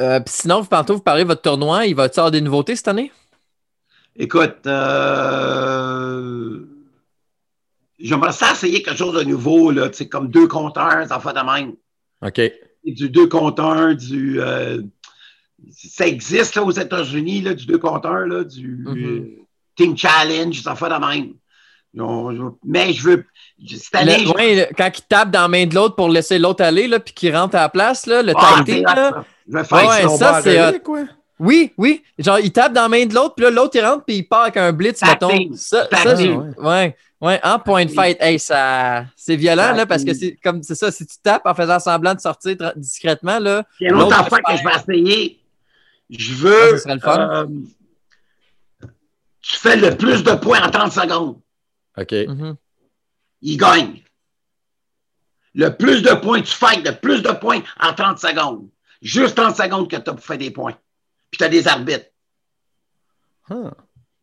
[0.00, 1.86] Euh, sinon, vous, tantôt, vous parlez de votre tournoi.
[1.86, 3.12] Il va-t-il y avoir des nouveautés cette année?
[4.16, 6.60] Écoute, euh,
[7.98, 11.74] j'aimerais ça essayer quelque chose de nouveau, là, comme deux compteurs, ça fait de même.
[12.22, 12.40] OK.
[12.84, 14.40] Du deux compteurs, du.
[14.40, 14.82] euh,
[15.70, 19.04] ça existe là, aux États-Unis, du deux compteurs, là, du Mhm.
[19.04, 19.44] euh,
[19.76, 21.34] Team Challenge, ça fait de même.
[21.96, 23.24] On- mais je veux.
[23.66, 26.08] Cette année, Le- je- ouais, le- quand il tape dans la main de l'autre pour
[26.08, 28.94] laisser l'autre aller, là, puis qu'il rentre à la place, là, le Ah, c'est là.
[28.94, 29.24] ça.
[29.48, 30.42] je vais faire Ouais, ça.
[30.42, 31.00] c'est quoi?
[31.40, 32.02] Oui, oui.
[32.18, 34.22] Genre, il tape dans la main de l'autre, puis là, l'autre, il rentre, puis il
[34.28, 35.30] part avec un blitz, mettons.
[35.54, 36.96] Ça, ça, ouais.
[37.20, 40.76] Ouais, en point de fight, hey, ça, c'est violent, là, parce que c'est comme, c'est
[40.76, 44.00] ça, si tu tapes en faisant semblant de sortir discrètement, là, Il y a une
[44.02, 45.40] autre affaire que je vais essayer.
[46.10, 46.76] Je Ah, veux.
[46.76, 47.18] ça serait le fun.
[47.32, 47.46] euh,
[49.42, 51.36] tu fais le plus de points en 30 secondes.
[52.00, 52.12] OK.
[52.12, 52.56] mhm.
[53.42, 54.02] il gagne.
[55.54, 58.68] Le plus de points tu fais, le plus de points en 30 secondes.
[59.02, 60.74] Juste 30 secondes que tu as pour faire des points.
[61.30, 62.06] Puis tu as des arbitres.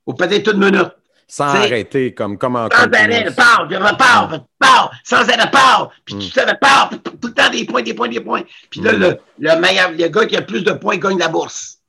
[0.06, 0.92] Ou peut-être une minute.
[1.28, 5.90] Sans arrêter, comme, comme en Sans arrêt, parle, puis parle, parle, sans arrêt, parle.
[6.06, 6.20] Puis Mm.
[6.20, 8.44] tu te tout le temps des points, des points, des points.
[8.70, 9.00] Puis là, Mm.
[9.00, 11.80] le, le meilleur, le gars qui a le plus de points gagne la bourse.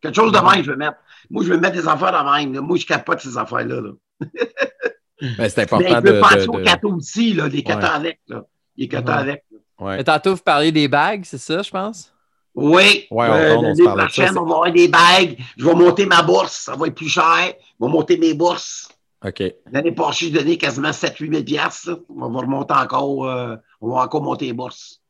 [0.00, 0.50] Quelque chose de Mm.
[0.52, 0.98] même, je veux mettre.
[1.28, 2.54] Moi, je veux mettre des affaires de même.
[2.54, 2.60] là.
[2.60, 3.80] Moi, je capote ces affaires-là.
[3.80, 3.90] là.
[5.20, 6.20] Ben, c'est Mais important de.
[6.20, 7.94] penser de- aux de- aussi, là, les Ouais.
[7.94, 8.20] avec.
[8.28, 8.44] Là.
[8.76, 9.18] Les cadeaux Ouais.
[9.18, 9.44] avec.
[9.50, 9.58] là.
[9.86, 9.96] Ouais.
[9.98, 12.12] Mais Tantôt, vous parliez des bagues, c'est ça, je pense?
[12.54, 13.06] Oui.
[13.10, 13.62] Ouais, on Euh, on
[13.96, 15.36] prochaine, on va avoir des bagues.
[15.56, 16.52] Je vais monter ma bourse.
[16.64, 17.24] Ça va être plus cher.
[17.80, 18.88] Je vais monter mes bourses.
[19.26, 19.42] OK.
[19.72, 22.00] L'année passée, je donnais quasiment 7-8 000 piastres.
[22.08, 23.26] On va remonter encore.
[23.26, 25.00] euh, on va encore monter les bourses.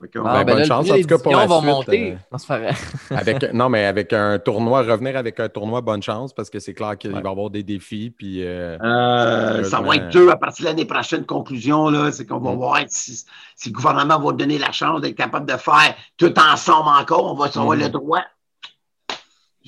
[0.00, 2.12] Que, ben, Ah, bonne là, chance, en tout cas, pour la suite, monter.
[2.12, 2.70] euh.
[3.10, 6.72] Avec, non, mais avec un tournoi, revenir avec un tournoi, bonne chance, parce que c'est
[6.72, 7.20] clair qu'il Ouais.
[7.20, 8.10] va y avoir des défis.
[8.16, 11.26] Puis, euh, Euh, ça va être dur à partir de l'année prochaine.
[11.26, 12.56] Conclusion, là, c'est qu'on va Mm.
[12.56, 13.24] voir si,
[13.56, 17.32] si le gouvernement va donner la chance d'être capable de faire tout ensemble encore.
[17.32, 17.80] On va avoir Mm.
[17.80, 18.22] le droit.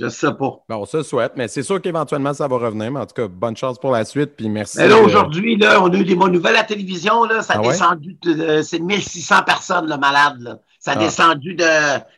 [0.00, 0.36] Je sais pas.
[0.68, 2.90] bon, on se le souhaite, mais c'est sûr qu'éventuellement, ça va revenir.
[2.90, 4.36] Mais en tout cas, bonne chance pour la suite.
[4.36, 4.78] Puis merci.
[4.78, 7.24] Mais là, euh, aujourd'hui, là, on a eu des bonnes nouvelles à la télévision.
[7.24, 7.68] Là, ça a Ah ouais?
[7.68, 10.36] descendu, de- euh, c'est 1600 personnes, le malade.
[10.40, 10.58] Là.
[10.78, 10.98] Ça a Ah.
[10.98, 11.64] descendu de.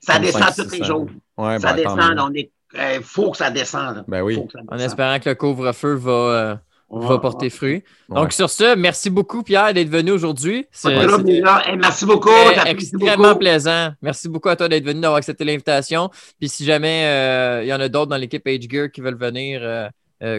[0.00, 0.84] Ça descend 500, tous les 600.
[0.86, 1.06] jours.
[1.38, 1.98] Ouais, ça ben, descend.
[1.98, 2.20] mieux.
[2.20, 2.50] On est.
[2.74, 4.04] Il faut que ça descende.
[4.08, 4.38] Ben oui.
[4.70, 6.54] En espérant que le couvre-feu va, euh,
[7.00, 7.82] va porter fruit.
[8.08, 8.20] Ouais.
[8.20, 10.66] Donc, sur ce, merci beaucoup, Pierre, d'être venu aujourd'hui.
[10.84, 12.30] Hey, merci beaucoup.
[12.66, 13.38] Extrêmement beaucoup.
[13.38, 13.90] plaisant.
[14.02, 16.10] Merci beaucoup à toi d'être venu, d'avoir accepté l'invitation.
[16.38, 19.18] Puis si jamais euh, il y en a d'autres dans l'équipe Age Gear qui veulent
[19.18, 19.88] venir, euh,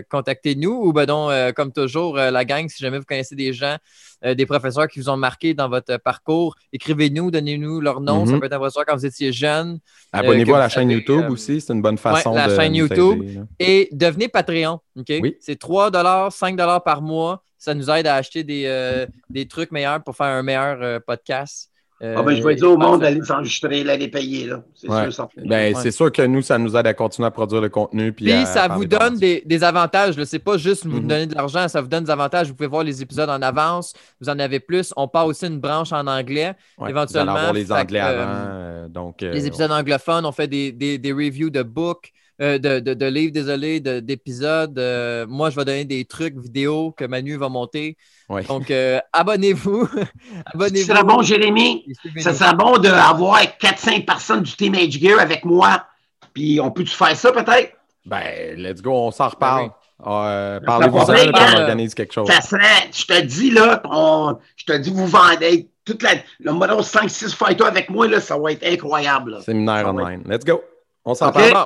[0.09, 3.51] contactez-nous ou ben donc, euh, comme toujours, euh, la gang, si jamais vous connaissez des
[3.53, 3.77] gens,
[4.25, 8.25] euh, des professeurs qui vous ont marqué dans votre parcours, écrivez-nous, donnez-nous leur nom.
[8.25, 8.39] Ça Mhm.
[8.39, 9.79] peut être un professeur quand vous étiez jeune.
[10.13, 11.59] Abonnez-vous à la chaîne YouTube euh, aussi.
[11.59, 12.55] C'est une bonne façon la de.
[12.55, 13.23] chaîne YouTube.
[13.23, 13.39] aider.
[13.59, 14.79] Et devenez Patreon.
[14.95, 15.35] Oui.
[15.39, 15.91] C'est 3
[16.31, 16.55] 5
[16.85, 17.43] par mois.
[17.57, 20.99] Ça nous aide à acheter des, euh, des trucs meilleurs pour faire un meilleur euh,
[20.99, 21.69] podcast.
[22.03, 24.47] Euh, Ah, ben, je vais dire au monde d'aller s'enregistrer, d'aller payer.
[24.47, 24.61] Là.
[24.75, 25.03] C'est Ouais.
[25.03, 25.29] sûr, ça.
[25.37, 25.81] Ben, Ouais.
[25.81, 28.11] c'est sûr que nous, ça nous aide à continuer à produire le contenu.
[28.11, 30.15] Puis, Puis à ça vous donne des, des avantages.
[30.21, 31.07] Ce n'est pas juste vous Mhm.
[31.07, 32.47] donner de l'argent, ça vous donne des avantages.
[32.49, 33.93] Vous pouvez voir les épisodes en avance.
[34.19, 34.91] Vous en avez plus.
[34.97, 36.53] On part aussi une branche en anglais.
[36.77, 38.31] Ouais, éventuellement, Vous allez avoir les que, Anglais euh, avant.
[38.49, 42.11] euh, donc, euh, Les épisodes anglophones, on fait des, des, des reviews de books,
[42.41, 44.77] euh, de, de, de livres, désolé, de- d'épisodes.
[44.77, 47.95] Euh, moi, je vais donner des trucs vidéo que Manu va monter.
[48.33, 48.43] Ouais.
[48.43, 49.87] Donc, euh, abonnez-vous.
[50.59, 51.85] Ce serait bon, Jérémy.
[52.19, 55.85] Ça serait bon d'avoir 4-5 personnes du Team Age Gear avec moi.
[56.33, 57.73] Puis on peut-tu faire ça peut-être?
[58.05, 59.67] Ben, let's go, on s'en reparle.
[59.67, 59.73] Ben
[60.11, 62.27] Euh, Ça Parlez-vous-en, on euh, organise quelque chose.
[62.27, 66.51] Ça serait, je te dis là, on- je te dis, vous vendez toute la, le
[66.51, 69.31] modèle 5-6 fighters avec moi, là, ça va être incroyable.
[69.31, 69.41] là.
[69.41, 70.23] Séminaire online.
[70.27, 70.61] Let's go.
[71.05, 71.35] On s'en Ok.
[71.51, 71.65] parle.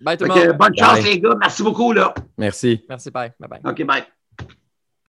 [0.00, 0.58] Bye tout Fait le monde.
[0.58, 1.04] bonne chance, Bye.
[1.04, 1.34] les gars.
[1.40, 1.92] Merci beaucoup.
[1.92, 2.14] Là.
[2.36, 2.84] Merci.
[2.88, 3.32] Merci, bye.
[3.40, 3.72] Bye bye.
[3.72, 4.04] OK, bye.